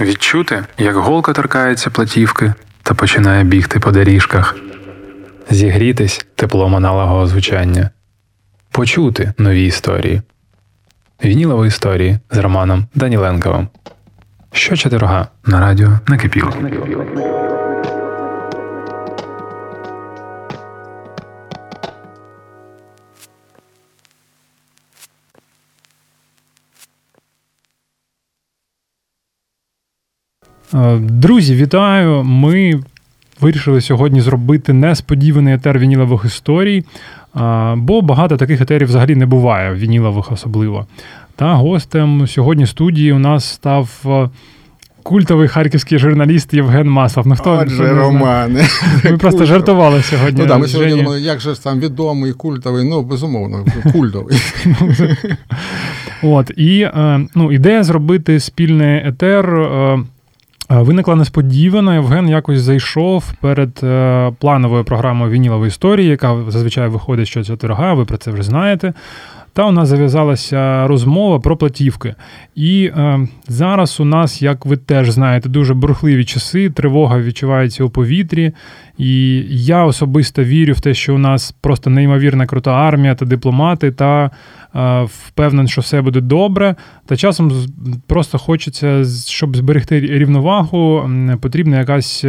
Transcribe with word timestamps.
Відчути, 0.00 0.64
як 0.78 0.96
голка 0.96 1.32
торкається 1.32 1.90
платівки 1.90 2.54
та 2.82 2.94
починає 2.94 3.44
бігти 3.44 3.80
по 3.80 3.90
доріжках, 3.90 4.56
зігрітись 5.50 6.26
теплом 6.34 6.76
аналогового 6.76 7.26
звучання, 7.26 7.90
почути 8.70 9.32
нові 9.38 9.66
історії. 9.66 10.22
Вінілові 11.24 11.68
історії 11.68 12.18
з 12.30 12.38
Романом 12.38 12.86
Даніленковим. 12.94 13.68
Щочетверга 14.52 15.28
на 15.44 15.60
радіо 15.60 15.98
накипіло. 16.06 16.52
Друзі, 30.98 31.54
вітаю! 31.54 32.24
Ми 32.24 32.80
вирішили 33.40 33.80
сьогодні 33.80 34.20
зробити 34.20 34.72
несподіваний 34.72 35.54
етер 35.54 35.78
вінілових 35.78 36.24
історій, 36.24 36.84
е, 37.36 37.74
бо 37.76 38.02
багато 38.02 38.36
таких 38.36 38.60
етерів 38.60 38.88
взагалі 38.88 39.14
не 39.14 39.26
буває, 39.26 39.74
вінілових 39.74 40.32
особливо. 40.32 40.86
Та 41.36 41.54
гостем 41.54 42.26
сьогодні 42.26 42.66
студії 42.66 43.12
у 43.12 43.18
нас 43.18 43.44
став 43.44 43.88
е, 44.06 44.28
культовий 45.02 45.48
харківський 45.48 45.98
журналіст 45.98 46.54
Євген 46.54 46.90
Маслов. 46.90 47.26
Ну, 47.26 47.36
хто, 47.36 47.58
Отже, 47.62 47.82
не? 47.82 47.92
Романе. 47.92 48.66
Ми 49.04 49.18
просто 49.18 49.44
жартували 49.44 50.02
сьогодні. 50.02 50.42
Ну 50.42 50.48
так, 50.48 50.58
ми 50.58 50.68
сьогодні 50.68 50.96
думали, 50.96 51.20
як 51.20 51.40
же 51.40 51.62
там 51.62 51.80
відомий, 51.80 52.32
культовий, 52.32 52.84
ну, 52.84 53.02
безумовно, 53.02 53.64
культовий. 53.92 54.38
От 56.22 56.50
і 56.56 56.80
е, 56.80 57.26
ну, 57.34 57.52
ідея 57.52 57.82
зробити 57.82 58.40
спільний 58.40 59.08
етер. 59.08 59.68
Е, 60.74 60.82
Виникла 60.82 61.14
несподівано. 61.14 61.94
Євген 61.94 62.28
якось 62.28 62.60
зайшов 62.60 63.32
перед 63.40 63.80
е, 63.82 64.32
плановою 64.38 64.84
програмою 64.84 65.30
Вінілової 65.30 65.68
історії, 65.68 66.08
яка 66.08 66.36
зазвичай 66.48 66.88
виходить 66.88 67.28
щочетверга, 67.28 67.94
ви 67.94 68.04
про 68.04 68.16
це 68.16 68.30
вже 68.30 68.42
знаєте. 68.42 68.92
Та 69.54 69.66
у 69.66 69.72
нас 69.72 69.88
зав'язалася 69.88 70.86
розмова 70.86 71.40
про 71.40 71.56
платівки. 71.56 72.14
І 72.54 72.84
е, 72.96 73.28
зараз 73.48 74.00
у 74.00 74.04
нас, 74.04 74.42
як 74.42 74.66
ви 74.66 74.76
теж 74.76 75.10
знаєте, 75.10 75.48
дуже 75.48 75.74
бурхливі 75.74 76.24
часи, 76.24 76.70
тривога 76.70 77.18
відчувається 77.18 77.84
у 77.84 77.90
повітрі. 77.90 78.52
І 78.98 79.42
я 79.50 79.84
особисто 79.84 80.44
вірю 80.44 80.72
в 80.72 80.80
те, 80.80 80.94
що 80.94 81.14
у 81.14 81.18
нас 81.18 81.52
просто 81.60 81.90
неймовірна 81.90 82.46
крута 82.46 82.70
армія 82.70 83.14
та 83.14 83.24
дипломати, 83.24 83.90
та 83.90 84.30
е, 84.74 85.02
впевнений, 85.02 85.68
що 85.68 85.80
все 85.80 86.02
буде 86.02 86.20
добре. 86.20 86.74
Та 87.06 87.16
часом 87.16 87.52
просто 88.06 88.38
хочеться, 88.38 89.04
щоб 89.26 89.56
зберегти 89.56 90.00
рівновагу, 90.00 91.10
потрібна 91.40 91.78
якась. 91.78 92.24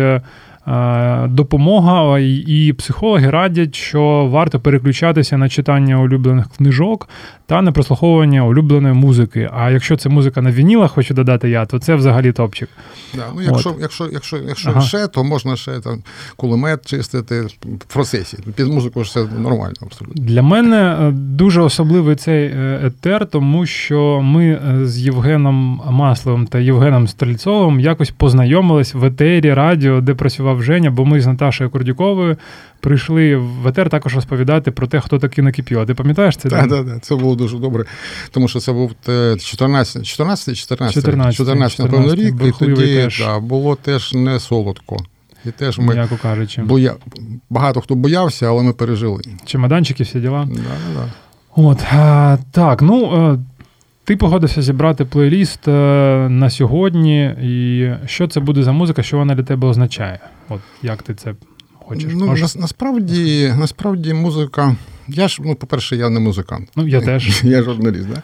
Е, 0.67 1.27
Допомога 1.27 2.19
і, 2.19 2.73
психологи 2.77 3.29
радять, 3.29 3.75
що 3.75 4.29
варто 4.31 4.59
переключатися 4.59 5.37
на 5.37 5.49
читання 5.49 6.01
улюблених 6.01 6.45
книжок 6.57 7.09
та 7.45 7.61
на 7.61 7.71
прослуховування 7.71 8.45
улюбленої 8.45 8.93
музики. 8.93 9.49
А 9.53 9.71
якщо 9.71 9.97
це 9.97 10.09
музика 10.09 10.41
на 10.41 10.51
вінілах, 10.51 10.91
хочу 10.91 11.13
додати 11.13 11.49
я, 11.49 11.65
то 11.65 11.79
це 11.79 11.95
взагалі 11.95 12.31
топчик. 12.31 12.69
Да, 13.13 13.23
ну, 13.35 13.41
якщо, 13.41 13.75
якщо, 13.81 14.07
якщо, 14.11 14.37
якщо 14.37 14.69
Ага. 14.69 14.81
ще, 14.81 15.07
то 15.07 15.23
можна 15.23 15.55
ще 15.55 15.79
там 15.79 16.03
кулемет 16.35 16.85
чистити 16.85 17.41
в 17.79 17.93
процесі. 17.93 18.37
Під 18.55 18.67
музику 18.67 19.03
ж 19.03 19.09
все 19.09 19.39
нормально 19.39 19.75
абсолютно. 19.81 20.23
Для 20.23 20.41
мене 20.41 20.97
е, 21.01 21.11
дуже 21.11 21.61
особливий 21.61 22.15
цей 22.15 22.47
е, 22.47 22.79
етер, 22.83 23.25
тому 23.25 23.65
що 23.65 24.21
ми 24.23 24.59
з 24.83 24.99
Євгеном 24.99 25.81
Масловим 25.89 26.47
та 26.47 26.59
Євгеном 26.59 27.07
Стрельцовим 27.07 27.79
якось 27.79 28.11
познайомились 28.11 28.93
в 28.93 29.05
етері 29.05 29.53
радіо, 29.53 30.01
де 30.01 30.13
працював 30.13 30.54
Женя, 30.63 30.91
бо 30.91 31.05
ми 31.05 31.21
з 31.21 31.27
Наташею 31.27 31.69
Курдюковою 31.69 32.37
прийшли 32.79 33.35
в 33.35 33.67
етер 33.67 33.89
також 33.89 34.15
розповідати 34.15 34.71
про 34.71 34.87
те, 34.87 34.99
хто 34.99 35.19
таки 35.19 35.41
накипіло. 35.41 35.85
Ти 35.85 35.93
пам'ятаєш 35.93 36.37
це? 36.37 36.49
Так, 36.49 36.69
так, 36.69 36.85
так, 36.87 37.01
це 37.01 37.15
було 37.15 37.35
дуже 37.35 37.57
добре, 37.57 37.85
тому 38.31 38.47
що 38.47 38.59
це 38.59 38.71
був 38.71 38.91
14, 39.05 40.05
14, 40.05 40.05
14, 40.57 40.93
14, 40.93 41.35
14, 41.35 41.79
напевно, 41.79 42.15
рік, 42.15 42.35
і 42.45 42.51
тоді 42.59 42.95
теж. 42.95 43.19
да, 43.19 43.39
було 43.39 43.75
теж 43.75 44.13
не 44.13 44.39
солодко. 44.39 44.97
І 45.45 45.51
теж 45.51 45.79
ми 45.79 45.93
М'яко 45.93 46.17
кажучи. 46.21 46.61
боя... 46.61 46.95
багато 47.49 47.81
хто 47.81 47.95
боявся, 47.95 48.47
але 48.47 48.63
ми 48.63 48.73
пережили. 48.73 49.23
Чемоданчики, 49.45 50.03
всі 50.03 50.19
діла. 50.19 50.47
Да, 50.51 50.55
да, 50.55 50.99
да. 50.99 51.11
От 51.55 51.79
а, 51.93 52.37
так, 52.51 52.81
ну 52.81 53.05
е, 53.33 53.39
ти 54.05 54.15
погодився 54.15 54.61
зібрати 54.61 55.05
плейліст 55.05 55.67
е, 55.67 55.71
на 56.29 56.49
сьогодні, 56.49 57.25
і 57.25 57.89
що 58.07 58.27
це 58.27 58.39
буде 58.39 58.63
за 58.63 58.71
музика, 58.71 59.03
що 59.03 59.17
вона 59.17 59.35
для 59.35 59.43
тебе 59.43 59.67
означає? 59.67 60.19
От 60.49 60.59
як 60.83 61.03
ти 61.03 61.13
це 61.13 61.33
хочеш? 61.73 62.11
Ну, 62.15 62.25
Може- 62.25 62.41
нас, 62.41 62.55
насправді, 62.55 63.53
насправді 63.59 64.13
музика. 64.13 64.75
Я 65.07 65.27
ж, 65.27 65.41
ну, 65.45 65.55
по-перше, 65.55 65.95
я 65.95 66.09
не 66.09 66.19
музикант. 66.19 66.69
Ну, 66.75 66.87
я 66.87 67.01
теж. 67.01 67.43
Я 67.43 67.63
журналіст, 67.63 68.07
да? 68.09 68.21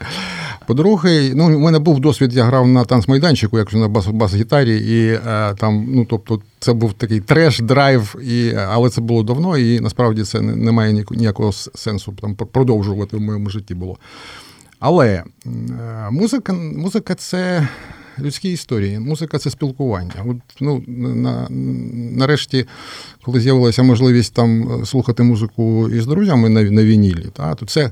По-друге, 0.67 1.31
ну, 1.35 1.57
у 1.57 1.59
мене 1.59 1.79
був 1.79 1.99
досвід, 1.99 2.33
я 2.33 2.43
грав 2.43 2.67
на 2.67 2.83
танцмайданчику, 2.83 3.57
як 3.57 3.73
на 3.73 3.87
бас- 3.87 4.07
бас-гітарі, 4.07 4.77
і 4.77 5.19
е, 5.27 5.53
там, 5.57 5.85
ну, 5.87 6.05
тобто, 6.09 6.41
це 6.59 6.73
був 6.73 6.93
такий 6.93 7.19
треш, 7.19 7.59
драйв, 7.59 8.15
і, 8.23 8.53
але 8.69 8.89
це 8.89 9.01
було 9.01 9.23
давно, 9.23 9.57
і 9.57 9.79
насправді 9.79 10.23
це 10.23 10.41
не, 10.41 10.55
не 10.55 10.71
має 10.71 11.05
ніякого 11.11 11.51
сенсу 11.51 12.13
там, 12.21 12.35
продовжувати 12.35 13.17
в 13.17 13.21
моєму 13.21 13.49
житті 13.49 13.75
було. 13.75 13.97
Але 14.81 15.07
е, 15.07 15.23
музика, 16.11 16.53
музика 16.53 17.15
це 17.15 17.67
людські 18.19 18.51
історії, 18.51 18.99
музика 18.99 19.37
це 19.37 19.49
спілкування. 19.49 20.13
От, 20.25 20.37
ну, 20.61 20.83
на, 20.87 21.47
нарешті, 22.17 22.65
коли 23.23 23.39
з'явилася 23.39 23.83
можливість 23.83 24.33
там 24.33 24.81
слухати 24.85 25.23
музику 25.23 25.89
із 25.89 26.07
друзями 26.07 26.49
на, 26.49 26.63
на 26.63 26.83
вінілі, 26.83 27.25
та, 27.33 27.55
то 27.55 27.65
це 27.65 27.91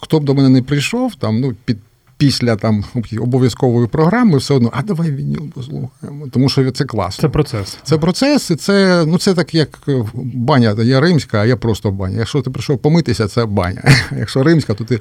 хто 0.00 0.20
б 0.20 0.24
до 0.24 0.34
мене 0.34 0.48
не 0.48 0.62
прийшов, 0.62 1.14
там, 1.14 1.40
ну, 1.40 1.54
під, 1.64 1.78
після 2.16 2.56
там, 2.56 2.84
обов'язкової 3.20 3.86
програми, 3.86 4.38
все 4.38 4.54
одно, 4.54 4.70
а 4.72 4.82
давай 4.82 5.10
вініл 5.10 5.50
послухаємо, 5.54 6.28
тому 6.28 6.48
що 6.48 6.70
це 6.70 6.84
класно. 6.84 7.22
Це 7.22 7.28
процес. 7.28 7.78
Це 7.82 7.98
процес, 7.98 8.50
і 8.50 8.56
це, 8.56 9.04
ну, 9.06 9.18
це 9.18 9.34
так, 9.34 9.54
як 9.54 9.78
е, 9.88 10.04
баня. 10.14 10.76
Я 10.82 11.00
римська, 11.00 11.40
а 11.40 11.44
я 11.44 11.56
просто 11.56 11.90
баня. 11.90 12.18
Якщо 12.18 12.42
ти 12.42 12.50
прийшов 12.50 12.78
помитися, 12.78 13.28
це 13.28 13.46
баня. 13.46 13.82
Якщо 14.18 14.42
римська, 14.42 14.74
то 14.74 14.84
ти 14.84 15.00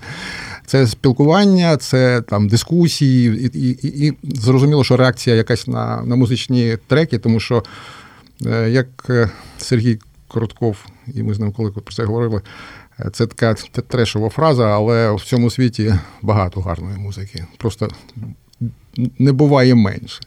це 0.66 0.88
спілкування, 0.88 1.78
це 1.78 2.22
там 2.22 2.48
дискусії, 2.48 3.50
і, 3.54 3.70
і, 3.70 4.08
і, 4.08 4.14
зрозуміло, 4.24 4.84
що 4.84 4.98
реакція 4.98 5.36
якась 5.36 5.68
на, 5.68 6.02
на 6.04 6.16
музичні 6.16 6.78
треки, 6.88 7.18
тому 7.20 7.40
що 7.40 7.64
е, 8.46 8.70
як 8.70 8.88
е, 9.10 9.30
Сергій 9.58 10.00
Коротков, 10.28 10.86
і 11.16 11.24
ми 11.24 11.34
з 11.34 11.40
ним 11.40 11.52
коли 11.52 11.72
про 11.72 11.96
це 11.96 12.04
говорили. 12.04 12.42
е, 13.00 13.10
Це 13.14 13.28
така 13.28 13.54
т- 13.54 13.82
трешова 13.82 14.30
фраза, 14.30 14.66
але 14.70 15.12
в 15.12 15.22
цьому 15.22 15.50
світі 15.50 15.94
багато 16.22 16.62
гарної 16.62 16.98
музики. 16.98 17.46
Просто 17.58 17.88
не 19.20 19.32
буває 19.32 19.76
менше. 19.76 20.20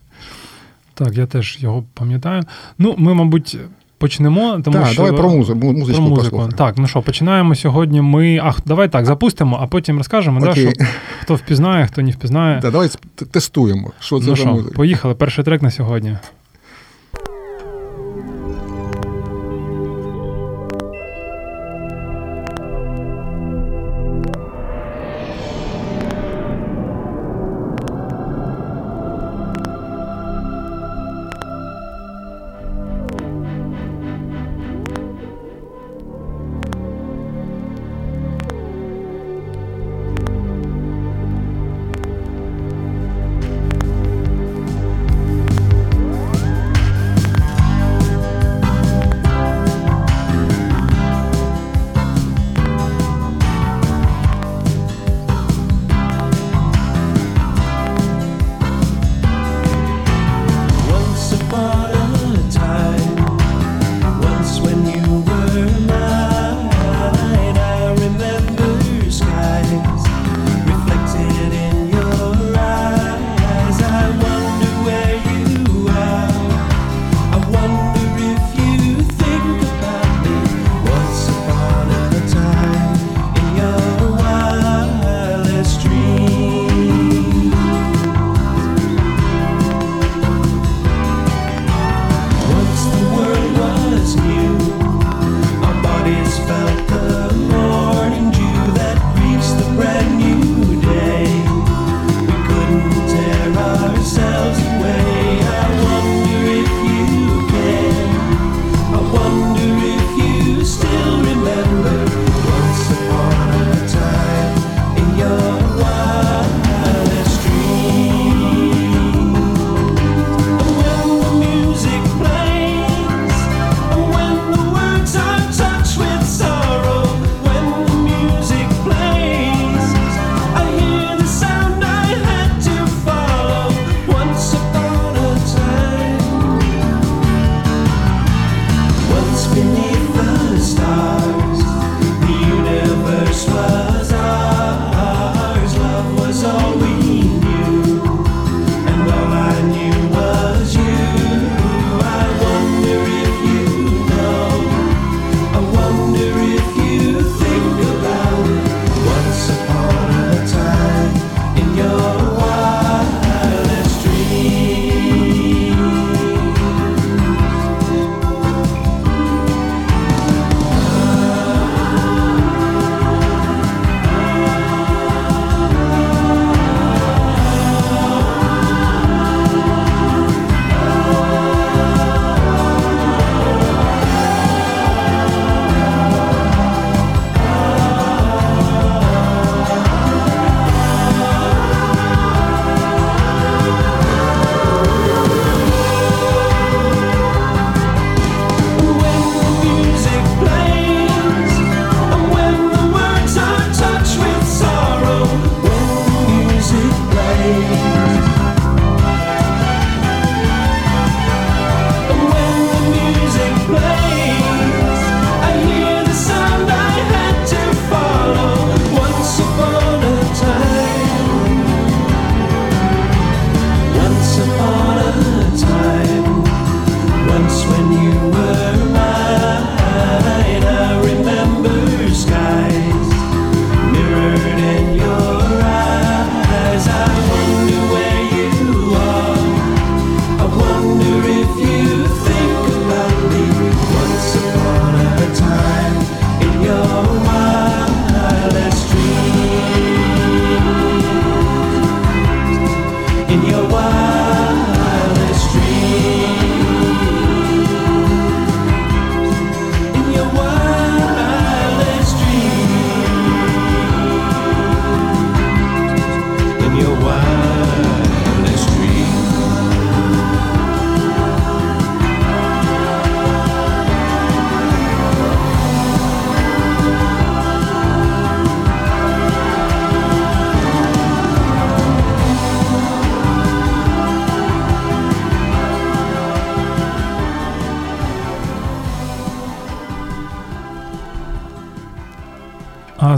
Так, 0.94 1.14
я 1.16 1.26
теж 1.26 1.58
його 1.60 1.84
пам'ятаю. 1.94 2.42
Ну, 2.78 2.94
ми, 2.98 3.14
мабуть, 3.14 3.58
почнемо, 4.04 4.60
тому 4.64 4.78
так, 4.78 4.86
що 4.86 4.96
давай 4.96 5.18
про 5.20 5.30
музику, 5.30 5.60
про 5.60 5.72
музику. 5.72 6.14
Послухай. 6.16 6.50
Так, 6.58 6.74
ну 6.78 6.86
що, 6.86 7.02
починаємо 7.02 7.54
сьогодні. 7.54 8.00
Ми. 8.00 8.40
Ах, 8.42 8.60
давай 8.66 8.88
так, 8.88 9.06
запустимо, 9.06 9.58
а 9.62 9.66
потім 9.66 9.98
розкажемо, 9.98 10.40
да, 10.40 10.54
що 10.54 10.72
хто 11.20 11.34
впізнає, 11.34 11.86
хто 11.86 12.02
не 12.02 12.10
впізнає. 12.10 12.60
Да, 12.60 12.70
давай 12.70 12.88
тестуємо, 13.30 13.92
що 14.00 14.20
це 14.20 14.26
ну 14.26 14.36
за 14.36 14.42
що, 14.42 14.52
музика. 14.52 14.74
поїхали. 14.74 15.14
Перший 15.14 15.44
трек 15.44 15.62
на 15.62 15.70
сьогодні. 15.70 16.16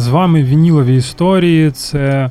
З 0.07 0.09
вами 0.09 0.43
вінілові 0.43 0.97
історії. 0.97 1.71
Це 1.71 2.31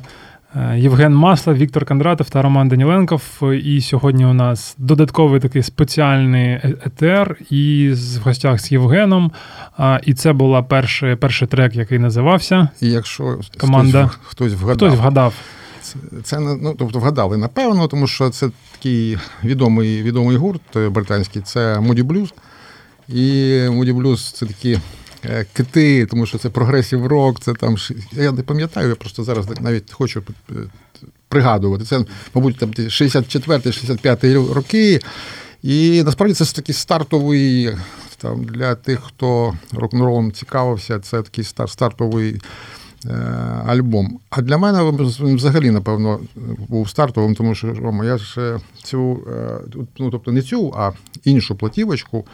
е, 0.54 0.78
Євген 0.78 1.14
Маслав, 1.14 1.56
Віктор 1.56 1.84
Кондратов 1.84 2.30
та 2.30 2.42
Роман 2.42 2.68
Даніленков. 2.68 3.22
І 3.64 3.80
сьогодні 3.80 4.26
у 4.26 4.32
нас 4.32 4.74
додатковий 4.78 5.40
такий 5.40 5.62
спеціальний 5.62 6.48
е, 6.48 6.74
етер 6.84 7.36
і 7.50 7.92
в 7.94 8.22
гостях 8.24 8.60
з 8.60 8.72
Євгеном. 8.72 9.32
І 10.02 10.14
це 10.14 10.32
був 10.32 10.68
перший, 10.68 11.16
перший 11.16 11.48
трек, 11.48 11.76
який 11.76 11.98
називався. 11.98 12.68
І 12.80 12.90
якщо 12.90 13.38
команда 13.60 14.06
хтось, 14.06 14.30
хтось 14.30 14.52
вгадав. 14.52 14.88
Хтось 14.88 14.98
вгадав. 14.98 15.34
Це, 16.22 16.40
ну, 16.40 16.74
тобто 16.78 16.98
вгадали 16.98 17.36
напевно, 17.36 17.88
тому 17.88 18.06
що 18.06 18.30
це 18.30 18.50
такий 18.72 19.18
відомий 19.44 20.02
відомий 20.02 20.36
гурт 20.36 20.62
британський, 20.90 21.42
це 21.42 21.78
Moody 21.78 22.02
Blues. 22.02 22.32
І 23.08 23.22
Moody 23.68 23.94
Blues 23.96 24.34
це 24.34 24.46
такі 24.46 24.78
кити, 25.52 26.06
тому 26.06 26.26
що 26.26 26.38
це 26.38 26.50
прогресів 26.50 27.06
рок, 27.06 27.40
це 27.40 27.52
там 27.52 27.76
я 28.12 28.32
не 28.32 28.42
пам'ятаю, 28.42 28.88
я 28.88 28.94
просто 28.94 29.24
зараз 29.24 29.46
навіть 29.60 29.92
хочу 29.92 30.22
е, 30.50 30.54
пригадувати. 31.28 31.84
Це, 31.84 32.04
мабуть, 32.34 32.58
там 32.58 32.70
64-65 32.70 34.52
роки. 34.52 35.00
І 35.62 36.02
насправді 36.02 36.34
це 36.34 36.54
такий 36.54 36.74
стартовий 36.74 37.76
там 38.18 38.44
для 38.44 38.74
тих, 38.74 39.00
хто 39.02 39.54
рок-н-ролом 39.72 40.32
цікавився, 40.32 40.98
це 40.98 41.22
такий 41.22 41.44
стартовий. 41.44 42.40
Е, 43.04 43.12
альбом. 43.66 44.18
А 44.30 44.42
для 44.42 44.58
мене 44.58 44.92
взагалі, 45.20 45.70
напевно, 45.70 46.20
був 46.68 46.88
стартовим, 46.88 47.34
тому 47.34 47.54
що 47.54 47.74
Рома, 47.74 48.04
я 48.04 48.18
ж 48.18 48.58
цю, 48.82 49.20
ну 49.98 50.10
тобто 50.10 50.32
не 50.32 50.42
цю, 50.42 50.74
а 50.76 50.92
іншу 51.24 51.54
платівочку 51.54 52.26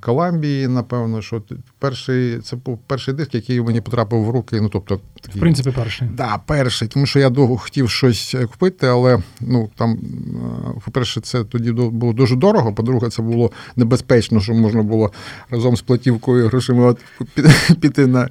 Коламбії, 0.00 0.68
напевно, 0.68 1.22
що 1.22 1.42
перший 1.78 2.38
це 2.38 2.56
був 2.56 2.78
перший 2.86 3.14
диск, 3.14 3.34
який 3.34 3.60
мені 3.60 3.80
потрапив 3.80 4.24
в 4.24 4.30
руки. 4.30 4.60
Ну, 4.60 4.68
тобто, 4.68 5.00
такий, 5.20 5.38
В 5.38 5.40
принципі, 5.40 5.70
перший. 5.70 6.08
Да, 6.08 6.40
перший, 6.46 6.88
тому 6.88 7.06
що 7.06 7.18
я 7.18 7.30
довго 7.30 7.56
хотів 7.56 7.90
щось 7.90 8.36
купити, 8.52 8.86
але 8.86 9.18
ну 9.40 9.70
там, 9.76 9.98
по-перше, 10.84 11.20
це 11.20 11.44
тоді 11.44 11.72
було 11.72 12.12
дуже 12.12 12.36
дорого. 12.36 12.74
По-друге, 12.74 13.08
це 13.08 13.22
було 13.22 13.50
небезпечно, 13.76 14.40
що 14.40 14.54
можна 14.54 14.82
було 14.82 15.12
разом 15.50 15.76
з 15.76 15.82
платівкою 15.82 16.48
грошима 16.48 16.94
піти 17.80 18.06
на 18.06 18.28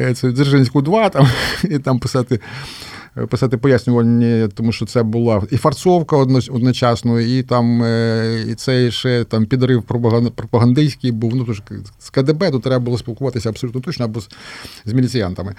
е, 0.00 0.14
це 0.14 0.32
Дзержинську 0.32 0.82
2 0.82 1.08
там, 1.08 1.28
і 1.64 1.78
там 1.78 1.98
писати 1.98 2.40
писати 3.14 3.56
пояснювальні, 3.56 4.48
тому 4.54 4.72
що 4.72 4.86
це 4.86 5.02
була 5.02 5.42
і 5.50 5.56
фарцовка 5.56 6.16
одночасно, 6.50 7.20
і 7.20 7.42
там 7.42 7.82
е, 7.82 8.44
і 8.48 8.54
цей 8.54 8.90
ще 8.90 9.24
там 9.24 9.46
підрив 9.46 9.82
пропагандистський 10.34 11.12
був. 11.12 11.36
Ну 11.36 11.44
тож 11.44 11.62
з 11.98 12.10
КДБ 12.10 12.50
то 12.50 12.58
треба 12.58 12.84
було 12.84 12.98
спілкуватися 12.98 13.48
абсолютно 13.48 13.80
точно 13.80 14.04
або 14.04 14.20
з, 14.20 14.28
з 14.84 14.92
міліціянтами. 14.92 15.54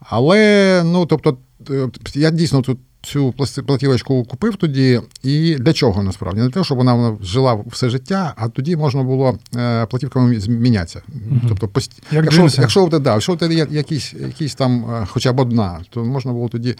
Але 0.00 0.82
ну 0.84 1.06
тобто, 1.06 1.38
е, 1.70 1.88
я 2.14 2.30
дійсно 2.30 2.62
тут 2.62 2.78
цю 3.08 3.34
платівочку 3.66 4.24
купив 4.24 4.56
тоді. 4.56 5.00
І 5.22 5.54
для 5.54 5.72
чого 5.72 6.02
насправді? 6.02 6.40
Не 6.40 6.46
для 6.46 6.52
того, 6.52 6.64
щоб 6.64 6.78
вона 6.78 6.94
вона 6.94 7.16
жила 7.22 7.58
все 7.66 7.90
життя, 7.90 8.34
а 8.36 8.48
тоді 8.48 8.76
можна 8.76 9.02
було 9.02 9.38
е, 9.56 9.86
платівками 9.86 10.40
змінятися. 10.40 11.02
Угу. 11.08 11.40
Тобто, 11.48 11.68
пост... 11.68 12.02
Як 12.12 12.24
якщо 12.24 12.62
якщо 12.62 12.84
у 12.84 12.88
тебе 12.88 13.04
да, 13.04 13.12
якщо 13.12 13.32
у 13.32 13.36
тебе 13.36 13.54
є 13.54 13.66
якісь 13.70 14.14
якісь 14.14 14.54
там, 14.54 14.84
е, 14.84 15.06
хоча 15.10 15.32
б 15.32 15.40
одна, 15.40 15.80
то 15.90 16.04
можна 16.04 16.32
було 16.32 16.48
тоді 16.48 16.76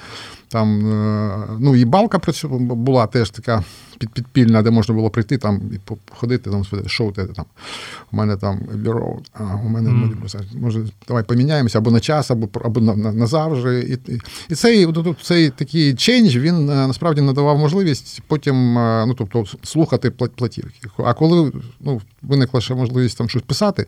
там, 0.49 0.93
е, 0.93 1.39
ну 1.59 1.77
і 1.77 1.85
балка 1.85 2.21
була 2.59 3.07
теж 3.07 3.31
така 3.31 3.65
підпільна, 3.99 4.63
де 4.63 4.71
можна 4.71 4.95
було 4.95 5.11
прийти 5.11 5.39
там 5.39 5.61
і 5.73 5.79
походити, 6.09 6.51
там 6.51 6.65
що 6.87 7.05
у 7.05 7.13
тебе 7.13 7.33
там. 7.33 7.45
У 8.13 8.17
мене 8.17 8.37
там 8.37 8.61
бюро, 8.75 9.19
а 9.33 9.45
у 9.67 9.69
мене 9.69 9.91
mm. 9.91 10.37
може, 10.61 10.87
давай 11.09 11.23
поміняємося 11.23 11.79
або 11.79 11.91
на 11.91 12.01
час, 12.01 12.31
або 12.31 12.49
або 12.65 12.81
на, 12.81 12.97
на, 12.97 13.13
назавжди. 13.13 13.99
І 14.09 14.19
і 14.49 14.55
цей 14.55 14.89
цей 15.23 15.51
такий 15.51 15.95
чендж 16.19 16.37
він 16.37 16.71
е, 16.71 16.87
насправді 16.87 17.21
надавав 17.21 17.59
можливість 17.59 18.21
потім 18.27 18.79
е, 18.79 19.07
ну, 19.07 19.15
тобто, 19.15 19.45
слухати 19.63 20.11
платівки. 20.11 20.89
А 20.99 21.15
коли 21.15 21.53
ну, 21.81 22.01
виникла 22.23 22.61
ще 22.61 22.75
можливість 22.75 23.19
там 23.19 23.29
щось 23.29 23.43
писати, 23.43 23.87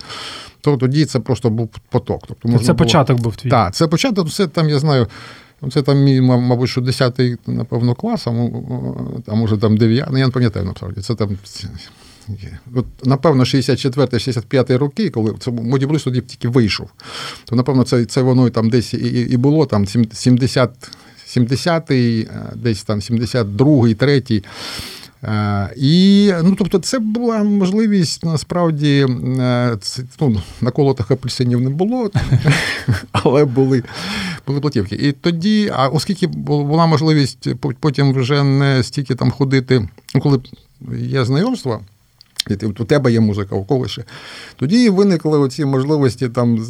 то 0.60 0.76
тоді 0.76 1.04
це 1.04 1.20
просто 1.20 1.50
був 1.50 1.68
поток. 1.88 2.22
Тобто, 2.28 2.48
можна 2.48 2.66
Це 2.66 2.72
було... 2.72 2.78
початок 2.78 3.20
був 3.20 3.36
твій. 3.36 3.50
Так, 3.50 3.74
це 3.74 3.86
початок, 3.86 4.26
все 4.26 4.46
там 4.46 4.68
я 4.68 4.78
знаю. 4.78 5.06
Це 5.72 5.82
там 5.82 5.98
мій, 5.98 6.20
мабуть, 6.20 6.70
що 6.70 6.80
10-й, 6.80 7.36
напевно, 7.46 7.94
клас, 7.94 8.26
а 9.26 9.34
може 9.34 9.58
там 9.58 9.76
9, 9.76 10.08
ну 10.10 10.18
я 10.18 10.26
не 10.26 10.32
пам'ятаю 10.32 10.66
насправді. 10.66 11.00
Це 11.00 11.14
там. 11.14 11.38
От, 12.74 12.86
Напевно, 13.04 13.44
64-65 13.44 14.78
роки, 14.78 15.10
коли 15.10 15.34
це 15.38 15.50
тоді 16.04 16.20
тільки 16.20 16.48
вийшов, 16.48 16.90
то 17.44 17.56
напевно 17.56 17.84
це 17.84 18.04
це 18.04 18.22
воно 18.22 18.50
там 18.50 18.70
десь 18.70 18.94
і 18.94 19.28
і 19.30 19.36
було, 19.36 19.66
там 19.66 19.86
70 19.86 20.90
70-й, 21.36 22.28
десь 22.54 22.82
там 22.82 22.98
72-й, 22.98 23.94
3-й. 23.94 24.44
І 25.76 26.32
ну, 26.42 26.54
тобто, 26.58 26.78
це 26.78 26.98
була 26.98 27.42
можливість 27.42 28.24
насправді 28.24 29.06
е, 29.38 29.78
ну, 30.20 30.42
наколотих 30.60 31.10
апельсинів 31.10 31.60
не 31.60 31.70
було, 31.70 32.10
але 33.12 33.44
були 33.44 33.82
були 34.46 34.60
платівки. 34.60 34.94
І 34.96 35.12
тоді, 35.12 35.72
а 35.76 35.88
оскільки 35.88 36.26
була 36.26 36.86
можливість 36.86 37.48
потім 37.80 38.14
вже 38.14 38.42
не 38.42 38.82
стільки 38.82 39.14
там 39.14 39.30
ходити, 39.30 39.88
ну 40.14 40.20
коли 40.20 40.40
є 40.98 41.24
знайомства. 41.24 41.80
У 42.62 42.84
тебе 42.84 43.12
є 43.12 43.20
музика, 43.20 43.56
у 43.56 43.64
когось 43.64 43.90
ще. 43.90 44.04
Тоді 44.56 44.90
виникли 44.90 45.38
оці 45.38 45.64
можливості, 45.64 46.28
там, 46.28 46.66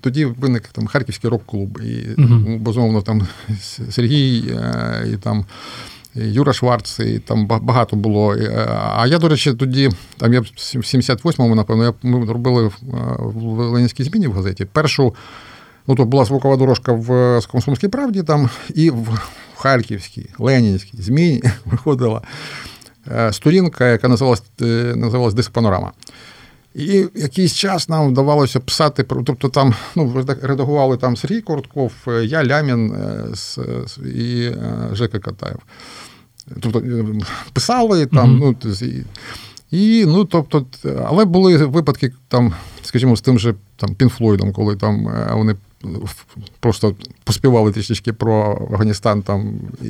тоді 0.00 0.24
виник 0.24 0.68
там 0.68 0.86
Харківський 0.86 1.30
рок-клуб. 1.30 1.78
І, 1.82 2.20
uh-huh. 2.20 2.58
безумовно, 2.58 3.02
там 3.02 3.28
Сергій 3.90 4.44
е, 4.50 5.08
і 5.14 5.16
там 5.16 5.44
Юра 6.14 6.52
Шварц, 6.52 6.98
і 6.98 7.18
там 7.18 7.46
багато 7.46 7.96
було. 7.96 8.34
Е, 8.34 8.66
а 8.96 9.06
я, 9.06 9.18
до 9.18 9.28
речі, 9.28 9.54
тоді, 9.54 9.90
там 10.16 10.34
я 10.34 10.40
в 10.40 10.44
78-му, 10.44 11.54
напевно, 11.54 11.94
ми 12.02 12.32
робили 12.32 12.66
е, 12.66 12.70
в 13.18 13.42
Ленінській 13.44 14.04
зміні 14.04 14.26
в 14.26 14.32
газеті. 14.32 14.64
Першу, 14.64 15.14
ну 15.86 15.94
то 15.94 16.04
була 16.04 16.24
звукова 16.24 16.56
дорожка 16.56 16.92
в 16.92 17.40
Комсомольській 17.52 17.88
правді, 17.88 18.22
там, 18.22 18.50
і 18.74 18.90
в 18.90 19.20
Харківській, 19.56 20.26
Ленінській 20.38 21.02
зміні 21.02 21.42
виходила 21.64 22.22
е, 22.24 22.69
сторінка, 23.32 23.88
яка 23.88 24.08
називалась 24.08 24.42
називалась 24.94 25.34
Диск 25.34 25.50
Панорама. 25.50 25.92
І 26.74 27.06
якийсь 27.14 27.54
час 27.54 27.88
нам 27.88 28.08
вдавалося 28.08 28.60
писати 28.60 29.02
тобто 29.02 29.48
там 29.48 29.74
ну, 29.96 30.24
редагували 30.42 30.96
там 30.96 31.16
Сергій 31.16 31.40
Коротков, 31.40 31.92
я 32.24 32.44
Лямін 32.44 32.94
і 34.14 34.50
Жека 34.92 35.18
Катаєв. 35.18 35.58
Тобто 36.60 36.78
е, 36.78 37.04
писали 37.52 38.06
там, 38.06 38.40
mm-hmm. 38.40 38.56
ну 38.70 38.88
і, 38.88 39.04
і 39.70 40.06
ну, 40.06 40.24
тобто, 40.24 40.66
але 41.04 41.24
були 41.24 41.56
випадки 41.56 42.12
там, 42.28 42.54
скажімо, 42.82 43.16
з 43.16 43.20
тим 43.20 43.38
же 43.38 43.54
там 43.76 43.94
Pink 43.94 44.13
Floyd 44.13 44.38
ом, 44.38 44.52
коли 44.52 44.76
там 44.76 45.08
е, 45.08 45.30
вони 45.34 45.56
просто 46.60 46.94
поспівали 47.24 47.72
трішечки 47.72 48.12
про 48.12 48.68
Афганістан 48.72 49.22
там 49.22 49.52
і, 49.82 49.86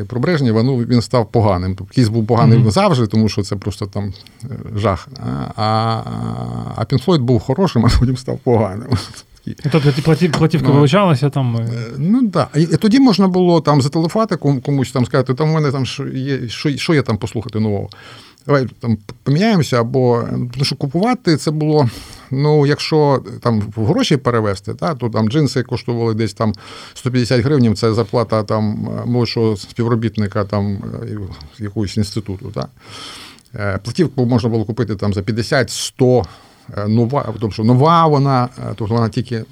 і 0.00 0.04
про 0.04 0.20
Брежнєва, 0.20 0.62
ну 0.62 0.76
він 0.76 1.02
став 1.02 1.30
поганим. 1.32 1.74
Тобто 1.76 1.94
Kiss 1.94 2.08
був 2.08 2.26
поганим 2.26 2.64
mm-hmm. 2.64 2.70
завжди, 2.70 3.06
тому 3.06 3.28
що 3.28 3.42
це 3.42 3.56
просто 3.56 3.86
там 3.86 4.12
е, 4.44 4.48
жах. 4.76 5.08
А 5.56 6.02
а 6.76 6.84
Pink 6.84 7.01
Floyd 7.01 7.22
був 7.22 7.40
хорошим, 7.40 7.86
а 7.94 7.98
потім 7.98 8.16
став 8.16 8.38
поганим 8.38 8.88
платівки. 9.54 9.70
Тобто 9.72 10.02
платів, 10.02 10.32
платівки 10.32 10.68
ну, 10.68 10.74
вилучалися 10.74 11.30
там? 11.30 11.56
Е, 11.56 11.68
ну 11.98 12.28
так. 12.28 12.48
І 12.54 12.66
тоді 12.66 13.00
можна 13.00 13.28
було 13.28 13.60
там 13.60 13.82
зателефонувати 13.82 14.36
комусь 14.36 14.92
там 14.92 15.06
сказати, 15.06 15.34
там 15.34 15.50
у 15.50 15.54
мене 15.54 15.72
там 15.72 15.86
що 15.86 16.08
є, 16.08 16.48
що, 16.48 16.76
що 16.76 16.94
є 16.94 17.02
там 17.02 17.18
послухати 17.18 17.60
нового. 17.60 17.88
Давай 18.46 18.66
там 18.80 18.98
поміняємося, 19.22 19.80
або 19.80 20.24
тому 20.30 20.64
що 20.64 20.76
купувати 20.76 21.36
це 21.36 21.50
було. 21.50 21.88
Ну, 22.30 22.66
якщо 22.66 23.22
там 23.42 23.62
в 23.76 23.86
гроші 23.86 24.16
перевести, 24.16 24.74
та, 24.74 24.94
то 24.94 25.08
там 25.08 25.28
джинси 25.28 25.62
коштували 25.62 26.14
десь 26.14 26.34
там 26.34 26.52
150 26.94 27.40
гривень, 27.40 27.76
це 27.76 27.94
зарплата 27.94 28.42
там 28.42 28.88
молодшого 29.06 29.56
співробітника 29.56 30.44
там 30.44 30.78
якогось 31.58 31.96
інституту. 31.96 32.50
Та. 32.54 32.68
Е, 33.54 33.78
платівку 33.84 34.26
можна 34.26 34.50
було 34.50 34.64
купити 34.64 34.96
там 34.96 35.14
за 35.14 35.20
50-100 35.20 36.24
Е, 36.76 36.88
нова, 36.88 37.34
тобто 37.40 37.64
нова 37.64 38.06
вона, 38.06 38.48
е, 38.58 38.72
тобто 38.76 38.94
вона 38.94 39.08
тільки 39.08 39.36
е, 39.36 39.44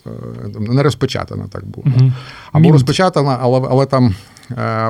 не 0.58 0.82
розпечатана, 0.82 1.44
так 1.50 1.66
було. 1.66 1.86
Або 2.52 2.72
розпечатана, 2.72 3.38
але 3.40 3.68
але 3.70 3.86
там 3.86 4.06
е, 4.06 4.14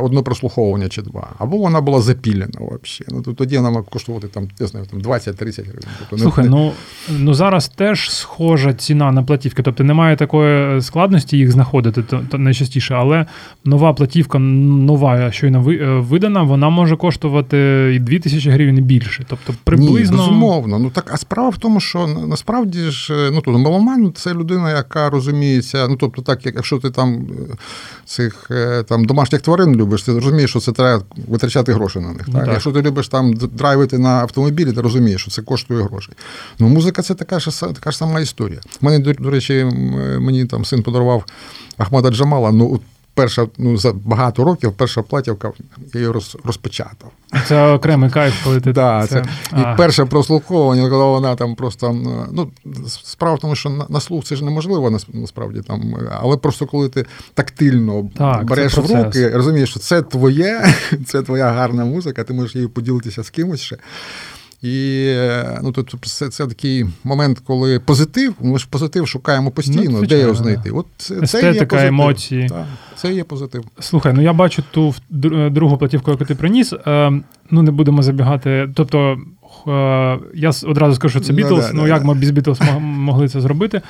одне 0.02 0.22
прослуховування 0.22 0.88
чи 0.88 1.02
два, 1.02 1.28
або 1.38 1.56
вона 1.56 1.80
була 1.80 2.00
запілена 2.00 2.52
взагалі. 2.58 3.06
Ну, 3.08 3.22
то 3.22 3.32
тоді 3.32 3.56
вона 3.56 3.70
має 3.70 3.84
коштувати 3.90 4.28
там, 4.28 4.48
я 4.60 4.66
знаю, 4.66 4.86
там 4.90 5.00
20-30 5.00 5.62
гривень. 5.62 5.84
Тобто, 5.98 6.18
Слухай, 6.18 6.48
ну 6.48 6.72
ну 7.10 7.34
зараз 7.34 7.68
теж 7.68 8.10
схожа 8.10 8.74
ціна 8.74 9.12
на 9.12 9.22
платівки, 9.22 9.62
тобто 9.62 9.84
немає 9.84 10.16
такої 10.16 10.82
складності 10.82 11.38
їх 11.38 11.52
знаходити 11.52 12.02
то, 12.02 12.22
то 12.30 12.38
найчастіше, 12.38 12.94
але 12.94 13.26
нова 13.64 13.92
платівка, 13.92 14.38
нова, 14.38 15.32
щойно 15.32 15.70
е, 15.70 15.98
видана, 15.98 16.42
вона 16.42 16.68
може 16.68 16.96
коштувати 16.96 17.58
і 17.96 17.98
2 17.98 18.18
тисячі 18.18 18.50
гривень 18.50 18.78
і 18.78 18.80
більше. 18.80 19.24
Тобто 19.28 19.54
приблизно. 19.64 20.16
Ні, 20.16 20.22
безумовно. 20.22 20.78
Ну 20.78 20.90
так, 20.90 21.10
а 21.14 21.16
справа 21.16 21.48
в 21.48 21.58
тому, 21.58 21.80
що 21.80 22.06
насправді 22.06 22.90
ж 22.90 23.30
ну 23.32 23.40
тут 23.40 23.56
меломан 23.58 24.12
це 24.12 24.34
людина, 24.34 24.70
яка 24.70 25.10
розуміється. 25.10 25.88
Ну 25.88 25.96
тобто, 25.96 26.22
так, 26.22 26.46
якщо 26.46 26.78
ти 26.78 26.90
там 26.90 27.14
е, 27.14 27.54
цих 28.04 28.50
там 28.88 29.04
домашніх 29.04 29.42
тварин 29.44 29.76
любиш, 29.76 30.02
ти 30.02 30.12
розумієш, 30.12 30.50
що 30.50 30.60
це 30.60 30.72
треба 30.72 31.04
витрачати 31.28 31.72
гроші 31.72 31.98
на 31.98 32.12
них. 32.12 32.22
Ну, 32.26 32.32
так? 32.32 32.44
так. 32.44 32.52
Якщо 32.52 32.72
ти 32.72 32.82
любиш 32.82 33.08
там 33.08 33.34
драйвити 33.34 33.98
на 33.98 34.08
автомобілі, 34.08 34.72
ти 34.72 34.80
розумієш, 34.80 35.20
що 35.20 35.30
це 35.30 35.42
коштує 35.42 35.82
гроші. 35.82 36.10
Ну, 36.58 36.68
музика 36.68 37.02
це 37.02 37.14
така 37.14 37.40
ж 37.40 37.60
така 37.60 37.90
ж 37.90 37.96
сама 37.98 38.20
історія. 38.20 38.60
У 38.80 38.86
мене, 38.86 38.98
до, 38.98 39.12
до 39.12 39.30
речі, 39.30 39.64
мені 40.18 40.44
там 40.44 40.64
син 40.64 40.82
подарував 40.82 41.24
Ахмада 41.78 42.10
Джамала. 42.10 42.52
ну 42.52 42.80
перша, 43.14 43.46
ну 43.58 43.76
за 43.76 43.92
багато 43.92 44.44
років 44.44 44.72
перша 44.72 45.02
платівка 45.02 45.52
я 45.94 46.00
її 46.00 46.12
роз, 46.12 46.36
розпечатав. 46.44 47.10
Це 47.46 47.72
окремий 47.72 48.10
кайф, 48.10 48.44
коли 48.44 48.60
ти 48.60 48.72
да, 48.72 49.06
це. 49.06 49.24
це 49.52 49.60
І 49.60 49.76
перше 49.76 50.04
прослуховування, 50.04 50.90
коли 50.90 51.04
вона 51.04 51.36
там 51.36 51.54
просто 51.54 51.92
ну 52.32 52.50
справа 52.86 53.34
в 53.34 53.38
тому, 53.38 53.56
що 53.56 53.70
на, 53.70 53.86
на 53.88 54.00
слух 54.00 54.24
це 54.24 54.36
ж 54.36 54.44
неможливо 54.44 54.98
насправді 55.12 55.60
там, 55.60 55.96
але 56.20 56.36
просто 56.36 56.66
коли 56.66 56.88
ти 56.88 57.06
тактильно 57.34 58.10
так, 58.16 58.44
береш 58.44 58.78
в 58.78 58.96
руки, 58.96 59.28
розумієш, 59.28 59.70
що 59.70 59.80
це 59.80 60.02
твоє, 60.02 60.74
це 61.06 61.22
твоя 61.22 61.50
гарна 61.52 61.84
музика, 61.84 62.24
ти 62.24 62.32
можеш 62.32 62.54
її 62.54 62.68
поділитися 62.68 63.22
з 63.22 63.30
кимось 63.30 63.60
ще. 63.60 63.76
І 64.64 65.08
ну, 65.62 65.72
тут 65.72 65.94
це, 66.02 66.28
це 66.28 66.46
такий 66.46 66.86
момент, 67.04 67.42
коли 67.46 67.80
позитив, 67.80 68.34
ми 68.40 68.58
ж 68.58 68.66
позитив 68.70 69.08
шукаємо 69.08 69.50
постійно, 69.50 70.00
ну, 70.00 70.06
де 70.06 70.20
його 70.20 70.34
знайти. 70.34 70.70
От 70.70 70.86
це, 70.96 71.14
Естетика, 71.14 71.48
є 71.48 71.64
позитив. 71.64 71.88
емоції. 71.88 72.48
Так, 72.48 72.66
це 72.96 73.12
є 73.12 73.24
позитив. 73.24 73.64
Слухай, 73.80 74.12
ну 74.12 74.22
я 74.22 74.32
бачу 74.32 74.62
ту 74.70 74.94
другу 75.50 75.78
платівку, 75.78 76.10
яку 76.10 76.24
ти 76.24 76.34
приніс. 76.34 76.72
Е, 76.72 77.12
ну 77.50 77.62
не 77.62 77.70
будемо 77.70 78.02
забігати. 78.02 78.68
Тобто 78.74 79.18
е, 79.68 80.18
я 80.34 80.50
одразу 80.66 80.94
скажу, 80.94 81.10
що 81.10 81.20
це 81.20 81.32
Бітлз. 81.32 81.70
Ну, 81.72 81.82
ну 81.82 81.88
як 81.88 82.04
ми 82.04 82.14
без 82.14 82.30
Бітлз 82.30 82.60
могли 82.80 83.28
це 83.28 83.40
зробити? 83.40 83.80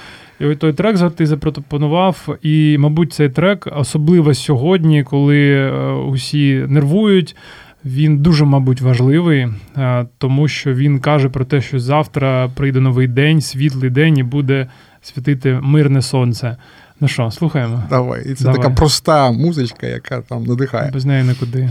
І 0.41 0.55
той 0.55 0.73
трек 0.73 1.11
ти 1.17 1.27
запропонував. 1.27 2.39
І, 2.43 2.77
мабуть, 2.79 3.13
цей 3.13 3.29
трек 3.29 3.69
особливо 3.77 4.35
сьогодні, 4.35 5.05
коли 5.05 5.53
е, 5.53 5.93
усі 5.93 6.65
нервують. 6.69 7.37
Він 7.85 8.19
дуже, 8.19 8.45
мабуть, 8.45 8.81
важливий, 8.81 9.49
е, 9.77 10.07
тому 10.19 10.49
що 10.49 10.75
він 10.75 11.01
каже 11.01 11.29
про 11.29 11.45
те, 11.45 11.61
що 11.61 11.81
завтра 11.81 12.51
прийде 12.55 12.81
новий 12.81 13.07
день, 13.07 13.41
світлий 13.41 13.91
день 13.91 14.19
і 14.19 14.23
буде 14.23 14.67
світити 15.03 15.59
мирне 15.63 16.03
сонце. 16.03 16.57
Ну 17.01 17.09
що, 17.09 17.31
слухаємо? 17.31 17.83
Давай. 17.91 18.31
І 18.31 18.35
це 18.35 18.45
Давай. 18.45 18.61
така 18.61 18.75
проста 18.75 19.33
музичка, 19.33 19.87
яка 19.87 20.21
там 20.21 20.45
надихає. 20.45 20.91
Без 20.91 21.05
неї 21.05 21.25
нікуди. 21.25 21.71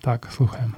Так, 0.00 0.28
слухаємо. 0.36 0.72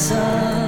sun. 0.00 0.59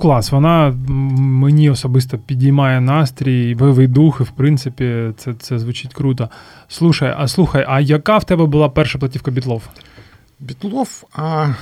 Клас, 0.00 0.32
вона 0.32 0.74
мені 1.18 1.70
особисто 1.70 2.18
підіймає 2.18 2.80
настрій, 2.80 3.54
бойовий 3.54 3.86
дух, 3.86 4.20
і 4.20 4.24
в 4.24 4.30
принципі 4.30 5.12
це 5.16 5.34
це 5.34 5.58
звучить 5.58 5.94
круто. 5.94 6.28
Слушай, 6.68 7.14
а 7.18 7.28
слухай, 7.28 7.64
а 7.68 7.80
яка 7.80 8.18
в 8.18 8.24
тебе 8.24 8.46
була 8.46 8.68
перша 8.68 8.98
платівка 8.98 9.30
Бітлов? 9.30 9.62
Бітлов, 10.40 11.04
а, 11.12 11.54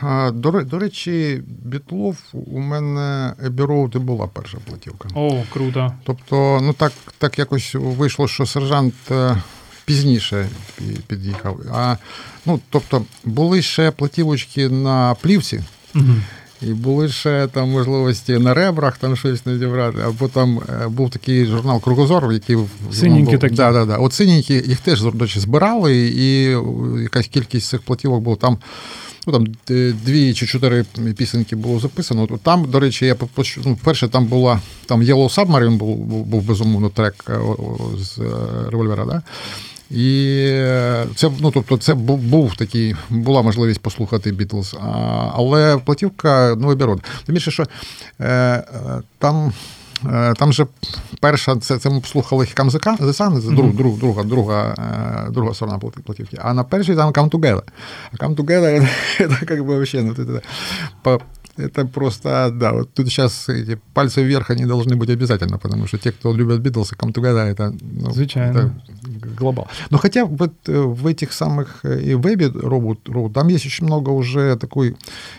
а 0.00 0.30
до, 0.30 0.50
до 0.50 0.78
речі, 0.78 1.42
Бітлов 1.64 2.16
у 2.32 2.60
мене 2.60 3.34
Ебі 3.44 3.62
була 3.94 4.26
перша 4.26 4.58
платівка. 4.68 5.08
О, 5.14 5.42
круто. 5.52 5.92
Тобто, 6.04 6.60
ну 6.62 6.72
так 6.72 6.92
так 7.18 7.38
якось 7.38 7.74
вийшло, 7.74 8.28
що 8.28 8.46
сержант 8.46 8.94
е, 9.10 9.36
пізніше 9.84 10.48
під'їхав. 11.06 11.60
А, 11.72 11.96
ну, 12.46 12.60
Тобто, 12.70 13.02
були 13.24 13.62
ще 13.62 13.90
платівочки 13.90 14.68
на 14.68 15.14
плівці. 15.14 15.62
Угу. 15.94 16.14
І 16.62 16.66
були 16.66 17.08
ще 17.08 17.48
там 17.52 17.70
можливості 17.70 18.38
на 18.38 18.54
ребрах 18.54 18.98
там 18.98 19.16
щось 19.16 19.46
не 19.46 19.58
зібрати. 19.58 19.98
Або 20.06 20.28
там 20.28 20.60
е, 20.68 20.88
був 20.88 21.10
такий 21.10 21.46
журнал 21.46 21.80
Кругозор, 21.80 22.32
який 22.32 22.56
Синенькі 22.92 23.38
такі. 23.38 23.54
Да, 23.54 23.72
да, 23.72 23.84
да. 23.84 23.96
От 23.96 24.12
синенькі, 24.12 24.54
їх 24.54 24.80
теж 24.80 25.02
речі, 25.20 25.40
збирали, 25.40 25.96
і 25.96 26.42
якась 27.02 27.26
кількість 27.26 27.68
цих 27.68 27.82
платівок 27.82 28.20
була 28.20 28.36
там. 28.36 28.58
Ну, 29.28 29.32
там 29.32 29.46
дві 30.04 30.34
чи 30.34 30.46
чотири 30.46 30.84
пісеньки 31.16 31.56
було 31.56 31.80
записано. 31.80 32.26
Там, 32.42 32.64
до 32.70 32.80
речі, 32.80 33.06
я 33.06 33.16
ну, 33.64 33.78
перше 33.84 34.08
там 34.08 34.26
була 34.26 34.60
там 34.86 35.02
Yellow 35.02 35.34
Submarine 35.34 35.76
був, 35.76 36.24
був 36.24 36.42
безумовно 36.42 36.88
трек 36.88 37.24
е, 37.28 37.38
з 37.98 38.18
е, 38.18 38.24
револьвера. 38.70 39.04
Да? 39.04 39.22
І 39.90 40.46
це 41.14 41.30
ну, 41.40 41.50
тобто, 41.50 41.76
це 41.76 41.94
був, 41.94 42.18
був 42.18 42.56
такий, 42.56 42.96
була 43.10 43.42
можливість 43.42 43.80
послухати 43.80 44.32
Бітлз. 44.32 44.76
Але 45.32 45.76
платівка 45.76 46.54
ну, 46.58 46.68
обірод. 46.68 47.02
Тим 47.26 47.34
більше, 47.34 47.50
що 47.50 47.64
е, 48.20 48.26
е 48.28 48.64
там. 49.18 49.52
Е, 50.12 50.34
там 50.34 50.52
же 50.52 50.66
перша, 51.20 51.56
це 51.56 51.78
це 51.78 51.90
ми 51.90 52.00
the 53.00 53.40
це 53.40 53.50
друг, 53.50 53.74
друг, 53.74 53.98
друга 53.98 54.22
друга, 54.22 54.74
е, 55.28 55.30
друга 55.30 55.54
сторона 55.54 55.78
платівки. 55.78 56.38
А 56.40 56.54
на 56.54 56.64
першій 56.64 56.94
там 56.94 57.12
Come 57.12 57.30
Together. 57.30 57.62
А 58.12 58.26
Come 58.26 58.34
Together, 58.34 58.88
це 59.18 59.54
як 59.54 59.66
би 59.66 59.74
вообще, 59.74 60.02
ну, 60.02 60.40
Это 61.57 61.85
просто, 61.85 62.49
да, 62.51 62.71
вот 62.71 62.93
тут 62.93 63.07
сейчас 63.07 63.49
эти 63.49 63.77
пальцы 63.93 64.23
вверх, 64.23 64.51
они 64.51 64.65
должны 64.65 64.95
быть 64.95 65.09
обязательно, 65.09 65.57
потому 65.57 65.87
что 65.87 65.97
те, 65.97 66.11
кто 66.11 66.33
любят 66.33 66.61
Битлз, 66.61 66.93
Come 66.93 67.13
Together, 67.13 67.45
это, 67.45 67.73
ну, 67.81 68.09
это 68.09 68.71
глобал. 69.37 69.67
Но 69.89 69.97
хотя 69.97 70.25
вот 70.25 70.53
э, 70.67 70.79
в 70.79 71.07
этих 71.07 71.33
самых 71.33 71.79
э, 71.83 72.01
и 72.01 72.15
вебе 72.15 72.47
робот, 72.47 73.09
робот, 73.09 73.33
там 73.33 73.49
есть 73.49 73.65
очень 73.65 73.85
много 73.85 74.11
уже 74.11 74.55
такой 74.55 74.95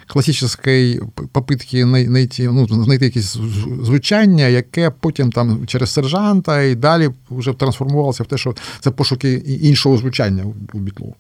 классической 0.07 1.01
попытки 1.33 1.85
найти, 1.85 2.49
ну, 2.49 2.67
знайти 2.69 3.05
якісь 3.05 3.37
звучання, 3.83 4.49
яке 4.49 4.91
потім 4.91 5.33
там 5.33 5.67
через 5.67 5.91
сержанта 5.91 6.63
і 6.63 6.75
далі 6.75 7.11
вже 7.31 7.53
трансформувалося 7.53 8.23
в 8.23 8.27
те, 8.27 8.39
що 8.39 8.55
це 8.81 8.91
пошуки 8.91 9.33
іншого 9.63 9.97
звучання 9.97 10.45
у 10.73 10.79
Бітлу. 10.79 11.15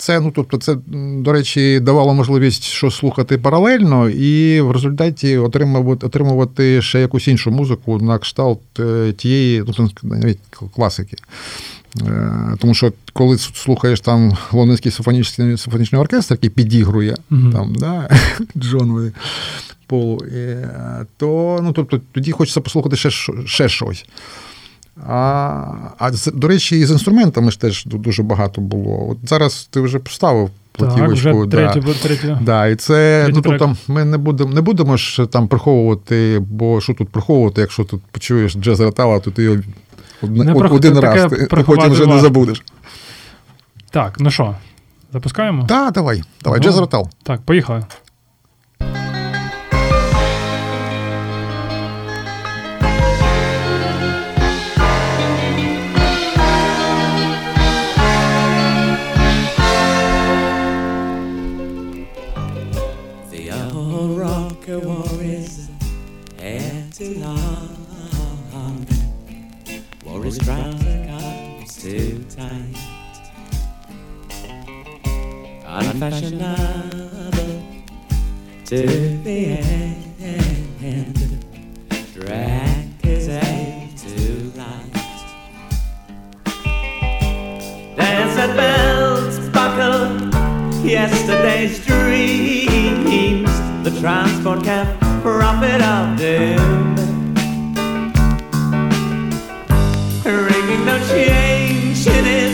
Це, 0.00 0.20
ну 0.20 0.32
тобто, 0.34 0.56
це, 0.56 0.76
до 1.18 1.32
речі, 1.32 1.80
давало 1.80 2.14
можливість 2.14 2.62
щось 2.62 2.96
слухати 2.96 3.38
паралельно, 3.38 4.08
і 4.08 4.60
в 4.60 4.70
результаті 4.70 5.36
отримувати 5.36 6.06
отримувати 6.06 6.82
ще 6.82 7.00
якусь 7.00 7.28
іншу 7.28 7.50
музику 7.50 7.98
на 7.98 8.18
кшталт 8.18 8.60
е, 8.78 9.12
тієї, 9.12 9.64
ну 9.78 9.90
навіть 10.02 10.38
класики. 10.74 11.16
Е, 12.06 12.56
тому 12.58 12.74
що 12.74 12.92
коли 13.12 13.38
слухаєш 13.38 14.00
там 14.00 14.36
Лондонський 14.52 14.92
симфонічний 14.92 15.58
симфонічний 15.58 16.00
оркестр, 16.00 16.34
який 16.34 16.50
підігрує 16.50 17.16
mm-hmm. 17.30 17.52
там, 17.52 17.74
да, 17.74 18.08
Джонові 18.58 19.12
Полу, 19.86 20.24
е, 20.32 21.06
то 21.16 21.60
ну, 21.62 21.72
тобто, 21.72 22.00
тоді 22.12 22.32
хочеться 22.32 22.60
послухати 22.60 22.96
ще, 22.96 23.10
ще 23.46 23.68
щось. 23.68 24.04
А 25.06 25.64
а 25.98 26.10
до 26.34 26.48
речі, 26.48 26.78
і 26.78 26.86
з 26.86 26.90
інструментами 26.90 27.50
ж 27.50 27.60
теж 27.60 27.84
дуже 27.84 28.22
багато 28.22 28.60
було. 28.60 29.08
От 29.10 29.18
зараз 29.28 29.68
ти 29.70 29.80
вже 29.80 29.98
поставив 29.98 30.50
платівочку. 30.72 31.46
Так, 31.46 31.76
вже 31.76 32.02
третю, 32.02 32.38
да. 32.40 32.66
і 32.66 32.76
це, 32.76 33.28
ну, 33.34 33.40
тобто, 33.42 33.76
Ми 33.88 34.04
не 34.04 34.18
будемо 34.18 34.54
не 34.54 34.60
будемо 34.60 34.96
ж 34.96 35.26
там 35.26 35.48
приховувати, 35.48 36.42
бо 36.50 36.80
що 36.80 36.94
тут 36.94 37.08
приховувати, 37.08 37.60
якщо 37.60 37.84
тут 37.84 38.02
почуєш 38.10 38.54
джаз 38.54 38.80
ретала, 38.80 39.20
то 39.20 39.30
ти 39.30 39.42
його 39.42 39.56
не 40.22 40.52
один 40.52 40.98
раз, 40.98 41.30
ти 41.30 41.64
потім 41.66 41.90
вже 41.90 42.06
не 42.06 42.18
забудеш. 42.18 42.62
Так, 43.90 44.16
ну 44.20 44.30
що, 44.30 44.54
запускаємо? 45.12 45.66
Так, 45.66 45.68
да, 45.68 45.90
давай. 45.90 46.22
Давай, 46.44 46.60
ну, 46.60 46.64
джаз 46.64 46.80
ретал. 46.80 47.08
Так, 47.22 47.40
поїхали. 47.40 47.84
Unfashionable 76.02 77.62
to 78.64 78.86
the 79.22 79.46
end. 80.20 81.44
Drag 82.14 83.02
his 83.02 83.28
aim 83.28 83.94
to 83.96 84.52
light. 84.56 84.92
Desert 87.96 88.56
bells 88.56 89.48
buckle 89.50 90.08
yesterday's 90.84 91.84
dreams. 91.84 93.50
The 93.84 93.90
transport 94.00 94.64
cab, 94.64 94.98
prophet 95.22 95.82
of 95.82 96.18
doom. 96.18 96.96
Ringing 100.24 100.84
no 100.86 100.98
change 101.08 102.06
in 102.06 102.24
his 102.24 102.50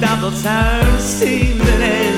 double 0.00 0.30
tone 0.30 1.00
seems 1.00 1.60
it 1.60 1.80
is 1.80 2.17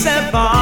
se 0.00 0.30
va. 0.32 0.59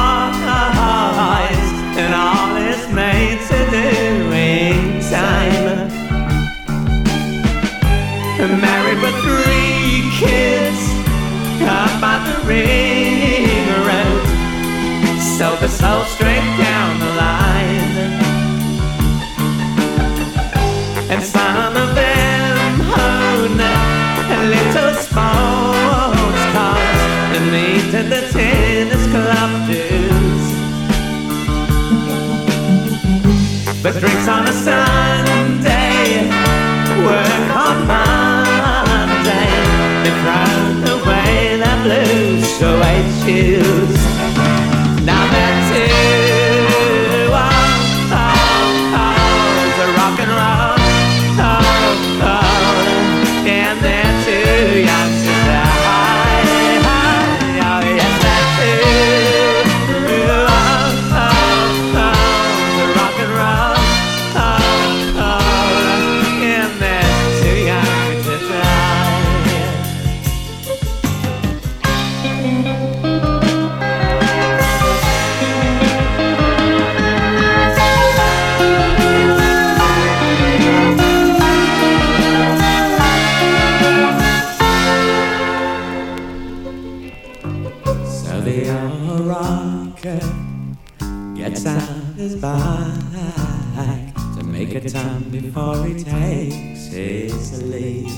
Bike 92.19 94.13
to 94.35 94.43
make 94.43 94.75
a 94.75 94.81
time 94.89 95.23
before 95.29 95.85
he 95.85 96.03
takes 96.03 96.87
his 96.87 97.63
leave. 97.63 98.11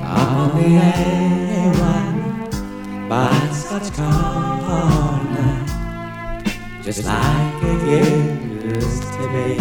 On 0.00 0.50
the 0.54 0.78
A1 1.58 2.14
by 3.08 3.50
Scotch 3.50 3.92
Corner, 3.94 5.66
just 6.84 7.04
like 7.04 7.62
it 7.64 7.82
used 8.76 9.02
to 9.02 9.28
be. 9.34 9.58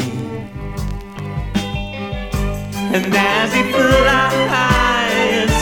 And 2.94 3.14
as 3.16 3.52
he 3.54 3.64
flies, 3.72 5.54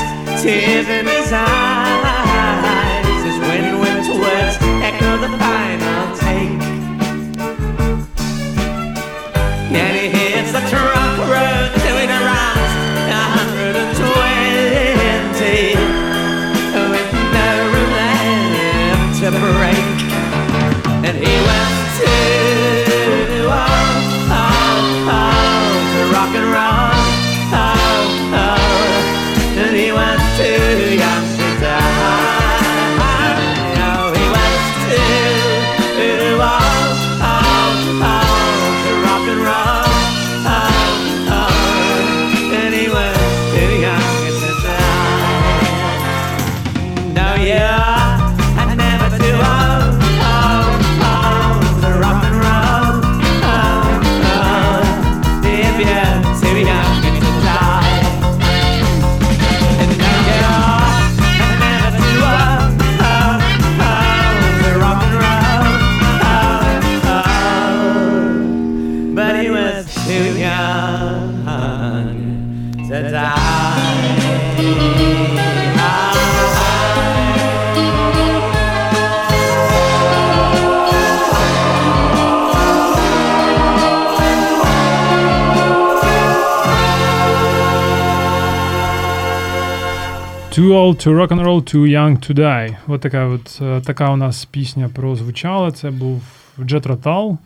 tears 0.43 0.87
in 0.89 1.05
his 1.07 1.31
eyes, 1.31 1.74
Too 90.55 90.73
old 90.73 90.95
to 91.03 91.13
rock 91.13 91.31
and 91.31 91.41
roll, 91.45 91.61
too 91.73 91.85
young 91.85 92.17
to 92.17 92.33
die. 92.33 92.77
От 92.87 93.01
така 93.01 93.25
от 93.25 93.59
е, 93.61 93.81
така 93.81 94.11
у 94.11 94.15
нас 94.17 94.45
пісня 94.45 94.89
прозвучала. 94.89 95.71
Це 95.71 95.91
був 95.91 96.21
Jet 96.59 96.87
Rotal. 96.87 97.37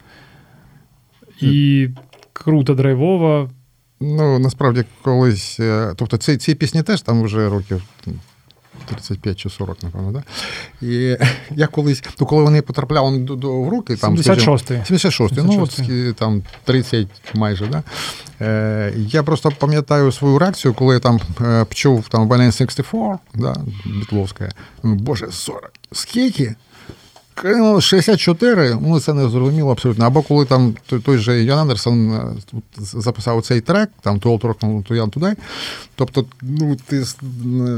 І 1.41 1.88
круто 2.34 2.74
драйвова. 2.74 3.50
Ну, 4.02 4.39
насправді, 4.39 4.84
колись. 5.02 5.60
е, 5.60 5.93
Тобто, 5.98 6.17
ці, 6.17 6.38
ці 6.38 6.56
пісні 6.56 6.84
теж 6.84 7.02
там 7.02 7.24
вже 7.24 7.50
років. 7.50 7.84
М, 8.75 8.82
35 8.86 9.39
чи 9.39 9.49
40, 9.49 9.84
напевно, 9.84 10.12
да? 10.12 10.23
І 10.88 11.17
я 11.51 11.67
колись, 11.67 12.03
ну 12.19 12.25
коли 12.27 12.43
вони 12.43 12.62
потрапляли 12.62 13.17
до, 13.17 13.36
до 13.36 13.62
в 13.62 13.69
руки, 13.69 13.95
там, 13.95 14.17
скажімо, 14.17 14.55
76-й. 14.55 14.86
76 14.86 15.38
ну 15.38 15.63
от 15.63 15.79
76-й. 15.79 16.13
там 16.13 16.43
30 16.63 17.08
майже, 17.34 17.67
да? 17.67 17.84
Е, 18.41 18.93
я 18.97 19.23
просто 19.23 19.51
пам'ятаю 19.51 20.12
свою 20.12 20.39
реакцію, 20.39 20.73
коли 20.73 20.93
я 20.93 20.99
там 20.99 21.19
е, 21.41 21.65
почув 21.65 22.08
там 22.08 22.29
Balance 22.29 22.58
64, 22.58 23.17
да, 23.36 23.55
Бітловська. 23.86 24.49
Боже, 24.84 25.27
40. 25.32 25.71
Скільки? 25.91 26.55
Ну, 27.43 27.82
64, 27.82 28.78
ну 28.82 28.99
це 28.99 29.13
не 29.13 29.30
зрозуміло 29.30 29.71
абсолютно. 29.71 30.06
Або 30.06 30.21
коли 30.21 30.45
там 30.45 30.75
той, 31.06 31.17
же 31.17 31.43
Ян 31.43 31.60
Андерсон 31.60 32.12
е, 32.12 32.36
записав 32.78 33.41
цей 33.41 33.62
трек, 33.62 33.89
там 34.02 34.19
To 34.19 34.39
Old 34.39 34.41
Rock 34.41 34.88
to 34.88 34.91
Young. 34.91 35.36
Тобто, 35.95 36.25
ну, 36.41 36.78
ти 36.88 37.06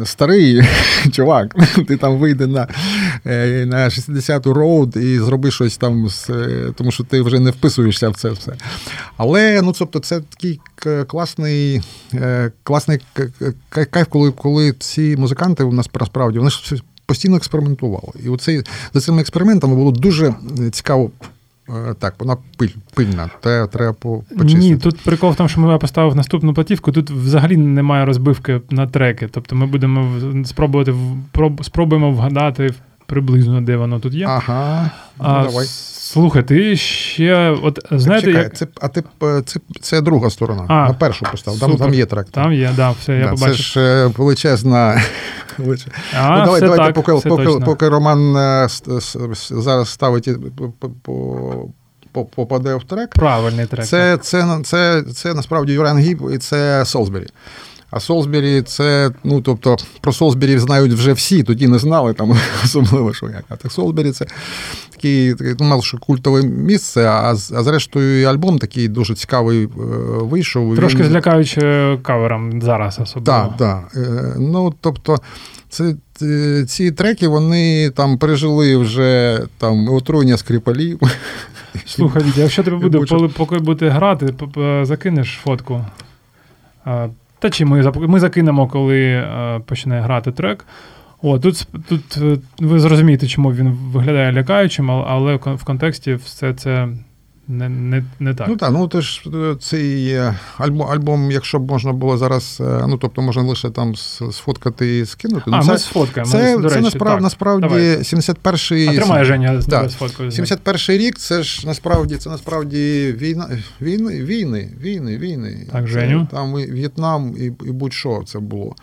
старий 0.06 0.62
чувак, 1.12 1.56
ти 1.88 1.97
там 1.97 2.17
вийде 2.17 2.47
на, 2.47 2.67
е, 3.26 3.65
на 3.65 3.89
60-ту 3.89 4.54
роуд 4.54 4.95
і 4.95 5.19
зроби 5.19 5.52
щось 5.52 5.78
там, 5.78 6.10
е, 6.30 6.74
тому 6.76 6.91
що 6.91 7.04
ти 7.04 7.21
вже 7.21 7.39
не 7.39 7.52
вписуєшся 7.52 8.10
в 8.10 8.15
це 8.15 8.30
все. 8.30 8.54
Але 9.17 9.62
ну, 9.62 9.74
тобто, 9.80 10.00
це 10.00 10.21
такий 10.21 10.60
класний, 11.08 11.82
класний 12.63 13.00
кайф, 13.69 14.08
коли, 14.10 14.32
коли 14.32 14.74
ці 14.80 15.15
музиканти 15.17 15.63
у 15.63 15.71
нас 15.71 15.89
насправді 16.00 16.38
вони 16.38 16.52
ж 16.52 16.82
постійно 17.12 17.36
експериментували. 17.36 18.13
І 18.26 18.30
оцей, 18.30 18.63
за 18.93 19.02
цими 19.02 19.21
експериментами 19.21 19.76
було 19.76 19.91
дуже 19.91 20.28
е, 20.60 20.69
цікаво. 20.71 21.12
Е, 21.69 21.93
Так, 22.00 22.13
вона 22.19 22.38
пиль, 22.58 22.69
пильна, 22.93 23.30
те 23.41 23.67
треба 23.67 23.93
по- 23.93 24.24
почистити. 24.38 24.58
Ні, 24.69 24.78
тут 24.78 25.00
прикол 25.00 25.32
в 25.32 25.36
тому, 25.36 25.50
що 25.50 25.62
ми 25.62 25.78
поставив 25.78 26.15
наступну 26.15 26.54
платівку. 26.54 26.91
Тут 26.91 27.12
взагалі 27.12 27.58
немає 27.58 28.06
розбивки 28.06 28.62
на 28.69 28.88
треки. 28.88 29.28
Тобто 29.32 29.56
ми 29.56 29.65
будемо 29.65 30.13
спробувати 30.45 30.93
спробуємо 31.62 32.12
вгадати 32.12 32.74
приблизно, 33.06 33.62
де 33.62 33.78
воно 33.78 34.00
тут 34.00 34.13
є. 34.13 34.26
Ага, 34.28 34.91
ну, 35.19 35.26
а, 35.28 35.43
давай. 35.43 35.65
Слухай, 36.12 36.43
ти 36.43 36.76
ще, 36.76 37.58
от 37.63 37.80
знаєте, 37.91 38.28
Чекай, 38.28 38.43
як 38.43 38.58
це, 38.58 38.67
а 38.82 38.88
ти, 38.88 39.04
е, 39.24 39.41
це, 39.45 39.60
це 39.82 40.02
друга 40.02 40.30
сторона. 40.30 40.65
А, 40.67 40.88
на 40.88 40.93
першу 40.93 41.26
постав. 41.32 41.60
Там, 41.60 41.78
там 41.78 41.93
є 41.93 42.06
трек. 42.06 42.30
там 42.30 42.54
є, 42.54 42.71
да, 42.76 42.91
все, 42.91 43.13
я 43.17 43.28
Да, 43.28 43.36
це 43.36 43.54
ж 43.54 43.80
е, 43.80 44.12
величезна. 44.17 45.02
А, 46.17 46.38
ну, 46.38 46.45
давай, 46.45 46.60
все 46.62 46.62
давайте, 46.62 46.86
так, 46.86 46.93
поки, 46.93 47.13
все 47.13 47.30
поки, 47.30 47.45
точно. 47.45 47.65
поки 47.65 47.89
Роман 47.89 48.36
е, 48.38 48.67
зараз 49.50 49.89
ставить 49.89 50.30
по- 50.80 50.89
по- 50.89 51.69
по- 52.12 52.26
попаде 52.26 52.76
в 52.76 52.84
трек. 52.84 53.10
Правильний 53.10 53.65
трек. 53.65 53.86
Це, 53.86 54.17
це, 54.17 54.60
це, 54.63 55.04
це, 55.13 55.34
насправді 55.34 55.74
Юран 55.74 55.97
Гіб 56.00 56.21
і 56.34 56.38
це 56.38 56.86
Солсбері. 56.86 57.28
А 57.91 57.99
Солсбері 57.99 58.62
це, 58.62 59.12
ну 59.23 59.41
тобто, 59.41 59.77
про 60.01 60.13
Солсбері 60.13 60.58
знають 60.58 60.93
вже 60.93 61.13
всі, 61.13 61.43
тоді 61.43 61.67
не 61.67 61.80
знали 61.80 62.13
там 62.13 62.38
особливо, 62.63 63.13
що 63.13 63.25
як. 63.25 63.43
А 63.49 63.56
так 63.56 63.71
Солсбері 63.71 64.12
це 64.12 64.25
такий, 64.91 65.34
такий 65.34 65.56
ну, 65.60 65.65
мало 65.65 65.82
що 65.82 65.97
культове 65.97 66.41
місце, 66.43 67.06
а, 67.06 67.32
а 67.32 67.36
зрештою 67.36 68.21
і 68.21 68.25
альбом 68.25 68.60
такий 68.60 68.88
дуже 68.88 69.15
цікавий 69.15 69.63
е, 69.63 69.69
вийшов. 70.21 70.75
Трошки 70.75 71.04
Він- 71.04 71.10
злякаючи 71.10 71.62
кавером 72.01 72.62
зараз 72.62 72.99
особливо. 72.99 73.25
так, 73.25 73.58
так. 73.58 74.04
Е, 74.04 74.36
Ну, 74.39 74.73
тобто, 74.82 75.17
це, 75.69 75.95
е, 76.21 76.65
ці 76.67 76.91
треки 76.91 77.27
вони 77.27 77.89
там 77.89 78.17
пережили 78.17 78.77
вже 78.77 79.41
там 79.58 79.89
отруєння 79.89 80.38
скрипалів. 80.38 80.99
Слухай, 81.86 82.23
якщо 82.36 82.63
тебе 82.63 82.77
буде, 82.77 83.06
коли, 83.10 83.27
поки 83.27 83.58
будете 83.58 83.89
грати, 83.89 84.34
закинеш 84.84 85.39
фотку. 85.43 85.86
Та 87.41 87.49
чи 87.49 87.65
ми, 87.65 87.91
ми 87.95 88.19
закинемо, 88.19 88.67
коли 88.67 89.01
е, 89.01 89.60
почне 89.65 90.01
грати 90.01 90.32
трек. 90.32 90.65
О, 91.21 91.39
тут, 91.39 91.67
тут 91.89 92.17
е, 92.17 92.38
ви 92.60 92.80
зрозумієте, 92.80 93.27
чому 93.27 93.54
він 93.54 93.69
виглядає 93.69 94.34
лякаючим, 94.34 94.91
але 94.91 95.36
в 95.36 95.63
контексті 95.63 96.13
все 96.13 96.54
це 96.54 96.88
не, 97.47 97.69
не, 97.69 98.04
не 98.19 98.34
так. 98.34 98.47
Ну 98.47 98.56
так, 98.56 98.71
ну 98.71 98.88
то 98.88 99.01
ж 99.01 99.23
е, 99.34 99.56
цей 99.60 100.19
альбом, 100.58 100.88
альбом, 100.91 101.32
якщо 101.32 101.60
б 101.60 101.71
можна 101.71 101.93
було 101.93 102.17
зараз, 102.17 102.62
е, 102.62 102.86
ну 102.88 102.97
тобто 102.97 103.21
можна 103.21 103.43
лише 103.43 103.69
там 103.69 103.95
сфоткати 104.32 104.99
і 104.99 105.06
скинути. 105.06 105.43
а, 105.45 105.49
ну, 105.49 105.58
ми 105.58 105.63
це, 105.63 105.77
сфоткаємо. 105.77 106.32
це, 106.32 106.58
до 106.58 106.69
це 106.69 106.75
речі, 106.75 106.84
насправді, 106.84 107.15
так. 107.15 107.21
насправді 107.21 107.62
Давай. 107.62 107.82
71-й. 107.82 108.88
А 108.88 108.93
тримає 108.93 109.25
Женя 109.25 109.62
тебе 109.62 109.89
сфоткою. 109.89 110.30
71-й 110.30 110.97
рік 110.97 111.17
це 111.17 111.43
ж 111.43 111.67
насправді 111.67 112.17
це 112.17 112.30
насправді 112.30 113.15
війна 113.17 113.49
війни, 113.82 114.23
війни, 114.23 114.69
війни, 114.82 115.17
війни. 115.17 115.67
Так, 115.71 115.82
Це 115.82 115.88
Женю? 115.88 116.27
Там 116.32 116.60
і 116.60 116.71
В'єтнам, 116.71 117.36
і, 117.38 117.45
і 117.45 117.71
будь-що 117.71 118.23
це 118.25 118.39
було. 118.39 118.75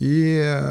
І 0.00 0.22
е, 0.30 0.62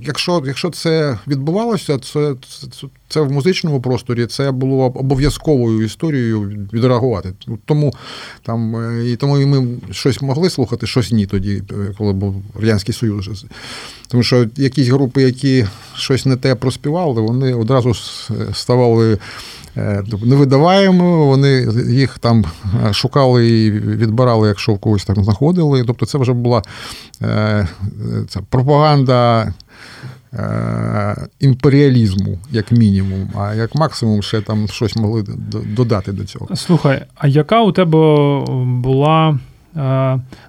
якщо, 0.00 0.42
якщо 0.46 0.70
це 0.70 1.18
відбувалося, 1.26 1.98
це, 1.98 2.34
це, 2.70 2.86
це 3.08 3.20
в 3.20 3.32
музичному 3.32 3.80
просторі 3.80 4.26
це 4.26 4.50
було 4.50 4.84
обов'язковою 4.84 5.82
історією 5.82 6.40
відреагувати. 6.72 7.32
Тому 7.64 7.94
там 8.42 8.76
е, 8.76 9.10
і 9.10 9.16
тому 9.16 9.38
і 9.38 9.46
ми 9.46 9.68
щось 9.90 10.22
могли 10.22 10.50
слухати, 10.50 10.86
щось 10.86 11.12
ні 11.12 11.26
тоді, 11.26 11.62
е, 11.70 11.94
коли 11.98 12.12
був 12.12 12.42
Радянський 12.54 12.94
Союз. 12.94 13.44
Тому 14.08 14.22
що 14.22 14.46
якісь 14.56 14.88
групи, 14.88 15.22
які 15.22 15.66
щось 15.94 16.26
не 16.26 16.36
те 16.36 16.54
проспівали, 16.54 17.22
вони 17.22 17.54
одразу 17.54 17.94
ставали 18.52 19.12
е, 19.14 19.18
невидаваємо, 20.22 21.26
вони 21.26 21.66
їх 21.88 22.18
там 22.18 22.44
е, 22.88 22.92
шукали 22.92 23.48
і 23.50 23.70
відбирали, 23.70 24.48
якщо 24.48 24.72
в 24.74 24.78
когось 24.78 25.04
там 25.04 25.24
знаходили. 25.24 25.84
Тобто 25.86 26.06
це 26.06 26.18
вже 26.18 26.32
була 26.32 26.62
е, 27.22 27.68
це 28.28 28.40
пропаганда. 28.50 29.52
е, 30.34 31.26
Імперіалізму, 31.40 32.38
як 32.50 32.72
мінімум, 32.72 33.30
а 33.38 33.54
як 33.54 33.74
максимум 33.74 34.22
ще 34.22 34.40
там 34.40 34.68
щось 34.68 34.96
могли 34.96 35.24
додати 35.76 36.12
до 36.12 36.24
цього. 36.24 36.56
Слухай, 36.56 37.04
а 37.14 37.26
яка 37.28 37.62
у 37.62 37.72
тебе 37.72 37.98
була 38.64 39.30
е, 39.30 39.38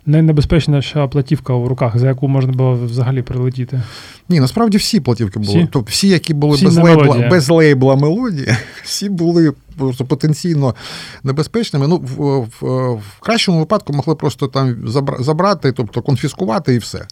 найнебезпечніша 0.05 1.07
платівка 1.07 1.53
в 1.53 1.67
руках, 1.67 1.97
за 1.97 2.07
яку 2.07 2.27
можна 2.27 2.53
було 2.53 2.73
взагалі 2.73 3.21
прилетіти? 3.21 3.81
Ні, 4.29 4.39
насправді 4.39 4.77
всі 4.77 4.99
платівки 4.99 5.39
були. 5.39 5.51
Всі? 5.51 5.67
Тобто 5.71 5.91
всі, 5.91 6.07
які 6.07 6.33
були 6.33 6.55
Всі 6.55 6.65
без, 6.65 6.77
лейбла, 6.77 7.27
без 7.29 7.49
лейбла 7.49 7.95
мелодії, 7.95 8.47
всі 8.83 9.09
були 9.09 9.53
просто 9.77 10.05
потенційно 10.05 10.75
небезпечними. 11.23 11.87
Ну, 11.87 11.97
в, 11.97 12.39
в, 12.39 12.93
в 12.95 13.19
кращому 13.19 13.59
випадку 13.59 13.93
могли 13.93 14.15
просто 14.15 14.47
там 14.47 14.75
забрати, 15.19 15.71
тобто 15.71 16.01
конфіскувати 16.01 16.75
і 16.75 16.77
все. 16.77 17.05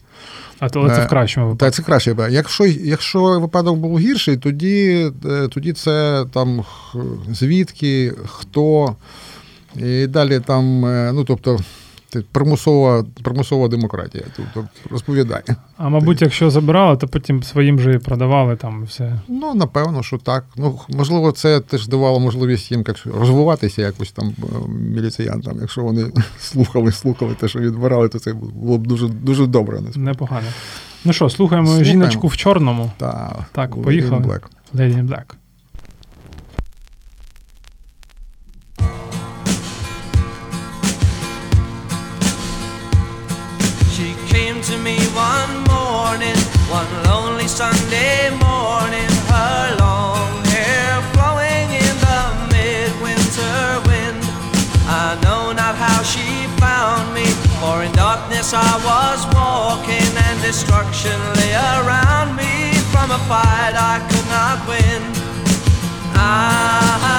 А 0.58 0.68
то 0.68 0.88
це 0.88 1.02
Е, 1.02 1.04
в 1.04 1.08
кращому 1.08 1.46
випадку. 1.46 1.64
Так, 1.64 1.74
це 1.74 1.82
краще. 1.82 2.16
Якщо, 2.30 2.66
якщо 2.66 3.40
випадок 3.40 3.76
був 3.76 3.98
гірший, 3.98 4.36
тоді, 4.36 5.10
е, 5.24 5.48
тоді 5.48 5.72
це 5.72 6.24
там 6.32 6.64
звідки, 7.32 8.12
хто. 8.26 8.96
І 9.76 10.06
далі 10.06 10.40
там, 10.40 10.84
е, 10.84 11.12
ну 11.12 11.24
тобто, 11.24 11.58
примусова, 12.32 13.04
примусова 13.22 13.68
демократія. 13.68 14.24
Тобто 14.36 14.68
розповідай. 14.90 15.42
А 15.76 15.88
мабуть, 15.88 16.22
якщо 16.22 16.50
забирали, 16.50 16.96
то 16.96 17.08
потім 17.08 17.42
своїм 17.42 17.80
же 17.80 17.94
і 17.94 17.98
продавали 17.98 18.56
там 18.56 18.84
все. 18.84 19.20
Ну, 19.28 19.54
напевно, 19.54 20.02
що 20.02 20.18
так. 20.18 20.44
Ну, 20.56 20.78
можливо, 20.88 21.32
це 21.32 21.60
теж 21.60 21.88
давало 21.88 22.20
можливість 22.20 22.72
їм 22.72 22.84
як 22.88 22.96
розвиватися 23.20 23.82
якось 23.82 24.12
там 24.12 24.28
е, 24.42 24.68
міліціянтам. 24.68 25.58
Якщо 25.60 25.82
вони 25.82 26.06
слухали, 26.40 26.92
слухали 26.92 27.34
те, 27.40 27.48
що 27.48 27.58
відбирали, 27.58 28.08
то 28.08 28.18
це 28.18 28.32
було 28.32 28.78
б 28.78 28.86
дуже 28.86 29.08
дуже 29.08 29.46
добре. 29.46 29.74
насправді. 29.74 30.00
Непогано. 30.00 30.46
Ну 31.04 31.12
що, 31.12 31.28
слухаємо, 31.30 31.66
Слухаємо. 31.66 31.90
жіночку 31.90 32.26
в 32.26 32.36
чорному. 32.36 32.90
Та, 32.96 33.36
Так, 33.52 33.82
поїхали. 33.82 34.22
Black. 34.24 34.40
Lady 34.74 35.08
morning, 46.08 46.40
one 46.70 46.88
lonely 47.04 47.46
Sunday 47.46 48.30
morning, 48.30 49.10
her 49.28 49.76
long 49.76 50.42
hair 50.56 51.02
flowing 51.12 51.68
in 51.84 51.94
the 52.06 52.20
midwinter 52.48 53.60
wind. 53.84 54.16
I 54.88 55.18
know 55.22 55.52
not 55.52 55.74
how 55.76 56.02
she 56.02 56.48
found 56.64 57.12
me, 57.12 57.26
for 57.60 57.82
in 57.84 57.92
darkness 57.92 58.54
I 58.54 58.72
was 58.88 59.20
walking, 59.36 60.10
and 60.26 60.40
destruction 60.40 61.18
lay 61.40 61.52
around 61.76 62.36
me 62.36 62.72
from 62.92 63.10
a 63.10 63.20
fight 63.28 63.74
I 63.76 64.00
could 64.08 64.28
not 64.32 64.58
win. 64.66 65.02
Ah, 66.16 67.17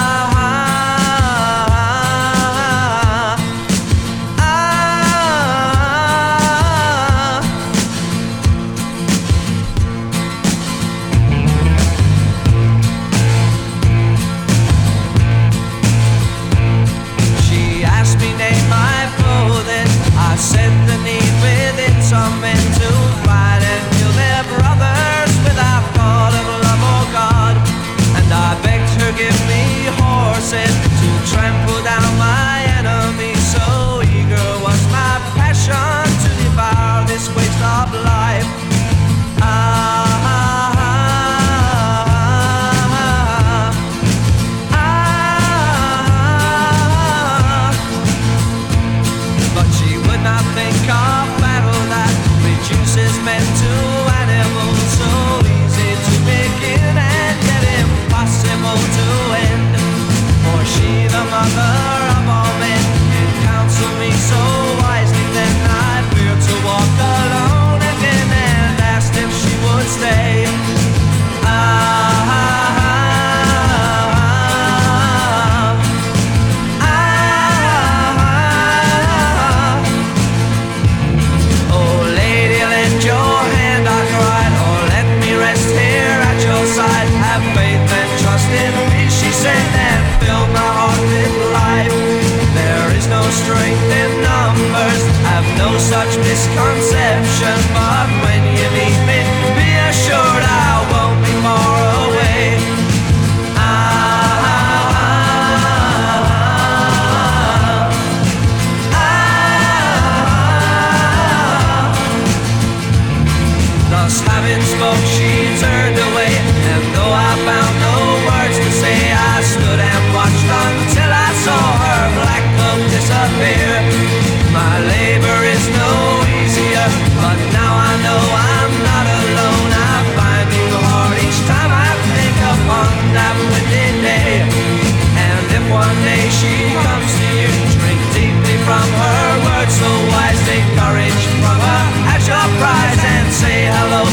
say 143.32 143.70
hello. 143.72 144.09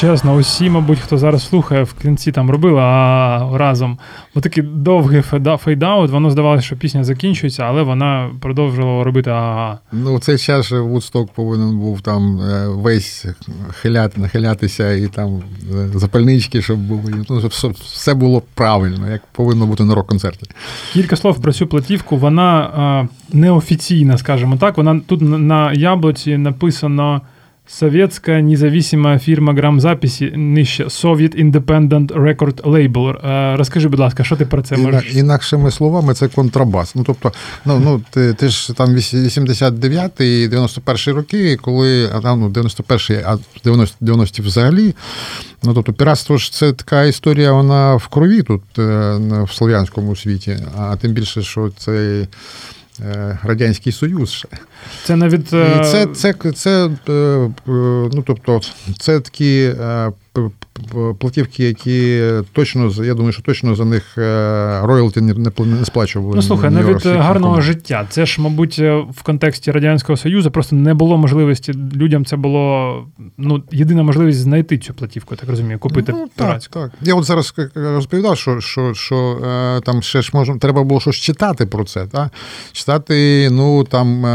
Чесно, 0.00 0.34
усі, 0.34 0.70
мабуть, 0.70 0.98
хто 0.98 1.18
зараз 1.18 1.48
слухає, 1.48 1.82
в 1.82 1.92
кінці 1.92 2.32
там 2.32 2.50
робили 2.50 2.80
а 2.80 3.48
разом. 3.58 3.98
Бо 4.34 4.40
такий 4.40 4.62
довгий 4.62 5.20
fade- 5.20 5.56
fade-out, 5.56 6.10
воно 6.10 6.30
здавалося, 6.30 6.62
що 6.62 6.76
пісня 6.76 7.04
закінчується, 7.04 7.62
але 7.62 7.82
вона 7.82 8.30
продовжувала 8.40 9.04
робити 9.04 9.30
ага. 9.30 9.78
Ну, 9.92 10.18
цей 10.18 10.38
час 10.38 10.66
же 10.66 10.80
Вудсток 10.80 11.32
повинен 11.32 11.78
був 11.78 12.00
там 12.00 12.40
е, 12.40 12.68
весь 12.68 13.26
хиляти, 13.80 14.20
нахилятися 14.20 14.92
і 14.92 15.06
там 15.06 15.42
е, 15.74 15.88
запальнички, 15.98 16.62
щоб 16.62 16.78
були. 16.78 17.24
Ну, 17.30 17.50
щоб 17.50 17.74
все- 17.80 18.14
було 18.14 18.42
правильно, 18.54 19.10
як 19.10 19.22
повинно 19.32 19.66
бути 19.66 19.84
на 19.84 19.94
рок-концерті. 19.94 20.50
Кілька 20.92 21.16
слов 21.16 21.42
про 21.42 21.52
цю 21.52 21.66
платівку. 21.66 22.16
Вона 22.16 22.70
а, 22.76 23.06
неофіційна, 23.36 24.18
скажімо 24.18 24.56
так. 24.56 24.76
Вона 24.76 25.00
тут 25.06 25.20
на 25.22 25.72
яблуці 25.72 26.36
написано. 26.36 27.20
Совєтська 27.72 28.40
независима 28.40 29.18
фірма 29.18 29.52
грамзаписі 29.52 30.32
нижче 30.36 30.84
Soviet 30.84 31.44
Independent 31.44 32.06
Record 32.06 32.62
Label. 32.62 33.26
Е, 33.28 33.56
Розкажи, 33.56 33.88
будь 33.88 34.00
ласка, 34.00 34.24
що 34.24 34.36
ти 34.36 34.46
про 34.46 34.62
це 34.62 34.76
можеш? 34.76 35.14
інакшими 35.14 35.70
словами, 35.70 36.14
це 36.14 36.28
контрабас. 36.28 36.94
Ну, 36.94 37.04
тобто, 37.06 37.32
ну, 37.64 37.80
ну 37.84 38.02
ти, 38.10 38.34
ти 38.34 38.48
ж 38.48 38.72
там 38.74 38.94
89 38.94 40.20
і 40.20 40.48
91 40.48 41.14
роки, 41.14 41.56
коли, 41.56 42.10
а 42.12 42.36
ну, 42.36 42.48
91 42.48 43.22
а 43.26 43.38
90 43.64 43.96
90 44.00 44.42
взагалі. 44.42 44.94
Ну, 45.62 45.74
тобто, 45.74 45.92
піратство 45.92 46.36
ж 46.36 46.52
це 46.52 46.72
така 46.72 47.04
історія, 47.04 47.52
вона 47.52 47.96
в 47.96 48.06
крові 48.06 48.42
тут, 48.42 48.62
е, 48.78 49.18
в 49.42 49.52
слов'янському 49.52 50.16
світі, 50.16 50.56
а 50.78 50.96
тим 50.96 51.12
більше, 51.12 51.42
що 51.42 51.70
це. 51.78 52.26
Е, 53.06 53.38
Радянський 53.42 53.92
Союз 53.92 54.30
ще. 54.30 54.48
Це 55.04 55.16
навіть 55.16 55.46
І 55.46 55.84
це, 55.84 56.06
це, 56.14 56.34
це, 56.34 56.52
це, 56.52 56.90
е, 57.08 57.12
е, 57.12 57.50
ну, 58.12 58.22
тобто, 58.26 58.60
це 58.98 59.20
такі 59.20 59.74
е, 59.80 60.12
платівки, 61.18 61.64
які 61.64 62.22
точно, 62.52 63.04
я 63.04 63.14
думаю, 63.14 63.32
що 63.32 63.42
точно 63.42 63.74
за 63.74 63.84
них 63.84 64.18
е, 64.18 64.80
роялті 64.82 65.20
не, 65.20 65.34
не, 65.34 65.50
пла- 65.50 65.84
сплачували. 65.84 66.36
Ну 66.36 66.42
слухай, 66.42 66.70
навіть 66.70 67.06
е, 67.06 67.14
гарного 67.14 67.60
життя. 67.60 68.06
Це 68.10 68.26
ж, 68.26 68.40
мабуть, 68.40 68.76
е, 68.78 69.04
в 69.12 69.22
контексті 69.22 69.70
Радянського 69.70 70.16
Союзу 70.16 70.50
просто 70.50 70.76
не 70.76 70.94
було 70.94 71.16
можливості. 71.16 71.72
Людям 71.94 72.24
це 72.24 72.36
було 72.36 72.94
ну, 73.38 73.62
єдина 73.72 74.02
можливість 74.02 74.38
знайти 74.38 74.78
цю 74.78 74.94
платівку, 74.94 75.36
так 75.36 75.48
розумію, 75.48 75.78
купити 75.78 76.12
Ну, 76.12 76.28
так, 76.36 76.62
так. 76.62 76.90
Я 77.02 77.14
от 77.14 77.24
зараз 77.24 77.54
е, 77.58 77.70
розповідав, 77.74 78.38
що, 78.38 78.60
що, 78.60 78.94
що 78.94 79.36
там 79.84 80.02
ще 80.02 80.22
ж 80.22 80.30
можна, 80.34 80.58
треба 80.58 80.82
було 80.82 81.00
щось 81.00 81.16
читати 81.16 81.66
про 81.66 81.84
це. 81.84 82.06
Та? 82.06 82.30
Читати, 82.72 83.48
ну 83.52 83.84
там, 83.84 84.26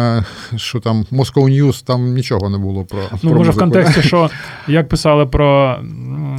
що 0.56 0.80
там, 0.80 1.06
Moscow 1.12 1.64
News, 1.64 1.86
там 1.86 2.14
нічого 2.14 2.50
не 2.50 2.58
було 2.58 2.84
про. 2.84 3.00
Ну, 3.12 3.30
про 3.30 3.39
може, 3.39 3.52
в 3.52 3.58
контексті, 3.58 4.02
що 4.08 4.30
як 4.68 4.89
писали 4.89 5.26
про. 5.26 5.80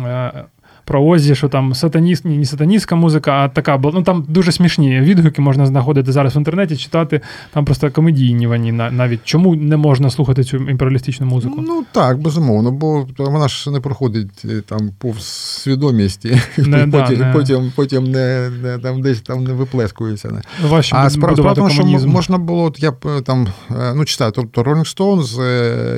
uh, 0.05 0.47
Про 0.87 1.03
Озі, 1.05 1.35
що 1.35 1.49
там 1.49 1.75
сатаніст, 1.75 2.25
ні, 2.25 2.39
не 2.39 2.45
сатаністська 2.45 2.97
музика, 2.97 3.33
а 3.33 3.49
така 3.49 3.77
була. 3.77 3.95
Ну 3.97 4.03
там 4.03 4.25
дуже 4.29 4.53
смішні 4.53 5.01
відгуки 5.01 5.43
можна 5.43 5.67
знаходити 5.67 6.13
зараз 6.13 6.37
в 6.37 6.39
інтернеті, 6.39 6.77
читати. 6.77 7.21
Там 7.53 7.65
просто 7.65 7.91
комедійні 7.91 8.47
вони 8.47 8.73
навіть. 8.73 9.21
Чому 9.25 9.55
не 9.57 9.77
можна 9.77 10.11
слухати 10.11 10.45
цю 10.45 10.57
імперіалістичну 10.57 11.27
музику? 11.27 11.65
Ну 11.67 11.85
так, 11.93 12.19
безумовно, 12.19 12.73
бо 12.73 13.07
вона 13.19 13.49
ж 13.49 13.71
не 13.71 13.81
проходить 13.81 14.43
е, 14.45 14.61
там 14.67 14.91
повз 14.99 15.25
свідомість, 15.27 16.25
і 16.25 16.37
Не, 16.59 16.87
да, 16.87 17.03
потім, 17.03 17.21
не. 17.21 17.33
потім, 17.33 17.73
потім 17.77 18.05
не, 18.05 18.51
не 18.63 18.79
там 18.79 19.03
десь 19.03 19.21
там 19.21 19.45
не 19.45 19.53
виплескується. 19.53 20.29
Не. 20.29 20.69
Важче 20.69 20.97
А 20.97 21.11
справа 21.11 21.55
тому, 21.55 21.71
що 21.71 21.85
можна 21.85 22.39
було, 22.39 22.73
я 22.79 22.91
б 22.91 22.97
е, 23.19 23.21
там 23.21 23.47
е, 23.71 23.93
ну 23.97 24.05
читаю, 24.05 24.33
тобто 24.35 24.63
Rolling 24.63 24.97
Stones, 24.97 25.43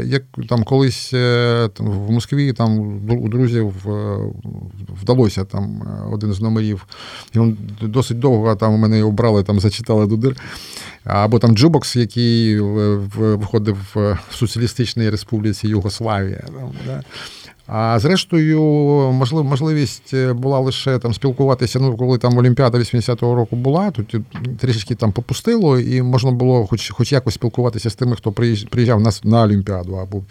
як 0.06 0.22
там 0.48 0.64
колись 0.64 1.10
там, 1.76 1.86
в 1.86 2.10
Москві 2.10 2.52
там 2.52 2.78
у- 3.10 3.28
друзів 3.28 3.72
вдалося 5.02 5.44
там 5.44 5.82
е, 5.82 6.08
один 6.12 6.32
з 6.32 6.40
номерів. 6.40 6.86
І 7.34 7.38
він 7.38 7.58
досить 7.82 8.18
довго 8.18 8.54
там 8.54 8.72
мене 8.72 8.98
його 8.98 9.10
брали, 9.10 9.42
там 9.42 9.60
зачитали 9.60 10.06
до 10.06 10.16
дир. 10.16 10.36
Або 11.04 11.38
там 11.38 11.56
Джубокс, 11.56 11.96
який 11.96 12.54
е, 12.54 12.60
виходив 13.16 13.76
в 13.94 14.18
Соціалістичній 14.30 15.10
Республіці 15.10 15.68
Югославія. 15.68 16.44
Там, 16.46 16.70
да. 16.86 17.02
А 17.70 17.98
зрештою, 17.98 18.62
можлив, 19.12 19.44
можливість 19.44 20.14
е, 20.14 20.32
була 20.32 20.58
лише 20.58 20.98
там 20.98 21.14
спілкуватися. 21.14 21.78
Ну, 21.78 21.96
коли 21.96 22.18
там 22.18 22.38
Олімпіада 22.38 22.78
80-го 22.78 23.34
року 23.34 23.56
була, 23.56 23.90
тут 23.90 24.16
трішечки 24.58 24.94
там 24.94 25.12
попустило, 25.12 25.78
і 25.78 26.02
можна 26.02 26.30
було 26.30 26.66
хоч, 26.66 26.90
хоч 26.90 27.12
якось 27.12 27.34
спілкуватися 27.34 27.90
з 27.90 27.94
тими, 27.94 28.16
хто 28.16 28.32
приїжджав 28.70 29.00
на, 29.00 29.10
на 29.24 29.42
Олімпіаду 29.42 29.94
або, 29.94 30.22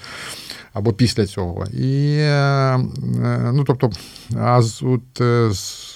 або 0.77 0.93
після 0.93 1.25
цього. 1.25 1.65
І, 1.65 2.17
е, 2.17 2.25
е, 2.25 3.51
ну, 3.53 3.63
тобто, 3.63 3.89
а 4.35 4.61
з, 4.61 4.83
от, 4.83 5.21
е, 5.21 5.49
з 5.51 5.87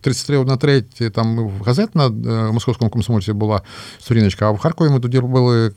33 0.00 0.44
на 0.44 0.56
3 0.56 0.82
там 1.14 1.50
газет 1.64 1.94
на 1.94 2.08
московському 2.52 2.90
комсомольці 2.90 3.32
була 3.32 3.62
сторіночка, 3.98 4.48
а 4.48 4.50
в 4.50 4.58
Харкові 4.58 4.90
ми 4.90 5.00
тоді 5.00 5.18
робили 5.18 5.72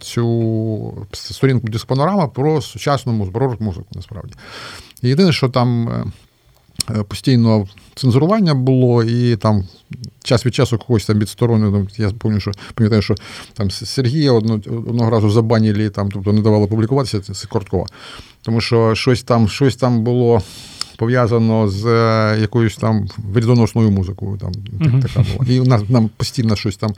цю 0.00 1.06
сторінку 1.12 1.68
дискпанорама 1.68 2.28
про 2.28 2.60
сучасну 2.60 3.12
музику, 3.12 3.38
про 3.38 3.48
рок-музику, 3.48 3.86
насправді. 3.94 4.34
І 5.02 5.08
єдине, 5.08 5.32
що 5.32 5.48
там 5.48 5.88
постійно 7.08 7.68
цензурування 7.94 8.54
було, 8.54 9.04
і 9.04 9.36
там 9.36 9.64
час 10.24 10.46
від 10.46 10.54
часу 10.54 10.78
когось 10.78 11.06
там 11.06 11.18
відсторонено. 11.18 11.86
Я 11.96 12.10
пам'ятаю, 12.10 12.40
що 12.40 12.52
пам'ятаю, 12.74 13.02
що 13.02 13.14
там 13.54 13.70
Сергія 13.70 14.32
одно, 14.32 14.54
одного 14.54 15.10
разу 15.10 15.30
забанили, 15.30 15.90
там, 15.90 16.10
тобто 16.10 16.32
не 16.32 16.40
давали 16.40 16.66
публікуватися, 16.66 17.20
це 17.20 17.46
Корткова. 17.46 17.86
Тому 18.42 18.60
що 18.60 18.94
щось 18.94 19.22
там, 19.22 19.48
щось 19.48 19.76
там 19.76 20.04
було. 20.04 20.42
Пов'язано 20.96 21.68
з 21.68 21.86
е, 21.86 22.40
якоюсь 22.40 22.76
там 22.76 23.06
врядоносною 23.32 23.90
музикою. 23.90 24.38
Там 24.38 24.52
Мгм. 24.80 25.02
така 25.02 25.20
була. 25.32 25.50
І 25.50 25.68
нас 25.68 25.82
нам 25.88 26.10
постійно 26.16 26.56
щось 26.56 26.76
там 26.76 26.90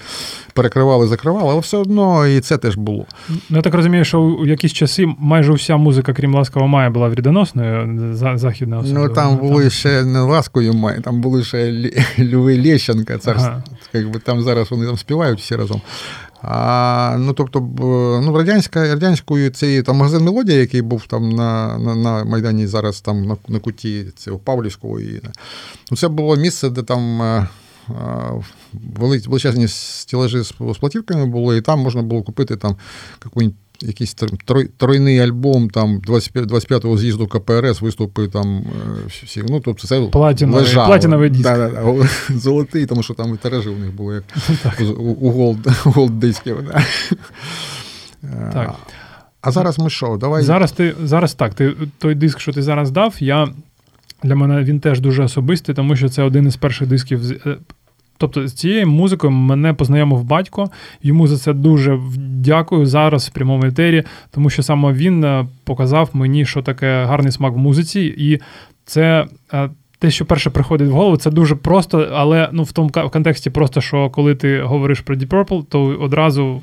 перекривали, 0.53 1.07
закривали, 1.07 1.49
але 1.51 1.61
все 1.61 1.76
одно 1.76 2.26
і 2.26 2.40
це 2.40 2.59
теж 2.59 2.76
було. 2.76 3.05
Ну, 3.28 3.57
я 3.57 3.62
так 3.62 3.74
розумію, 3.74 4.05
що 4.05 4.20
у 4.20 4.47
якісь 4.47 4.72
часи 4.72 5.07
майже 5.18 5.53
вся 5.53 5.76
музика, 5.76 6.12
крім 6.12 6.34
ласкавого 6.34 6.68
мая, 6.68 6.90
була 6.90 7.09
врядоносною 7.09 7.99
за, 8.14 8.36
західна 8.36 8.84
Ну 8.86 9.09
там 9.09 9.36
були 9.36 9.70
ще 9.70 10.05
не 10.05 10.20
ласкою 10.20 10.72
май, 10.72 11.01
там 11.01 11.20
були 11.20 11.45
ще 11.45 11.72
Льви 12.18 12.62
Лещенка, 12.62 13.18
царство. 13.18 13.49
Ага. 13.49 13.64
Якби 13.92 14.18
там 14.18 14.42
зараз 14.42 14.70
вони 14.70 14.86
там 14.86 14.97
співають 14.97 15.40
всі 15.40 15.57
разом. 15.57 15.80
А, 16.47 17.16
ну, 17.18 17.32
тобто, 17.32 17.61
ну, 18.24 18.36
радянська, 18.36 18.80
радянською 18.80 19.51
цей 19.51 19.82
там 19.82 19.97
магазин 19.97 20.24
Мелодія, 20.24 20.59
який 20.59 20.82
був 20.82 21.07
там 21.07 21.28
на, 21.28 21.78
на, 21.78 21.95
на 21.95 22.24
Майдані 22.24 22.66
зараз 22.66 23.01
там 23.01 23.24
на, 23.24 23.36
на 23.49 23.59
куті 23.59 24.07
цього 24.16 24.38
Павлівського. 24.38 25.01
І, 25.01 25.20
ну, 25.90 25.97
це 25.97 26.09
було 26.09 26.36
місце, 26.36 26.70
де 26.70 26.82
там. 26.82 27.22
е, 27.22 27.49
е, 27.90 28.45
Величезні 28.97 29.68
стілажі 29.68 30.42
з 30.42 30.55
з 30.74 30.78
платівками 30.80 31.26
були, 31.26 31.57
і 31.57 31.61
там 31.61 31.80
можна 31.80 32.03
було 32.03 32.22
купити 32.22 32.57
там 32.57 32.76
якийсь 33.24 33.55
якийсь 33.85 34.16
трой- 34.16 34.68
тройний 34.76 35.18
альбом 35.18 35.70
там 35.70 36.01
25, 36.01 36.45
25-го 36.47 36.99
з'їзду 36.99 37.26
КПРС, 37.26 37.80
виступи 37.80 38.28
там 38.28 38.57
е, 38.59 38.64
всі. 39.24 39.43
Ну, 39.49 39.61
тобто 39.61 39.87
це 39.87 40.01
Платіновий- 40.01 40.55
лежало. 40.64 40.87
платіновий 40.87 41.30
диск. 41.30 41.43
Да, 41.43 41.57
да, 41.57 41.68
да. 41.68 42.09
Золотий, 42.39 42.87
тому 42.87 43.03
що 43.03 43.14
там 43.14 43.35
і 43.35 43.37
тиражі 43.37 43.68
у 43.68 43.76
них 43.76 43.93
були 43.95 44.22
як 44.64 44.80
у, 44.99 45.03
у 45.03 45.30
gold, 45.31 45.59
gold 45.85 46.18
дисків. 46.18 46.57
Да. 46.62 48.51
Так. 48.53 48.74
А 49.41 49.51
зараз 49.51 49.78
ми 49.78 49.91
що? 49.91 50.16
Давай. 50.20 50.43
Зараз 50.43 50.72
ти 50.72 50.95
зараз 51.05 51.35
так. 51.35 51.55
Ти 51.55 51.72
той 51.99 52.14
диск, 52.14 52.41
що 52.41 52.53
ти 52.53 52.62
зараз 52.62 52.91
дав, 52.91 53.14
я 53.18 53.49
для 54.22 54.35
мене 54.37 54.62
він 54.64 54.80
теж 54.80 55.01
дуже 55.01 55.22
особистий, 55.22 55.74
тому 55.74 55.97
що 55.97 56.09
це 56.09 56.22
один 56.22 56.47
із 56.47 56.57
перших 56.57 56.89
дисків. 56.89 57.20
Тобто 58.19 58.49
з 58.49 58.53
цією 58.53 58.87
музикою 58.87 59.31
мене 59.31 59.75
познайомив 59.75 60.25
батько. 60.25 60.71
Йому 61.03 61.27
за 61.27 61.39
це 61.39 61.53
дуже 61.53 61.99
дякую 62.19 62.87
зараз 62.87 63.29
в 63.29 63.33
прямому 63.33 63.65
етері, 63.67 64.03
тому 64.31 64.51
що 64.51 64.62
саме 64.62 64.93
він 64.93 65.25
е, 65.25 65.47
показав 65.65 66.11
мені, 66.12 66.47
що 66.47 66.62
таке 66.62 67.05
гарний 67.05 67.33
смак 67.33 67.53
в 67.55 67.57
музиці, 67.59 68.01
і 68.19 68.41
це. 68.85 69.27
е, 69.55 69.71
Те, 69.99 70.11
що 70.11 70.25
перше 70.25 70.51
приходить 70.51 70.89
в 70.89 70.93
голову, 70.93 71.17
це 71.17 71.31
дуже 71.31 71.55
просто, 71.57 72.09
але 72.12 72.49
ну 72.53 72.62
в 72.62 72.73
тому 72.73 72.91
контексті, 72.91 73.51
просто 73.51 73.81
що 73.81 74.11
коли 74.11 74.35
ти 74.35 74.61
говориш 74.62 75.01
про 75.01 75.17
Deep 75.17 75.29
Purple, 75.29 75.65
то 75.65 75.83
одразу 75.85 76.62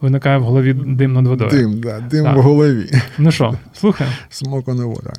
виникає 0.00 0.38
в 0.38 0.42
голові 0.42 0.72
дим 0.72 1.12
над 1.12 1.26
водою. 1.26 1.50
Дим, 1.50 1.80
да, 1.80 2.00
дим 2.00 2.24
Так. 2.24 2.36
в 2.36 2.40
голові. 2.40 2.90
Ну 3.18 3.30
що, 3.30 3.54
слухай. 3.72 4.06
Смока 4.28 4.74
не 4.74 4.84
вода. 4.84 5.12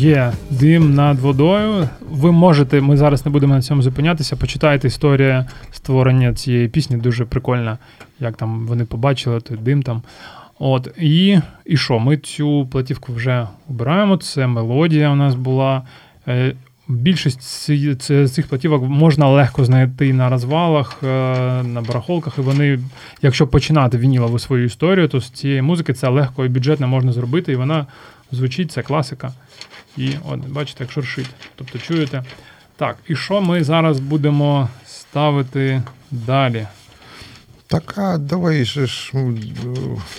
Є 0.00 0.32
дим 0.50 0.94
над 0.94 1.18
водою. 1.18 1.88
Ви 2.10 2.32
можете, 2.32 2.80
ми 2.80 2.96
зараз 2.96 3.26
не 3.26 3.32
будемо 3.32 3.54
на 3.54 3.62
цьому 3.62 3.82
зупинятися. 3.82 4.36
Почитайте 4.36 4.88
історія 4.88 5.46
створення 5.70 6.34
цієї 6.34 6.68
пісні, 6.68 6.96
дуже 6.96 7.24
прикольна, 7.24 7.78
як 8.20 8.36
там 8.36 8.66
вони 8.66 8.84
побачили 8.84 9.40
той 9.40 9.56
дим 9.56 9.82
там. 9.82 10.02
От, 10.58 10.88
і, 10.98 11.38
і 11.64 11.76
що? 11.76 11.98
Ми 11.98 12.16
цю 12.16 12.68
платівку 12.70 13.12
вже 13.12 13.46
обираємо. 13.70 14.16
Це 14.16 14.46
мелодія 14.46 15.10
у 15.10 15.14
нас 15.14 15.34
була. 15.34 15.82
Е, 16.28 16.54
Більшість 16.88 17.42
цих 18.32 18.46
платівок 18.48 18.82
можна 18.82 19.28
легко 19.28 19.64
знайти 19.64 20.12
на 20.12 20.28
розвалах, 20.28 20.98
е, 21.02 21.06
на 21.62 21.80
барахолках, 21.80 22.34
і 22.38 22.40
вони, 22.40 22.78
якщо 23.22 23.46
починати 23.46 23.98
вінілову 23.98 24.38
свою 24.38 24.64
історію, 24.64 25.08
то 25.08 25.20
з 25.20 25.30
цієї 25.30 25.62
музики 25.62 25.92
це 25.92 26.08
легко 26.08 26.44
і 26.44 26.48
бюджетно 26.48 26.88
можна 26.88 27.12
зробити, 27.12 27.52
і 27.52 27.56
вона 27.56 27.86
звучить, 28.32 28.72
це 28.72 28.82
класика. 28.82 29.32
І 29.96 30.12
от, 30.28 30.40
бачите, 30.48 30.84
як 30.84 30.92
шуршить. 30.92 31.30
Тобто 31.56 31.78
чуєте. 31.78 32.24
Так, 32.76 32.96
і 33.08 33.16
що 33.16 33.40
ми 33.40 33.64
зараз 33.64 34.00
будемо 34.00 34.68
ставити 34.86 35.82
далі? 36.10 36.66
Так, 37.66 37.94
а 37.98 38.18
давай 38.18 38.64
же 38.64 38.86
ж 38.86 39.12
м, 39.14 39.38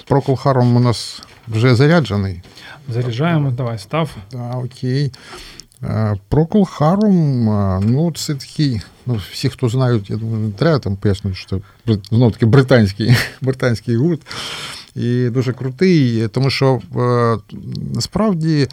Procol 0.10 0.76
у 0.76 0.80
нас 0.80 1.22
вже 1.48 1.76
заряджений. 1.76 2.42
Заряджаємо, 2.90 3.52
давай, 3.52 3.80
став. 3.80 4.16
А, 4.34 4.58
окей. 4.58 5.12
Е, 5.84 6.16
Procol 6.30 7.06
е, 7.06 7.80
ну, 7.86 8.12
це 8.12 8.36
такий, 8.36 8.82
ну, 9.06 9.20
всі, 9.32 9.50
хто 9.50 9.70
знають, 9.70 10.10
я 10.10 10.18
думаю, 10.18 10.38
не 10.38 10.52
треба 10.52 10.80
там 10.80 10.96
пояснювати, 10.96 11.42
що 11.42 11.62
це 11.86 11.98
знов 12.10 12.32
таки 12.32 12.46
британський, 12.46 13.16
британський 13.42 13.96
гурт. 13.96 14.22
І 14.96 15.30
дуже 15.30 15.54
крутий, 15.54 16.28
тому 16.28 16.50
що 16.50 16.82
е, 16.96 17.38
насправді 17.94 18.68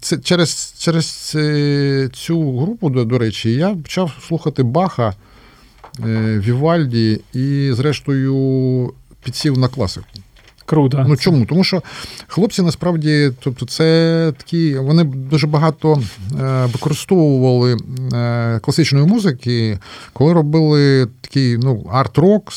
це, 0.00 0.18
через, 0.18 0.74
через 0.78 1.32
е, 1.36 2.08
цю 2.12 2.58
групу, 2.58 2.90
до, 2.90 3.04
до 3.04 3.18
речі, 3.18 3.52
я 3.52 3.74
почав 3.74 4.12
слухати 4.28 4.62
Баха, 4.62 5.14
е, 6.04 6.38
Вівальді 6.38 7.20
і, 7.32 7.72
зрештою, 7.72 8.92
підсів 9.24 9.58
на 9.58 9.68
класику. 9.68 10.06
Круто. 10.66 11.04
Ну 11.08 11.16
чому? 11.16 11.46
Тому 11.46 11.64
що 11.64 11.82
хлопці 12.26 12.62
насправді, 12.62 13.32
тобто, 13.40 13.66
це 13.66 14.32
такі, 14.36 14.78
вони 14.78 15.04
дуже 15.04 15.46
багато 15.46 16.02
е, 16.40 16.66
використовували 16.72 17.76
е, 18.12 18.58
класичної 18.62 19.06
музики, 19.06 19.78
коли 20.12 20.32
робили 20.32 21.08
такий 21.20 21.58
ну, 21.58 21.86
арт-рок 21.92 22.52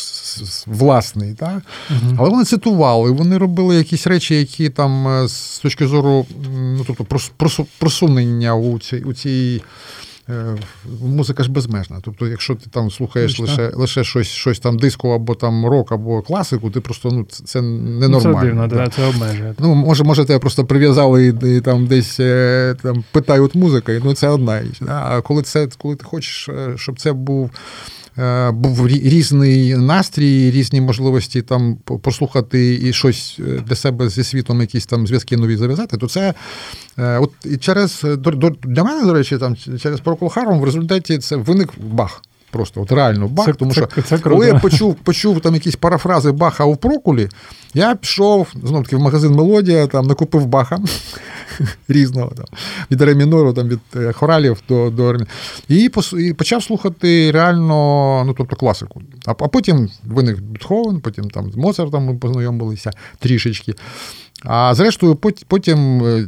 власний. 0.68 1.34
Так? 1.34 1.62
Мгм. 1.89 2.16
Але 2.20 2.30
вони 2.30 2.43
цитували, 2.43 3.12
вони 3.12 3.38
робили 3.38 3.76
якісь 3.76 4.07
речі, 4.07 4.36
які 4.36 4.70
там 4.70 5.07
е, 5.07 5.28
з 5.28 5.60
точки 5.60 5.88
зору 5.88 6.26
ну, 6.53 6.84
тобто, 6.88 7.03
прос- 7.03 7.32
просу- 7.39 7.68
просунення 7.80 8.55
у 8.55 8.80
цій. 8.80 8.97
У 8.97 9.14
цій 9.14 9.62
Музика 11.02 11.44
ж 11.44 11.52
безмежна. 11.52 12.00
Тобто, 12.02 12.28
якщо 12.28 12.56
ти 12.56 12.70
там 12.70 12.92
слухаєш 12.92 13.32
Точно. 13.34 13.46
лише, 13.46 13.72
лише 13.76 14.04
щось, 14.04 14.28
щось 14.28 14.60
там 14.60 14.78
диско 14.78 15.16
або 15.16 15.36
там 15.36 15.66
рок, 15.66 15.92
або 15.92 16.22
класику, 16.22 16.70
ти 16.70 16.82
просто 16.82 17.10
ну, 17.12 17.26
це, 17.26 17.62
Ну, 17.62 18.00
ненормально. 18.00 18.40
Це 18.40 18.46
дивно, 18.46 18.68
да. 18.68 18.76
да, 18.76 18.88
це 18.88 19.06
обмежує. 19.06 19.56
Ну, 19.60 19.76
може, 19.76 20.04
може, 20.04 20.26
тебе 20.26 20.40
просто 20.40 20.66
прив'язали 20.66 21.28
і, 21.28 21.58
і 21.58 21.62
там 21.62 21.88
десь 21.88 22.20
е, 22.20 22.76
там 22.84 23.04
питають 23.12 23.56
музика, 23.56 23.92
і, 23.92 24.02
ну 24.04 24.14
це 24.14 24.28
одна 24.28 24.62
річ. 24.62 24.78
Да? 24.82 25.06
А 25.10 25.22
коли 25.22 25.42
це, 25.42 25.68
коли 25.78 25.96
ти 25.96 26.04
хочеш, 26.04 26.50
е, 26.50 26.74
щоб 26.78 27.00
це 27.00 27.14
був. 27.14 27.52
Е, 28.20 28.51
Був 28.51 28.88
рі- 28.88 29.09
різний 29.09 29.76
настрій, 29.76 30.51
різні 30.51 30.82
можливості 30.82 31.41
там 31.41 31.76
послухати 31.76 32.80
і 32.84 32.93
щось 32.93 33.38
е, 33.39 33.63
для 33.67 33.76
себе 33.76 34.09
зі 34.09 34.24
світом, 34.24 34.61
якісь 34.61 34.86
там 34.86 35.07
зв'язки 35.07 35.38
нові 35.38 35.57
зав'язати, 35.57 35.97
то 35.97 36.07
це 36.07 36.34
е, 36.99 37.17
от 37.20 37.32
і 37.45 37.57
через 37.57 38.01
до- 38.17 38.55
для 38.63 38.84
мене, 38.84 39.05
до 39.05 39.13
речі, 39.13 39.38
там 39.38 39.55
через 39.55 40.01
Procol 40.01 40.34
Harum 40.34 40.59
в 40.59 40.63
результаті 40.63 41.17
це 41.17 41.36
виник 41.36 41.70
бах. 41.80 42.22
Просто 42.52 42.82
от 42.82 42.91
реально 42.91 43.28
бах, 43.28 43.45
Це- 43.45 43.54
тому 43.54 43.74
це- 43.74 43.88
що 43.91 44.02
це 44.02 44.20
коли 44.20 44.47
я 44.47 44.56
почув, 44.56 44.95
почув 44.95 45.41
там 45.41 45.54
якісь 45.54 45.76
парафрази 45.76 46.32
Баха 46.32 46.66
у 46.66 46.76
Прокулі, 46.76 47.30
я 47.74 47.95
пішов 47.95 48.47
знов 48.64 48.84
таки 48.84 48.95
в 48.95 49.00
магазин 49.00 49.32
Мелодія, 49.32 49.88
там 49.88 50.08
накупив 50.08 50.45
Баха 50.45 50.80
різного 51.88 52.32
там, 52.36 52.45
від 52.91 53.02
ре 53.02 53.16
мінору, 53.16 53.54
там 53.54 53.68
від 53.68 53.80
е, 53.95 54.12
хоралів 54.12 54.58
до, 54.70 54.89
до 54.89 55.18
і, 55.68 55.89
пос- 55.89 56.20
і 56.20 56.34
почав 56.34 56.64
слухати 56.64 57.32
реально, 57.32 58.24
ну 58.26 58.34
тобто 58.38 58.56
класику. 58.56 59.02
А, 59.26 59.32
а 59.32 59.34
потім 59.34 59.89
виник 60.06 60.39
Бетховен, 60.41 61.00
потім 61.00 61.30
там 61.30 61.52
з 61.52 61.56
Моцартом 61.56 62.06
ми 62.06 62.16
познайомилися 62.16 62.91
трішечки. 63.20 63.74
А 64.46 64.76
зрештою, 64.76 65.16
потім 65.48 66.04
е, 66.04 66.28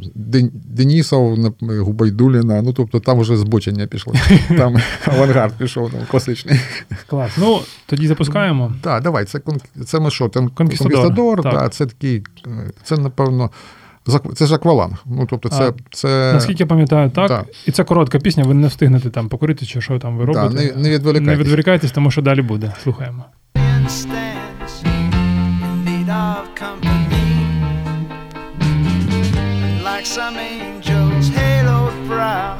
Денісов, 0.54 1.38
на- 1.38 1.82
Губайдуліна, 1.82 2.62
ну 2.62 2.72
тобто 2.72 3.00
там 3.00 3.20
вже 3.20 3.36
збочення 3.36 3.86
пішло. 3.86 4.14
Там 4.48 4.76
авангард 5.06 5.52
пішов, 5.58 5.90
там 5.90 6.00
класичний. 6.10 6.60
Клас. 7.06 7.30
Ну, 7.38 7.60
тоді 7.86 8.06
запускаємо. 8.06 8.72
Так, 8.80 9.02
давай, 9.02 9.24
це, 9.24 9.40
це 9.86 10.00
ми 10.00 10.10
що, 10.10 10.28
там 10.28 10.48
Конкістадор, 10.48 10.92
Конкістадор, 10.92 11.42
так. 11.42 11.52
да, 11.54 11.68
це 11.68 11.86
такий, 11.86 12.22
е, 12.46 12.70
це, 12.82 12.96
напевно, 12.96 13.50
це 14.34 14.46
ж 14.46 14.54
акваланг. 14.54 15.02
Ну, 15.06 15.26
тобто, 15.30 15.48
це. 15.48 15.68
А, 15.68 15.72
це 15.90 16.32
Наскільки 16.34 16.62
я 16.62 16.66
пам'ятаю, 16.66 17.10
так. 17.10 17.28
так. 17.28 17.46
І 17.66 17.70
це 17.70 17.84
коротка 17.84 18.18
пісня, 18.18 18.44
ви 18.44 18.54
не 18.54 18.66
встигнете 18.66 19.10
там 19.10 19.28
покурити, 19.28 19.66
чи 19.66 19.80
що 19.80 19.98
там 19.98 20.16
ви 20.16 20.32
Да, 20.32 20.48
не- 20.48 20.72
не 20.76 20.90
відволікайтесь. 20.90 21.26
Не 21.26 21.36
відволікайтесь, 21.36 21.90
тому 21.92 22.10
що 22.10 22.22
далі 22.22 22.42
буде. 22.42 22.72
Слухаємо. 22.82 23.24
of 26.42 26.46
company. 26.54 27.01
Like 30.02 30.06
some 30.08 30.36
angel's 30.36 31.30
haloed 31.30 32.06
brow, 32.08 32.58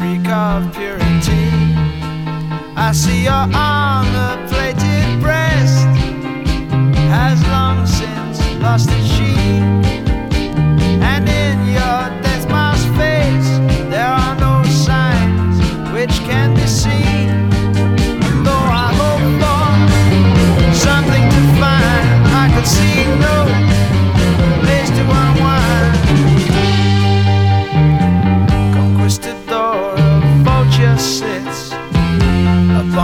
reek 0.00 0.26
of 0.28 0.74
purity. 0.74 1.50
I 2.74 2.92
see 2.94 3.24
your 3.24 3.46
armor 3.54 4.48
plated 4.48 5.20
breast 5.20 5.84
has 7.12 7.42
long 7.48 7.84
since 7.84 8.40
lost 8.62 8.88
its 8.90 9.06
sheen. 9.06 9.45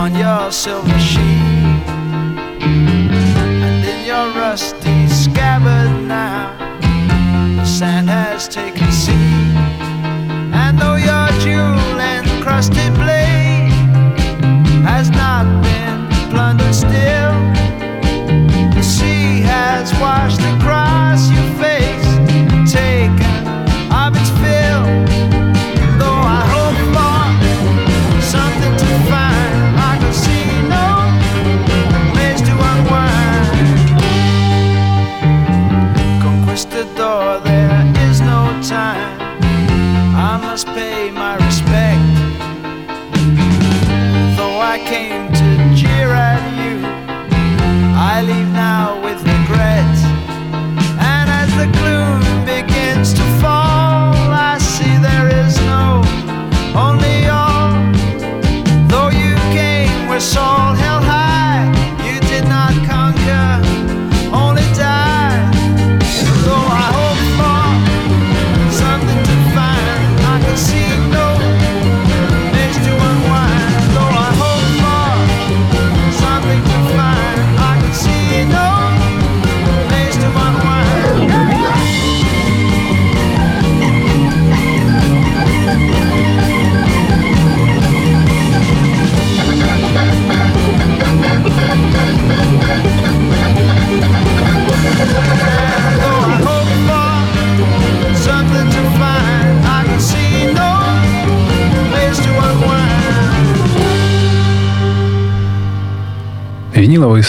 Upon 0.03 0.19
your 0.19 0.51
silver 0.51 0.99
sheet, 0.99 1.87
and 2.59 3.85
in 3.85 4.05
your 4.05 4.27
rusty 4.35 5.07
scabbard 5.07 5.91
now, 6.05 6.51
the 7.55 7.65
sand 7.65 8.09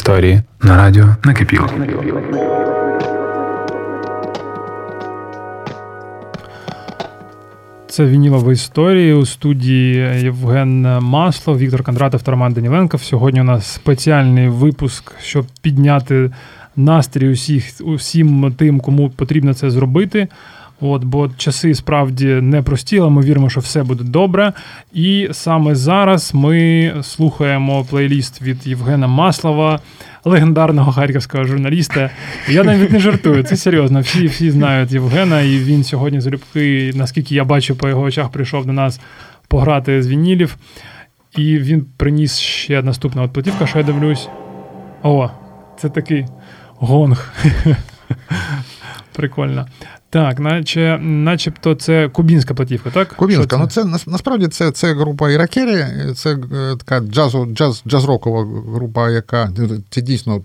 історії 0.05 0.43
на 0.63 0.77
радіо 0.77 1.17
Накипіло. 1.25 1.69
Це 7.89 8.05
вінілова 8.05 8.53
історія 8.53 9.15
у 9.15 9.27
студії 9.27 9.97
Євген 10.23 10.81
Маслов, 11.01 11.59
Віктор 11.59 11.83
Кондратов 11.83 12.23
та 12.23 12.31
Роман 12.31 12.53
Даніленков. 12.53 13.03
Сьогодні 13.03 13.41
у 13.41 13.45
нас 13.45 13.67
спеціальний 13.67 14.49
випуск, 14.49 15.13
щоб 15.23 15.47
підняти 15.63 16.31
настрій 16.77 17.29
усіх, 17.29 17.65
усім 17.81 18.55
тим, 18.59 18.81
кому 18.81 19.11
потрібно 19.11 19.55
це 19.55 19.71
зробити. 19.71 20.29
От, 20.87 21.05
бо 21.05 21.29
часи 21.37 21.75
справді 21.75 22.27
непрості, 22.27 22.99
але 22.99 23.11
ми 23.11 23.23
віримо, 23.23 23.51
що 23.51 23.61
все 23.61 23.83
буде 23.83 24.05
добре. 24.05 24.53
І 24.93 25.29
саме 25.33 25.75
зараз 25.75 26.31
ми 26.35 26.93
слухаємо 27.03 27.85
плейліст 27.85 28.43
від 28.43 28.67
Євгена 28.67 29.07
Маслова, 29.07 29.81
легендарного 30.25 30.93
харківського 30.93 31.45
журналіста. 31.45 32.11
Я 32.49 32.65
навіть 32.65 32.91
не 32.91 33.01
жартую, 33.01 33.43
це 33.43 33.57
серйозно. 33.57 34.01
Всі 34.01 34.27
всі 34.27 34.51
знають 34.51 34.93
Євгена, 34.93 35.41
і 35.41 35.59
він 35.59 35.85
сьогодні 35.85 36.21
залюбки, 36.21 36.93
наскільки 36.95 37.35
я 37.35 37.45
бачу 37.45 37.77
по 37.77 37.89
його 37.89 38.03
очах, 38.03 38.29
прийшов 38.29 38.67
до 38.67 38.73
нас 38.73 39.01
пограти 39.49 40.03
з 40.03 40.09
вінілів. 40.09 40.57
І 41.37 41.59
він 41.59 41.87
приніс 41.97 42.39
ще 42.39 42.83
наступна 42.83 43.23
от 43.23 43.33
платівка, 43.33 43.67
що 43.67 43.79
я 43.79 43.85
дивлюсь. 43.85 44.29
О, 45.03 45.31
це 45.81 45.89
такий 45.89 46.27
гонг. 46.77 47.33
Прикольно. 49.13 49.67
Так, 50.15 50.41
наче, 50.41 50.99
начебто 51.03 51.75
це 51.75 52.09
кубінська 52.09 52.55
платівка, 52.55 52.91
так? 52.91 53.09
Кубінська, 53.09 53.57
ну 53.57 53.67
це 53.67 53.85
насправді 54.07 54.49
це, 54.49 54.71
це 54.71 54.95
група 54.95 55.31
Іракері, 55.31 55.87
це 56.15 56.33
е, 56.33 56.77
така 56.77 57.01
джазу, 57.01 57.47
джаз, 57.47 57.83
джаз-рокова 57.87 58.63
група, 58.75 59.11
яка 59.11 59.53
ну, 59.59 59.83
це 59.91 60.01
дійсно 60.01 60.41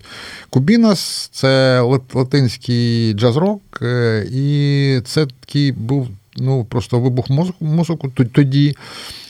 Кубінас, 0.49 1.29
це 1.33 1.81
лат- 1.81 2.15
латинський 2.15 3.13
джаз-рок, 3.13 3.61
е, 3.81 4.25
і 4.31 5.01
це 5.05 5.25
такий 5.25 5.71
був 5.71 6.07
ну, 6.37 6.63
просто 6.63 6.99
вибух 6.99 7.29
мозку, 7.29 7.65
мозку 7.65 8.11
тоді. 8.33 8.75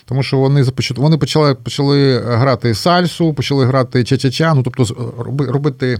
Тому 0.09 0.23
що 0.23 0.37
вони 0.37 0.65
вони 0.95 1.17
почали, 1.17 1.55
почали 1.55 2.19
грати 2.19 2.75
сальсу, 2.75 3.33
почали 3.33 3.65
грати 3.65 3.99
ча-ча-ча, 3.99 4.53
ну 4.55 4.63
тобто 4.63 5.13
робити 5.37 5.99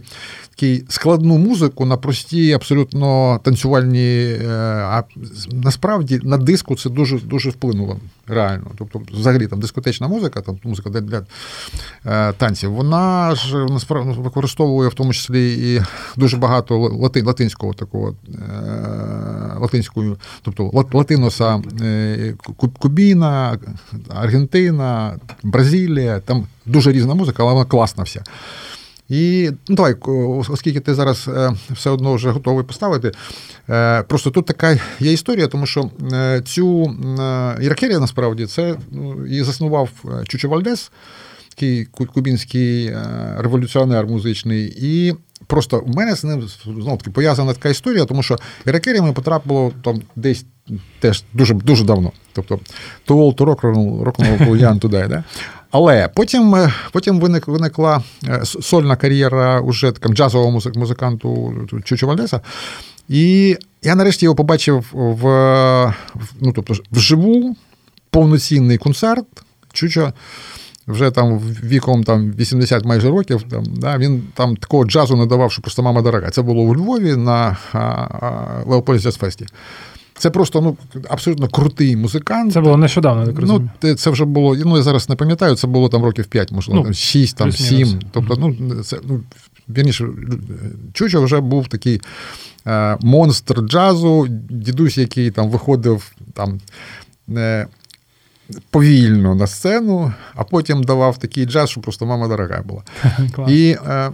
такий 0.49 0.84
складну 0.89 1.38
музику 1.38 1.86
на 1.86 1.97
прості, 1.97 2.53
абсолютно 2.53 3.39
танцювальні. 3.43 4.38
е, 4.41 4.47
А 4.84 5.03
насправді 5.51 6.20
на 6.24 6.38
диску 6.38 6.76
це 6.76 6.89
дуже 6.89 7.20
дуже 7.20 7.49
вплинуло 7.49 7.97
реально. 8.28 8.68
Тобто, 8.78 9.01
взагалі 9.12 9.47
там 9.47 9.60
дискотечна 9.60 10.07
музика, 10.07 10.41
там 10.41 10.60
музика 10.64 10.89
для, 10.89 11.01
для 11.01 11.26
е, 12.05 12.34
танців, 12.34 12.72
вона 12.72 13.36
ж 13.36 13.57
насправді 13.57 14.20
використовує 14.20 14.89
в 14.89 14.93
тому 14.93 15.14
числі 15.14 15.74
і 15.74 15.82
дуже 16.18 16.38
багато 16.38 16.80
лати, 16.80 17.22
латинського 17.22 17.74
такого 17.74 18.10
е, 18.10 19.48
латинською, 19.62 20.18
тобто 20.41 20.64
лат- 20.64 20.95
латиноса 20.95 21.62
е, 21.82 22.34
Кубіна, 22.80 23.60
Аргентина, 24.10 25.20
Бразилія, 25.43 26.20
там 26.20 26.47
дуже 26.66 26.91
різна 26.91 27.14
музика, 27.14 27.43
але 27.43 27.53
вона 27.53 27.66
класна 27.66 28.03
вся. 28.03 28.24
І 29.10 29.51
ну, 29.70 29.76
давай, 29.76 29.95
оскільки 30.49 30.80
ти 30.80 30.93
зараз 30.93 31.28
е, 31.28 31.53
все 31.70 31.89
одно 31.89 32.14
вже 32.14 32.30
готовий 32.30 32.64
поставити. 32.64 33.12
Е, 33.70 34.03
просто 34.03 34.32
тут 34.32 34.45
така 34.45 34.80
є 34.99 35.12
історія, 35.12 35.47
тому 35.47 35.66
що 35.66 35.89
цю 36.45 36.95
Іракерія 37.62 37.99
насправді 37.99 38.45
це 38.45 38.76
ну, 38.91 39.28
її 39.28 39.43
заснував 39.43 39.89
Чучо 40.28 40.49
Вальдес, 40.49 40.91
такий 41.49 41.86
кубінський 41.86 42.95
революціонер 43.38 44.07
музичний. 44.07 44.74
І 44.78 45.16
просто 45.47 45.79
в 45.79 45.95
мене 45.95 46.15
з 46.15 46.23
ним 46.23 46.47
знову 46.65 46.97
таки 46.97 47.11
пов'язана 47.11 47.53
така 47.53 47.69
історія, 47.69 48.05
тому 48.05 48.23
що 48.23 48.37
Іракерія 48.65 49.01
мені 49.01 49.13
потрапило 49.13 49.71
там 49.83 50.01
десь 50.15 50.45
теж 50.99 51.23
дуже 51.33 51.53
дуже 51.53 51.83
давно. 51.83 52.11
Тобто 52.33 52.59
rock 53.15 53.61
and 53.61 54.47
roll 54.47 54.59
young 54.59 54.79
to 54.79 54.89
die, 54.89 55.07
да? 55.07 55.23
Але 55.71 56.07
потім, 56.07 56.55
е, 56.55 56.73
потім 56.91 57.19
виник, 57.19 57.47
виникла 57.47 58.03
е, 58.27 58.41
сольна 58.45 58.95
кар'єра 58.95 59.59
уже 59.59 59.91
таким 59.91 60.15
джазового 60.15 60.51
музик, 60.51 60.75
музиканту 60.75 61.53
Чучо 61.83 62.07
Вальдеса. 62.07 62.41
І 63.09 63.57
я 63.83 63.95
нарешті 63.95 64.25
його 64.25 64.35
побачив 64.35 64.85
в, 64.93 65.23
ну, 66.41 66.51
тобто, 66.51 66.73
вживу 66.91 67.55
повноцінний 68.09 68.77
концерт. 68.77 69.25
Чучо 69.73 70.13
вже 70.89 71.11
там 71.11 71.39
віком 71.63 72.03
там, 72.03 72.31
80 72.31 72.85
майже 72.85 73.09
років, 73.09 73.43
там, 73.49 73.63
да, 73.65 73.97
він 73.97 74.23
там 74.33 74.55
такого 74.55 74.85
джазу 74.85 75.15
не 75.15 75.25
давав, 75.25 75.51
що 75.51 75.61
просто 75.61 75.83
мама 75.83 76.01
дорога. 76.01 76.29
Це 76.29 76.41
було 76.41 76.61
у 76.61 76.75
Львові 76.75 77.15
на 77.15 77.57
Леополіс 78.65 79.01
Джаз-фесті. 79.01 79.45
Це 80.17 80.29
просто 80.29 80.61
ну, 80.61 80.77
абсолютно 81.09 81.47
крутий 81.47 81.95
музикант. 81.95 82.53
Це 82.53 82.61
було 82.61 82.77
нещодавно, 82.77 83.25
так 83.25 83.35
Ну, 83.35 83.41
розумію. 83.41 83.69
те- 83.79 83.95
це 83.95 84.09
вже 84.09 84.25
було, 84.25 84.55
ну 84.55 84.77
я 84.77 84.83
зараз 84.83 85.09
не 85.09 85.15
пам'ятаю, 85.15 85.55
це 85.55 85.67
було 85.67 85.89
там 85.89 86.03
років 86.03 86.25
5, 86.25 86.51
можливо, 86.51 86.79
Ну, 86.79 86.83
там 86.83 86.93
6, 86.93 87.37
там 87.37 87.51
7. 87.51 87.99
Тобто, 88.11 88.35
ну, 88.39 88.83
це, 88.83 88.97
ну, 89.07 89.21
вірніше, 89.69 90.07
Чучо 90.93 91.21
вже 91.21 91.39
був 91.39 91.67
такий 91.67 92.01
е, 92.67 92.97
монстр 93.01 93.61
джазу, 93.61 94.27
дідусь, 94.49 94.97
який 94.97 95.31
там 95.31 95.49
виходив 95.49 96.11
там. 96.33 96.59
Е, 97.37 97.67
Повільно 98.69 99.35
на 99.35 99.47
сцену, 99.47 100.13
а 100.35 100.43
потім 100.43 100.83
давав 100.83 101.17
такий 101.17 101.45
джаз, 101.45 101.69
що 101.69 101.81
просто 101.81 102.05
мама 102.05 102.27
дорога 102.27 102.61
була. 102.61 102.83
І 103.47 103.77
е, 103.87 104.11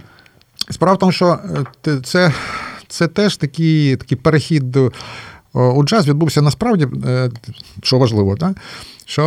справа 0.69 0.95
в 0.95 0.99
тому, 0.99 1.11
що 1.11 1.39
е, 1.87 1.97
це, 2.03 2.33
це 2.87 3.07
теж 3.07 3.37
такий, 3.37 3.95
такий 3.95 4.17
перехід 4.17 4.71
до, 4.71 4.91
у 5.53 5.83
джаз 5.83 6.07
відбувся 6.07 6.41
насправді, 6.41 6.87
е, 7.05 7.29
що 7.83 7.97
важливо, 7.97 8.35
так? 8.35 8.57
що 9.05 9.23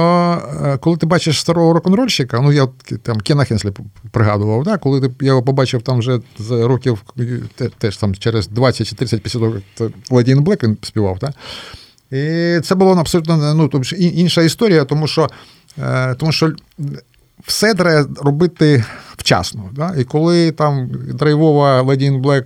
е, 0.65 0.77
коли 0.77 0.97
ти 0.97 1.07
бачиш 1.07 1.41
старого 1.41 1.73
рок-н-рольщика, 1.73 2.41
ну 2.41 2.53
я 2.53 2.69
там 3.03 3.21
Кена 3.21 3.45
Хенслі 3.45 3.73
пригадував, 4.11 4.65
так? 4.65 4.81
коли 4.81 5.01
ти, 5.01 5.11
я 5.21 5.27
його 5.27 5.43
побачив 5.43 5.83
там 5.83 5.99
вже 5.99 6.21
з 6.39 6.51
років 6.51 7.05
теж 7.79 7.97
там 7.97 8.15
через 8.15 8.49
20 8.49 8.87
чи 8.87 8.97
30 8.97 9.23
після 9.23 9.41
того, 9.41 9.57
як 10.11 10.27
in 10.27 10.41
Black 10.41 10.65
він 10.65 10.77
співав, 10.83 11.19
так? 11.19 11.33
І 12.11 12.61
це 12.65 12.75
було 12.75 12.95
абсолютно 12.95 13.55
ну, 13.55 13.69
тобто, 13.69 13.97
інша 13.97 14.43
історія, 14.43 14.85
тому 14.85 15.07
що, 15.07 15.29
е, 15.79 16.15
тому 16.15 16.33
що 16.33 16.53
все 17.47 17.75
треба 17.75 18.09
робити 18.23 18.85
вчасно. 19.17 19.71
Да? 19.73 19.95
І 19.99 20.05
коли 20.05 20.53
там 20.53 20.91
драйвова 21.15 21.83
in 21.83 22.23
Black 22.23 22.45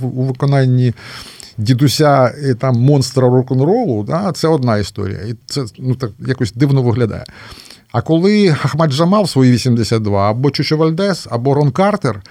у 0.00 0.24
виконанні 0.24 0.94
дідуся 1.58 2.34
і 2.50 2.54
там 2.54 2.76
монстра 2.76 3.28
рок-н-ролу, 3.28 4.04
да, 4.04 4.32
це 4.32 4.48
одна 4.48 4.78
історія. 4.78 5.18
І 5.18 5.34
це 5.46 5.64
ну, 5.78 5.94
так 5.94 6.10
якось 6.26 6.52
дивно 6.52 6.82
виглядає. 6.82 7.24
А 7.92 8.02
коли 8.02 8.48
Ахмад 8.48 8.92
Джамал 8.92 9.26
свої 9.26 9.52
82, 9.52 10.30
або 10.30 10.50
Чучо 10.50 10.76
Вальдес, 10.76 11.26
або 11.30 11.54
Рон 11.54 11.70
Картер, 11.70 12.22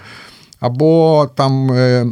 або 0.60 1.28
там, 1.34 1.72
е, 1.72 2.06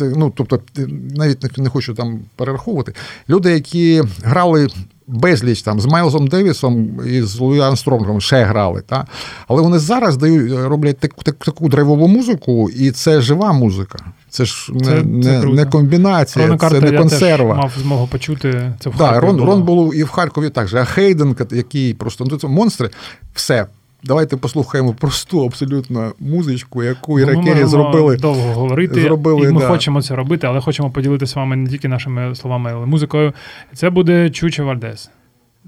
ну, 0.00 0.32
тобто, 0.36 0.60
е, 0.78 0.86
навіть 1.16 1.58
не- 1.58 1.68
хочу 1.68 1.94
там 1.94 2.20
перераховувати, 2.36 2.92
люди, 3.28 3.50
які 3.52 4.02
грали 4.24 4.68
безліч 5.06 5.62
там 5.62 5.80
з 5.80 5.86
Майлзом 5.86 6.26
Девісом 6.26 7.00
і 7.06 7.22
з 7.22 7.38
Луї 7.38 7.60
Армстронгом 7.60 8.20
ще 8.20 8.44
грали. 8.44 8.82
Та? 8.86 9.06
Але 9.48 9.62
вони 9.62 9.78
зараз 9.78 10.16
дають, 10.16 10.52
роблять 10.52 10.98
так, 10.98 11.14
так, 11.22 11.36
таку 11.36 11.68
драйвову 11.68 12.08
музику, 12.08 12.70
і 12.70 12.90
це 12.90 13.20
жива 13.20 13.52
музика. 13.52 13.98
Це 14.30 14.44
ж 14.44 14.72
не, 14.72 14.80
Це- 14.84 14.90
це 14.90 15.02
не, 15.04 15.40
круто. 15.40 15.56
не 15.56 15.66
комбінація, 15.66 16.46
Рона 16.46 16.58
це 16.58 16.60
Картера 16.60 16.86
не 16.90 16.92
я 16.92 16.98
консерва. 17.00 17.54
теж 17.54 17.62
мав 17.62 17.72
змогу 17.82 18.06
почути 18.06 18.72
це 18.80 18.90
в 18.90 18.96
Так, 18.98 19.10
Харкові 19.10 19.30
Рон. 19.30 19.46
Рон 19.46 19.62
був 19.62 19.94
і 19.94 20.04
в 20.04 20.08
Харкові 20.08 20.50
також. 20.50 20.74
А 20.74 20.84
Хейден, 20.84 21.36
який 21.50 21.94
просто 21.94 22.24
ну, 22.30 22.38
це 22.38 22.48
монстри, 22.48 22.90
все. 23.34 23.66
Давайте 24.04 24.36
послухаємо 24.36 24.94
просту 24.94 25.44
абсолютно 25.44 26.12
музичку, 26.20 26.82
яку 26.82 27.20
іракері 27.20 27.44
можемо 27.44 27.66
зробили. 27.66 28.16
довго 28.16 28.52
говорити, 28.54 29.02
зробили, 29.02 29.48
і 29.48 29.52
ми 29.52 29.60
да. 29.60 29.68
хочемо 29.68 30.02
це 30.02 30.16
робити, 30.16 30.46
але 30.46 30.60
хочемо 30.60 30.90
поділитися 30.90 31.32
з 31.32 31.36
вами 31.36 31.56
не 31.56 31.70
тільки 31.70 31.88
нашими 31.88 32.34
словами, 32.34 32.72
але 32.74 32.86
музикою. 32.86 33.32
Це 33.74 33.90
буде 33.90 34.30
Чучо 34.30 34.64
Вальдес. 34.64 35.10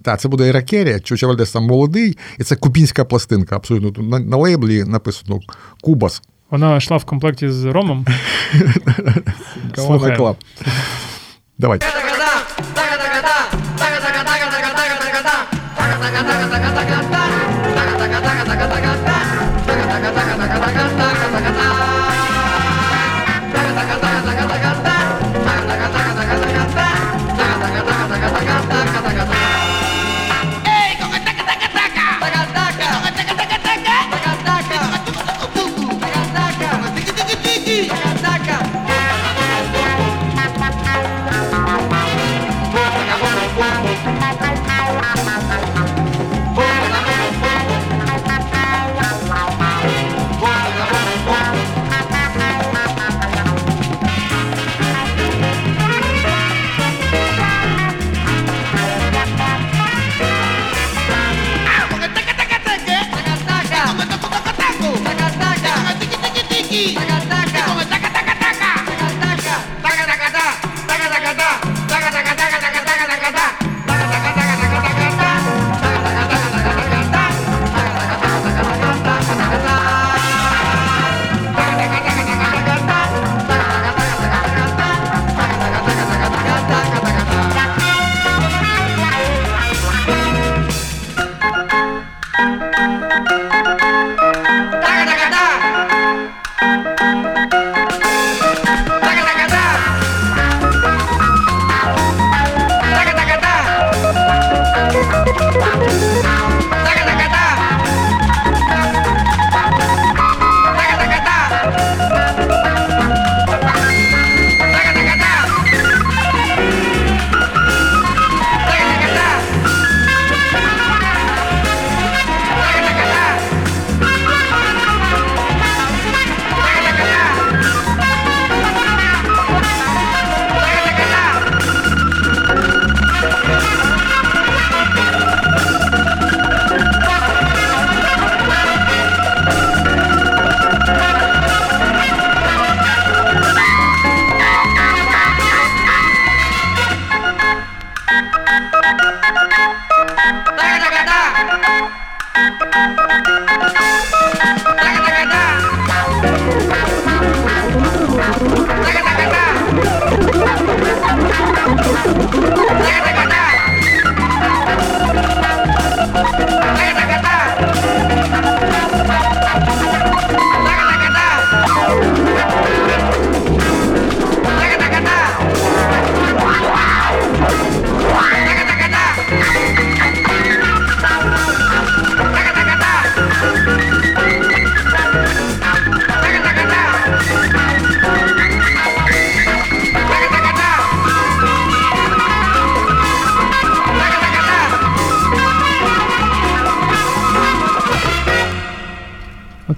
Так, 0.02 0.20
це 0.20 0.28
буде 0.28 0.48
іракерія, 0.48 1.00
Чуча 1.00 1.26
Вальдес 1.26 1.52
там 1.52 1.66
молодий, 1.66 2.18
і 2.38 2.44
це 2.44 2.56
кубінська 2.56 3.04
пластинка. 3.04 3.56
Абсолютно 3.56 3.90
Тут 3.90 4.10
на, 4.10 4.18
на 4.18 4.36
лейблі 4.36 4.84
написано 4.84 5.40
Кубас. 5.80 6.22
Вона 6.50 6.76
йшла 6.76 6.96
в 6.96 7.04
комплекті 7.04 7.50
з 7.50 7.64
Ромом. 7.64 8.06
Слухаємо. 9.74 10.16
Клаб. 10.16 10.36
Давай. 11.58 11.80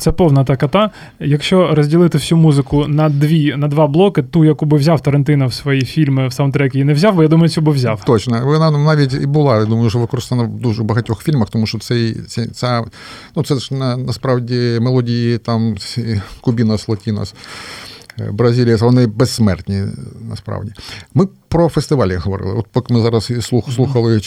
Це 0.02 0.12
повна 0.12 0.44
та 0.44 0.56
кота. 0.56 0.90
Якщо 1.20 1.74
розділити 1.74 2.18
всю 2.18 2.38
музику 2.38 2.86
на 2.88 3.08
дві 3.08 3.54
на 3.56 3.68
два 3.68 3.86
блоки, 3.86 4.22
ту, 4.22 4.44
яку 4.44 4.66
би 4.66 4.76
взяв 4.76 5.00
Тарантино 5.00 5.46
в 5.46 5.52
свої 5.54 5.82
фільми 5.82 6.28
в 6.28 6.32
саундтреки 6.32 6.78
і 6.78 6.84
не 6.84 6.92
взяв, 6.92 7.14
бо 7.14 7.22
я 7.22 7.28
думаю, 7.28 7.48
цю 7.48 7.60
би 7.60 7.72
взяв. 7.72 8.04
Точно, 8.04 8.40
вона 8.44 8.70
навіть 8.70 9.14
і 9.14 9.26
була. 9.26 9.58
Я 9.58 9.64
думаю, 9.64 9.90
що 9.90 9.98
використана 9.98 10.42
в 10.42 10.48
дуже 10.48 10.82
багатьох 10.82 11.22
фільмах, 11.22 11.50
тому 11.50 11.66
що 11.66 11.78
цей, 11.78 12.14
ця, 12.14 12.46
ця 12.46 12.84
ну 13.36 13.44
це 13.44 13.54
ж 13.54 13.74
на, 13.74 13.96
насправді 13.96 14.78
мелодії 14.80 15.38
там 15.38 15.74
Кубінос, 16.40 16.88
Латінос. 16.88 17.34
Бразилія, 18.18 18.76
вони 18.76 19.06
безсмертні 19.06 19.82
насправді. 20.28 20.72
Ми 21.14 21.28
про 21.48 21.68
фестивалі 21.68 22.14
говорили. 22.14 22.52
От 22.52 22.66
поки 22.72 22.94
ми 22.94 23.02
зараз 23.02 23.32
слух, 23.40 23.72
слухали 23.72 24.20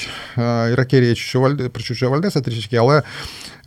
Іракерія 0.72 1.16
Чуча 1.16 2.08
Вальдеса 2.08 2.42
трішки, 2.42 2.76
але 2.76 3.04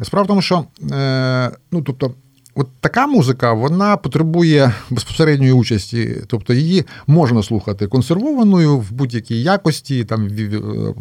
справа 0.03 0.25
в 0.25 0.27
тому, 0.27 0.43
що 0.43 0.65
е, 0.93 1.51
ну, 1.73 1.83
тобто, 1.83 2.15
от 2.55 2.69
така 2.81 3.07
музика 3.07 3.53
вона 3.53 3.97
потребує 3.97 4.73
безпосередньої 4.91 5.53
участі, 5.53 6.17
тобто 6.27 6.55
її 6.55 6.85
можна 7.07 7.43
слухати 7.43 7.87
консервованою 7.87 8.79
в 8.79 8.93
будь-якій 8.93 9.43
якості, 9.43 10.05
там 10.05 10.29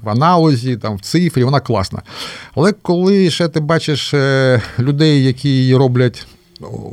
в 0.04 0.10
аналозі, 0.10 0.78
там 0.78 0.96
в 0.96 1.02
цифрі, 1.02 1.44
вона 1.44 1.60
класна. 1.60 2.02
Але 2.56 2.72
коли 2.72 3.30
ще 3.30 3.48
ти 3.48 3.60
бачиш 3.60 4.14
е, 4.14 4.62
людей, 4.80 5.24
які 5.24 5.50
її 5.50 5.76
роблять 5.76 6.28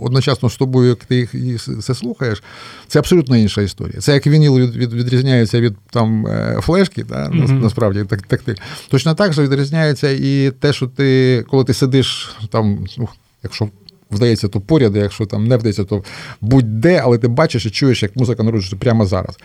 одночасно 0.02 0.50
з 0.50 0.56
тобою, 0.56 0.88
як 0.88 1.04
ти 1.04 1.28
їх 1.32 1.68
це 1.82 1.94
слухаєш, 1.94 2.42
це 2.88 2.98
абсолютно 2.98 3.36
інша 3.36 3.62
історія. 3.62 4.00
Це 4.00 4.14
як 4.14 4.26
вініл 4.26 4.58
від, 4.58 4.76
від, 4.76 4.92
відрізняється 4.92 5.60
від 5.60 5.74
там 5.90 6.26
е, 6.26 6.58
флешки, 6.62 7.04
та, 7.04 7.14
mm-hmm. 7.14 7.62
насправді 7.62 8.04
так, 8.04 8.22
так, 8.22 8.42
так. 8.42 8.56
Точно 8.88 9.14
так 9.14 9.32
же 9.32 9.42
відрізняється 9.42 10.10
і 10.10 10.50
те, 10.50 10.72
що 10.72 10.86
ти, 10.86 11.44
коли 11.50 11.64
ти 11.64 11.74
сидиш 11.74 12.36
там, 12.50 12.86
ну, 12.98 13.08
якщо. 13.42 13.68
Вдається, 14.10 14.48
то 14.48 14.60
поряд, 14.60 14.96
якщо 14.96 15.26
там 15.26 15.46
не 15.46 15.56
вдається, 15.56 15.84
то 15.84 16.04
будь-де, 16.40 17.00
але 17.04 17.18
ти 17.18 17.28
бачиш 17.28 17.66
і 17.66 17.70
чуєш, 17.70 18.02
як 18.02 18.16
музика 18.16 18.42
народжується 18.42 18.76
прямо 18.76 19.06
зараз. 19.06 19.38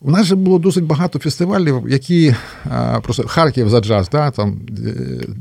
У 0.00 0.10
нас 0.10 0.26
же 0.26 0.36
було 0.36 0.58
досить 0.58 0.84
багато 0.84 1.18
фестивалів, 1.18 1.82
які 1.88 2.34
просто 3.02 3.22
Харків 3.26 3.68
за 3.68 3.80
джаз, 3.80 4.08
да, 4.08 4.30
там 4.30 4.60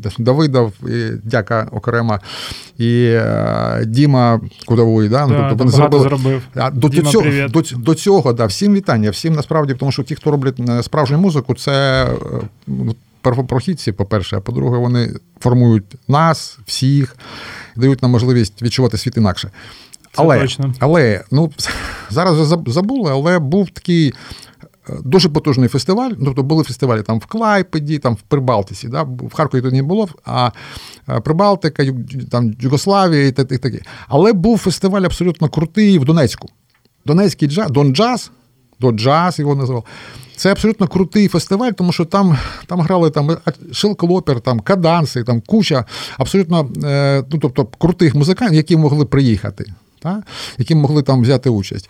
е, 0.06 0.10
Давидов, 0.20 0.74
і 0.89 1.10
Дяка 1.24 1.68
окрема, 1.72 2.20
і 2.78 3.18
Діма 3.86 4.41
Кудовий. 4.66 5.10
Да, 5.10 5.28
ну, 5.28 5.36
тобто 5.39 5.56
вони 5.56 5.72
зробили 5.72 6.04
зробив. 6.04 6.41
А, 6.56 6.72
до, 6.72 6.89
Діма, 6.89 7.12
цього, 7.12 7.26
до, 7.49 7.62
до 7.78 7.95
цього, 7.95 8.34
да, 8.34 8.45
всім 8.45 8.74
вітання, 8.74 9.10
всім 9.10 9.34
насправді, 9.34 9.74
тому 9.74 9.91
що 9.91 10.04
ті, 10.04 10.16
хто 10.16 10.32
роблять 10.32 10.60
е, 10.70 10.84
справжню 10.84 11.18
музику, 11.18 11.56
це 11.56 12.06
е, 12.06 12.72
первопрохідці, 13.22 13.91
по-перше, 13.91 14.38
а 14.38 14.39
по-друге, 14.39 14.78
вони 14.78 15.14
формують 15.39 15.95
нас, 16.08 16.60
всіх, 16.66 17.16
дають 17.76 18.01
нам 18.01 18.12
можливість 18.12 18.62
відчувати 18.62 18.97
світ 18.97 19.18
інакше. 19.18 19.51
Але, 20.16 20.47
але 20.80 21.24
ну, 21.32 21.51
зараз 22.09 22.36
вже 22.36 22.72
забули, 22.72 23.11
але 23.11 23.39
був 23.39 23.70
такий 23.70 24.14
Дуже 25.03 25.30
потужний 25.30 25.70
фестиваль. 25.70 26.11
Тобто 26.26 26.43
були 26.43 26.64
фестивалі 26.64 27.01
там 27.01 27.20
в 27.20 27.26
Клайпеді, 27.26 27.99
там 27.99 28.14
в 28.14 28.22
Прибалтиці. 28.22 28.88
Да? 28.88 29.03
В 29.03 29.34
Харкові 29.34 29.61
тоді 29.61 29.76
не 29.76 29.84
було, 29.84 30.07
а 30.26 30.51
Прибалтика, 31.24 31.86
там 32.32 32.53
Югославія 32.59 33.28
і 33.28 33.32
таке. 33.32 33.80
Але 34.07 34.34
був 34.34 34.57
фестиваль 34.57 35.01
абсолютно 35.01 35.49
крутий 35.49 35.99
в 35.99 36.05
Донецьку. 36.05 36.49
Донецький 37.05 37.47
джаз, 37.47 37.72
Дон 37.72 37.95
Джаз, 37.95 38.32
Дон 38.80 38.99
Джаз 38.99 39.39
його 39.39 39.55
називав. 39.55 39.84
Це 40.36 40.51
абсолютно 40.51 40.88
крутий 40.88 41.28
фестиваль, 41.28 41.72
тому 41.72 41.91
що 41.91 42.05
там 42.05 42.38
там 42.68 42.82
грали 42.82 43.09
там 43.09 43.38
Шилколопер, 43.72 44.41
там 44.41 44.59
Каданси, 44.59 45.24
там 45.24 45.41
куча 45.41 45.86
абсолютно 46.18 46.70
е, 46.84 47.24
ну, 47.32 47.39
тобто, 47.39 47.66
крутих 47.66 48.16
музикантів, 48.16 48.55
які 48.55 48.78
могли 48.78 49.05
приїхати, 49.05 49.66
та? 50.04 50.24
які 50.58 50.76
могли 50.76 51.01
там 51.01 51.22
взяти 51.22 51.49
участь. 51.49 51.89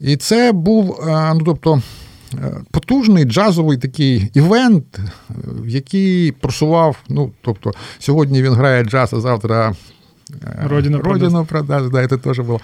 І 0.00 0.16
це 0.16 0.52
був, 0.52 1.00
е, 1.08 1.34
ну 1.34 1.40
тобто 1.44 1.82
потужний 2.70 3.24
джазовий 3.24 3.78
такий 3.78 4.30
івент, 4.34 4.98
який 5.66 6.32
просував. 6.32 6.96
Ну, 7.08 7.32
тобто, 7.42 7.72
сьогодні 7.98 8.42
він 8.42 8.52
грає 8.52 8.84
джаз, 8.84 9.14
а 9.14 9.20
завтра. 9.20 9.74
Е, 10.44 10.68
Родину, 10.68 11.44
продасть, 11.44 11.90
да, 11.90 12.08
це 12.08 12.16
теж 12.16 12.38
було. 12.38 12.60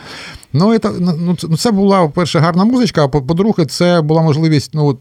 Ну, 0.52 0.78
це, 0.78 0.90
ну, 1.00 1.36
ну, 1.42 1.56
це 1.56 1.70
була, 1.70 2.02
по-перше, 2.02 2.38
гарна 2.38 2.64
музичка, 2.64 3.04
а 3.04 3.08
по-друге, 3.08 3.66
це 3.66 4.00
була 4.00 4.22
можливість 4.22 4.70
ну, 4.74 4.98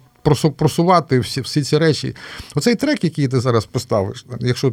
просувати 0.57 1.19
всі 1.19 1.41
всі 1.41 1.61
ці 1.61 1.77
речі. 1.77 2.15
Оцей 2.55 2.75
трек, 2.75 3.03
який 3.03 3.27
ти 3.27 3.39
зараз 3.39 3.65
поставиш, 3.65 4.25
якщо 4.39 4.71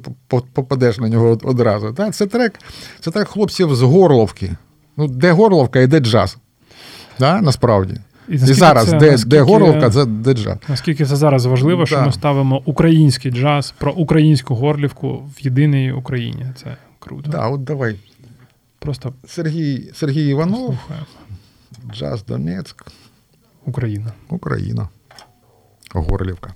попадеш 0.53 0.99
на 0.99 1.09
нього 1.09 1.39
одразу, 1.43 1.91
да, 1.91 2.11
це 2.11 2.27
трек 2.27 2.55
це 3.01 3.11
трек 3.11 3.29
хлопців 3.29 3.74
з 3.74 3.83
Горловки. 3.83 4.57
Ну, 4.97 5.09
Де 5.09 5.32
Горловка 5.32 5.80
і 5.80 5.86
де 5.86 6.01
джаз. 6.01 6.38
Да, 7.18 7.40
Насправді. 7.40 8.01
І, 8.28 8.34
і 8.34 8.38
зараз, 8.38 8.90
це, 8.90 8.97
де 8.97 9.11
наскільки, 9.11 9.36
де 9.36 9.40
горловка, 9.40 9.90
це 9.90 10.05
де 10.05 10.34
джаз. 10.34 10.57
Наскільки 10.68 11.07
це 11.07 11.16
зараз 11.16 11.47
важливо, 11.47 11.82
да. 11.82 11.86
що 11.86 12.03
ми 12.03 12.12
ставимо 12.12 12.62
український 12.64 13.32
джаз 13.32 13.74
про 13.78 13.92
українську 13.92 14.55
горлівку 14.55 15.16
в 15.36 15.44
єдиній 15.44 15.92
Україні. 15.92 16.47
Це 16.57 16.76
круто. 16.99 17.30
Да, 17.30 17.49
от 17.49 17.64
давай. 17.64 17.97
Просто 18.78 19.12
Сергій 19.26 19.90
Сергій 19.94 20.28
Іванов, 20.28 20.66
послухаємо. 20.66 21.07
Джаз 21.94 22.24
Донецьк. 22.24 22.86
Україна. 23.64 24.12
Україна. 24.28 24.88
Горлівка. 25.94 26.55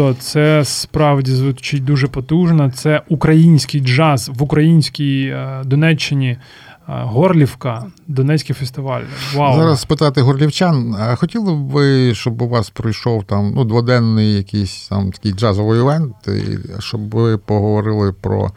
Круто, 0.00 0.20
це 0.20 0.64
справді 0.64 1.32
звучить 1.32 1.84
дуже 1.84 2.08
потужно. 2.08 2.70
Це 2.70 3.02
український 3.08 3.80
джаз 3.80 4.30
в 4.34 4.42
українській 4.42 5.22
е, 5.26 5.62
Донеччині. 5.64 6.28
е, 6.28 6.38
Горлівка, 6.86 7.86
Донецький 8.08 8.54
фестиваль. 8.54 9.02
Вау. 9.34 9.56
Зараз 9.56 9.80
спитати 9.80 10.20
горлівчан, 10.20 10.96
а 11.00 11.14
хотіли 11.14 11.54
б 11.54 11.68
ви, 11.68 12.14
щоб 12.14 12.42
у 12.42 12.48
вас 12.48 12.70
пройшов 12.70 13.24
там 13.24 13.52
ну, 13.56 13.64
дводенний 13.64 14.34
якийсь 14.34 14.88
там 14.88 15.12
такий 15.12 15.32
джазовий 15.32 15.80
івент, 15.80 16.14
і 16.28 16.58
щоб 16.80 17.10
ви 17.10 17.38
поговорили 17.38 18.12
про 18.12 18.50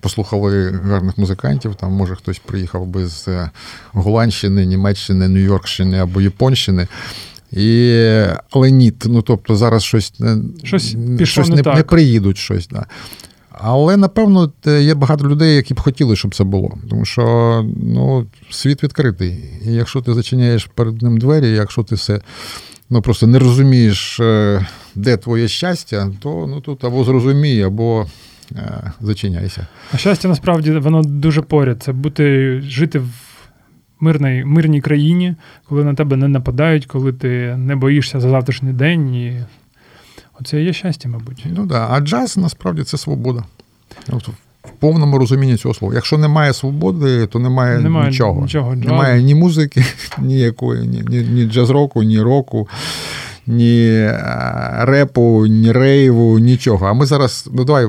послухали 0.00 0.70
гарних 0.84 1.18
музикантів. 1.18 1.74
Там 1.74 1.92
може 1.92 2.14
хтось 2.14 2.38
приїхав 2.38 2.86
би 2.86 3.06
з 3.06 3.28
е, 3.28 3.50
Голландщини, 3.92 4.66
Німеччини, 4.66 5.28
Нью-Йоркщини 5.28 5.98
або 5.98 6.20
Японщини. 6.20 6.86
І, 7.56 7.98
але 8.50 8.70
ні, 8.70 8.92
ну 9.04 9.22
тобто 9.22 9.56
зараз 9.56 9.82
щось 9.82 10.20
не, 10.20 10.36
Щось 10.62 10.96
пішло 11.18 11.44
щось 11.44 11.48
не 11.48 11.62
не, 11.62 11.74
не 11.74 11.82
приїдуть 11.82 12.38
щось. 12.38 12.68
Да. 12.68 12.86
Але 13.50 13.96
напевно 13.96 14.52
є 14.66 14.94
багато 14.94 15.28
людей, 15.28 15.56
які 15.56 15.74
б 15.74 15.80
хотіли, 15.80 16.16
щоб 16.16 16.34
це 16.34 16.44
було. 16.44 16.78
Тому 16.90 17.04
що 17.04 17.24
ну, 17.76 18.26
світ 18.50 18.82
відкритий. 18.82 19.44
І 19.66 19.72
якщо 19.72 20.00
ти 20.00 20.14
зачиняєш 20.14 20.68
перед 20.74 21.02
ним 21.02 21.18
двері, 21.18 21.50
якщо 21.50 21.82
ти 21.82 21.94
все 21.94 22.20
ну, 22.90 23.02
просто 23.02 23.26
не 23.26 23.38
розумієш, 23.38 24.20
е, 24.20 24.66
де 24.94 25.16
твоє 25.16 25.48
щастя, 25.48 26.10
то 26.20 26.46
ну, 26.50 26.60
тут 26.60 26.84
або 26.84 27.04
зрозумій, 27.04 27.62
або 27.62 28.06
е, 28.52 28.92
зачиняйся. 29.00 29.66
А 29.92 29.96
щастя, 29.96 30.28
насправді, 30.28 30.72
воно 30.72 31.02
дуже 31.02 31.42
поряд. 31.42 31.82
Це 31.82 31.92
бути 31.92 32.60
жити 32.60 32.98
в 32.98 33.10
мирній, 34.00 34.44
мирній 34.44 34.80
країні, 34.80 35.34
коли 35.68 35.84
на 35.84 35.94
тебе 35.94 36.16
не 36.16 36.28
нападають, 36.28 36.86
коли 36.86 37.12
ти 37.12 37.56
не 37.56 37.76
боїшся 37.76 38.20
за 38.20 38.28
завтрашній 38.28 38.72
день. 38.72 39.14
І 39.14 39.40
оце 40.40 40.62
є 40.62 40.72
щастя, 40.72 41.08
мабуть. 41.08 41.46
Ну, 41.56 41.66
да. 41.66 41.88
А 41.90 42.00
джаз 42.00 42.36
насправді 42.36 42.82
це 42.82 42.98
свобода. 42.98 43.44
В 44.64 44.70
повному 44.70 45.18
розумінні 45.18 45.56
цього 45.56 45.74
слова. 45.74 45.94
Якщо 45.94 46.18
немає 46.18 46.52
свободи, 46.52 47.26
то 47.26 47.38
немає, 47.38 47.78
Немає 47.78 48.10
нічого. 48.10 48.42
нічого. 48.42 48.74
Немає 48.74 49.22
ні 49.22 49.34
музики, 49.34 49.84
ніякої, 50.18 50.86
ні, 50.88 51.02
ні, 51.08 51.18
ні 51.30 51.44
джаз-року, 51.44 52.02
ні 52.02 52.20
року, 52.20 52.68
ні 53.46 53.88
е, 53.88 54.74
репу, 54.78 55.46
ні 55.46 55.72
рейву, 55.72 56.38
нічого. 56.38 56.86
А 56.86 56.92
ми 56.92 57.06
зараз, 57.06 57.50
ну 57.54 57.64
давай, 57.64 57.88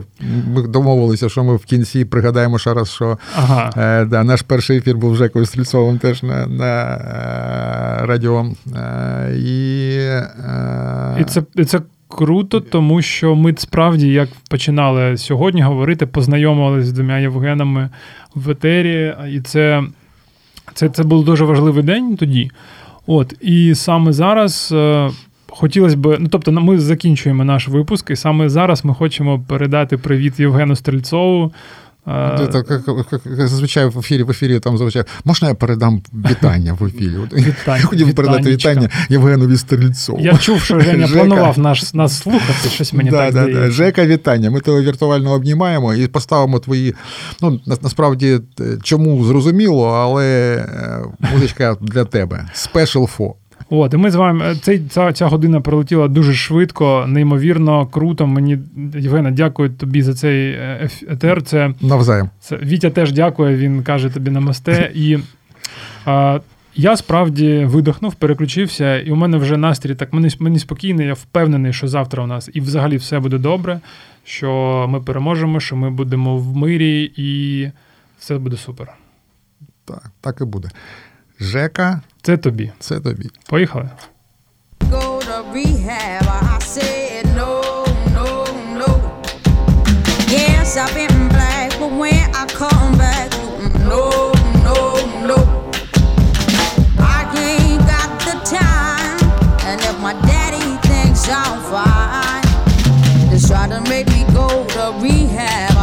ми 0.53 0.68
домовилися, 0.68 1.30
що 1.30 1.43
ми 1.43 1.56
в 1.56 1.66
кінці 1.66 2.06
пригадаємо 2.06 2.60
ще 2.60 2.74
раз, 2.74 2.89
що 2.89 3.18
Ага. 3.36 3.72
Е, 3.78 4.06
да, 4.06 4.24
наш 4.24 4.41
перший 4.41 4.78
ефір 4.78 4.97
був 4.97 5.16
Жекою 5.16 5.45
Стрільцовим 5.45 5.99
теж 5.99 6.24
на, 6.24 6.47
на 6.47 6.84
е, 6.84 8.06
радіо. 8.06 8.45
Е, 8.76 9.36
і, 9.38 9.95
е, 9.97 11.18
І 11.20 11.24
це, 11.24 11.43
і 11.56 11.66
це 11.66 11.80
круто, 12.08 12.60
тому 12.60 13.01
що 13.01 13.36
ми 13.36 13.53
справді, 13.58 14.08
як 14.08 14.30
починали 14.49 15.18
сьогодні 15.18 15.62
говорити, 15.62 16.06
познайомилися 16.06 16.88
з 16.88 16.91
двома 16.91 17.18
Євгенами 17.18 17.89
в 18.36 18.49
етері, 18.49 19.16
і 19.32 19.39
це, 19.39 19.84
це, 20.74 20.89
це 20.89 21.03
був 21.03 21.26
дуже 21.26 21.45
важливий 21.45 21.84
день 21.84 22.18
тоді. 22.18 22.51
От, 23.08 23.34
і 23.41 23.76
саме 23.76 24.14
зараз. 24.14 24.74
Хотілося 25.58 25.97
б, 25.97 26.18
ну 26.20 26.28
тобто, 26.32 26.51
ми 26.51 26.80
закінчуємо 26.80 27.43
наш 27.43 27.68
випуск, 27.68 28.10
і 28.10 28.16
саме 28.16 28.49
зараз 28.49 28.86
ми 28.86 28.93
хочемо 28.93 29.39
передати 29.47 29.97
привіт 29.97 30.39
Євгену 30.39 30.76
Стрільцову. 30.76 31.53
Так, 32.06 32.66
як- 32.70 32.88
як- 33.12 33.22
як 33.26 33.47
зазвичай 33.47 33.86
в 33.86 33.99
ефірі, 33.99 34.24
в 34.24 34.30
ефірі 34.32 34.60
там 34.60 34.78
зазвичай. 34.78 35.03
Можна 35.24 35.47
я 35.47 35.53
передам 35.53 36.01
вітання 36.14 36.74
в 36.80 36.86
ефірі? 36.86 37.10
Вітань- 37.34 37.80
Я 37.80 37.86
хотів 37.86 38.16
передати 38.16 38.49
вітання 38.51 38.89
Євгенові 39.10 39.58
Стрільцову. 39.58 40.20
Я 40.22 40.38
чув, 40.38 40.62
що 40.62 40.80
Женя 40.80 41.08
Жека. 41.08 41.20
планував 41.26 41.60
наш, 41.60 41.93
нас 41.93 42.18
слухати, 42.18 42.70
щось 42.70 42.93
мені 42.93 43.10
да, 43.10 43.18
так 43.26 43.34
да, 43.34 43.41
здається. 43.41 43.62
да. 43.66 43.72
Жека, 43.72 44.06
вітання. 44.06 44.51
Ми 44.51 44.60
тебе 44.60 44.82
віртуально 44.82 45.32
обнімаємо 45.32 45.93
і 45.93 46.08
поставимо 46.08 46.60
твої. 46.60 46.95
Ну, 47.41 47.60
на- 47.66 47.78
насправді, 47.82 48.39
е, 48.60 48.64
чому 48.84 49.26
зрозуміло, 49.26 49.88
але 49.89 50.56
е, 50.56 51.03
музичка 51.34 51.78
для 51.82 52.06
тебе. 52.06 52.45
Special 52.56 53.18
for. 53.18 53.32
От, 53.70 53.93
і 53.93 53.97
ми 53.97 54.11
з 54.11 54.16
вами 54.16 54.45
е, 54.45 54.55
цей, 54.55 54.80
ця, 54.80 55.13
ця 55.13 55.28
година 55.28 55.61
пролетіла 55.61 56.07
дуже 56.07 56.34
швидко, 56.34 57.05
неймовірно, 57.07 57.86
круто. 57.86 58.28
Мені 58.28 58.57
Євгена, 58.95 59.32
дякую 59.32 59.70
тобі 59.70 60.01
за 60.01 60.13
цей 60.13 60.51
е, 60.51 60.89
етер. 61.07 61.43
Це, 61.43 61.74
Навзаєм. 61.82 62.30
це 62.39 62.57
Вітя 62.57 62.89
теж 62.89 63.11
дякує. 63.11 63.57
Він 63.57 63.84
каже 63.84 64.09
тобі 64.09 64.32
намасте. 64.32 64.91
І 64.95 65.18
а, 66.05 66.39
я 66.76 66.97
справді 66.97 67.66
видихнув, 67.66 68.16
переключився, 68.16 68.99
і 68.99 69.11
у 69.11 69.16
мене 69.16 69.38
вже 69.38 69.57
настрій 69.57 69.95
так 69.95 70.13
мені, 70.13 70.30
мені 70.39 70.59
спокійний. 70.59 71.07
Я 71.07 71.13
впевнений, 71.13 71.74
що 71.74 71.88
завтра 71.88 72.24
у 72.24 72.28
нас 72.28 72.49
і 72.53 72.61
взагалі 72.61 72.97
все 72.97 73.20
буде 73.20 73.38
добре. 73.38 73.80
Що 74.24 74.86
ми 74.89 75.01
переможемо, 75.01 75.59
що 75.59 75.76
ми 75.76 75.89
будемо 75.89 76.38
в 76.38 76.55
мирі, 76.57 77.11
і 77.16 77.72
все 78.20 78.38
буде 78.38 78.57
супер. 78.57 78.88
Так, 79.86 80.11
так 80.22 80.41
і 80.41 80.43
буде. 80.43 80.70
Жека, 81.39 82.01
Це 82.24 82.36
тобі. 82.36 82.72
це 82.80 83.01
тобі. 83.01 83.30
Поїхали. 83.46 83.90
go 84.90 85.20
to 85.20 85.44
rehab. 85.55 86.26
I 86.26 86.59
said 86.74 87.24
no, 87.36 87.53
no, 88.16 88.44
no. 88.80 88.90
Yes, 90.28 90.76
I've 90.76 90.92
been 90.94 91.28
black, 91.28 91.70
but 91.78 91.92
when 92.01 92.24
I 92.34 92.46
come 92.62 92.98
back, 92.98 93.30
no, 93.90 94.32
no, 94.66 94.76
no. 95.30 95.38
I 96.98 97.20
ain't 97.46 97.82
got 97.92 98.11
the 98.26 98.36
time, 98.59 99.18
and 99.68 99.80
if 99.80 99.96
my 100.01 100.14
daddy 100.30 100.66
thinks 100.88 101.28
I'm 101.28 101.59
fine, 101.70 102.42
just 103.30 103.48
try 103.48 103.68
to 103.68 103.80
make 103.88 104.09
me 104.09 104.24
go 104.34 104.48
to 104.74 104.82
rehab. 105.01 105.73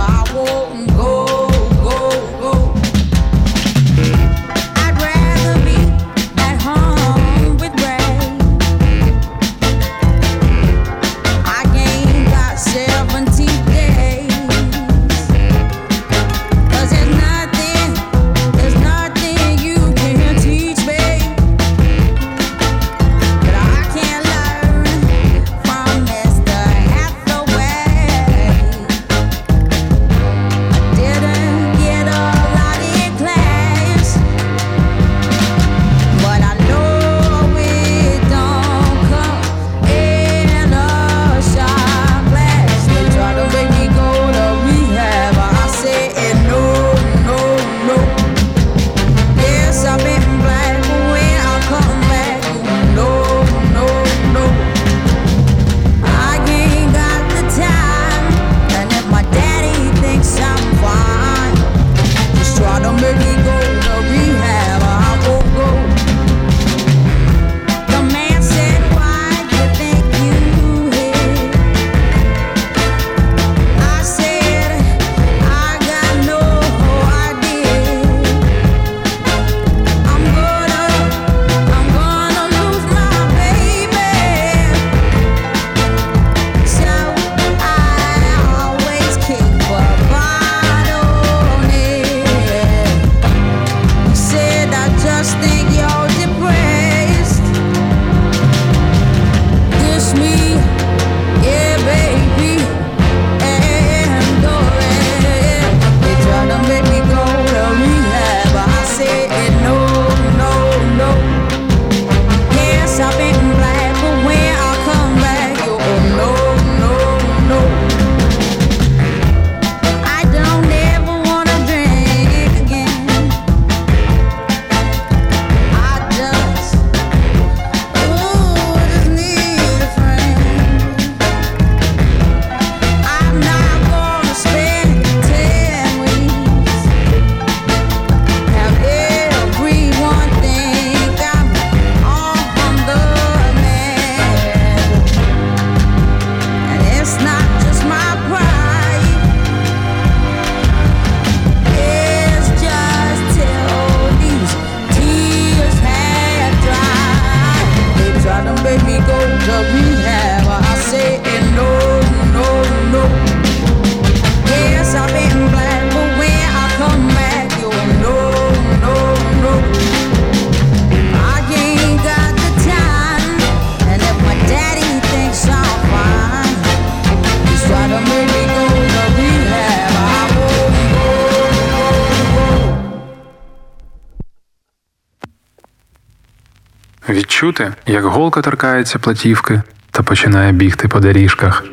Відчути, 187.43 187.73
як 187.87 188.05
голка 188.05 188.43
торкається 188.43 188.99
платівки 188.99 189.63
та 189.91 190.03
починає 190.03 190.53
бігти 190.53 190.89
по 190.89 191.01
доріжках, 191.01 191.65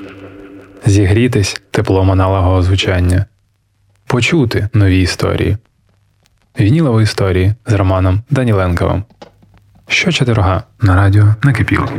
зігрітись 0.86 1.62
теплом 1.72 2.12
аналогового 2.12 2.62
звучання, 2.62 3.26
почути 4.08 4.70
нові 4.74 5.02
історії. 5.02 5.58
Вінілові 6.60 7.04
історії 7.04 7.54
з 7.68 7.74
Романом 7.74 8.22
Даніленковим. 8.30 9.04
Щочетверга 9.88 10.64
на 10.82 10.96
радіо 10.96 11.36
накипіло. 11.44 11.90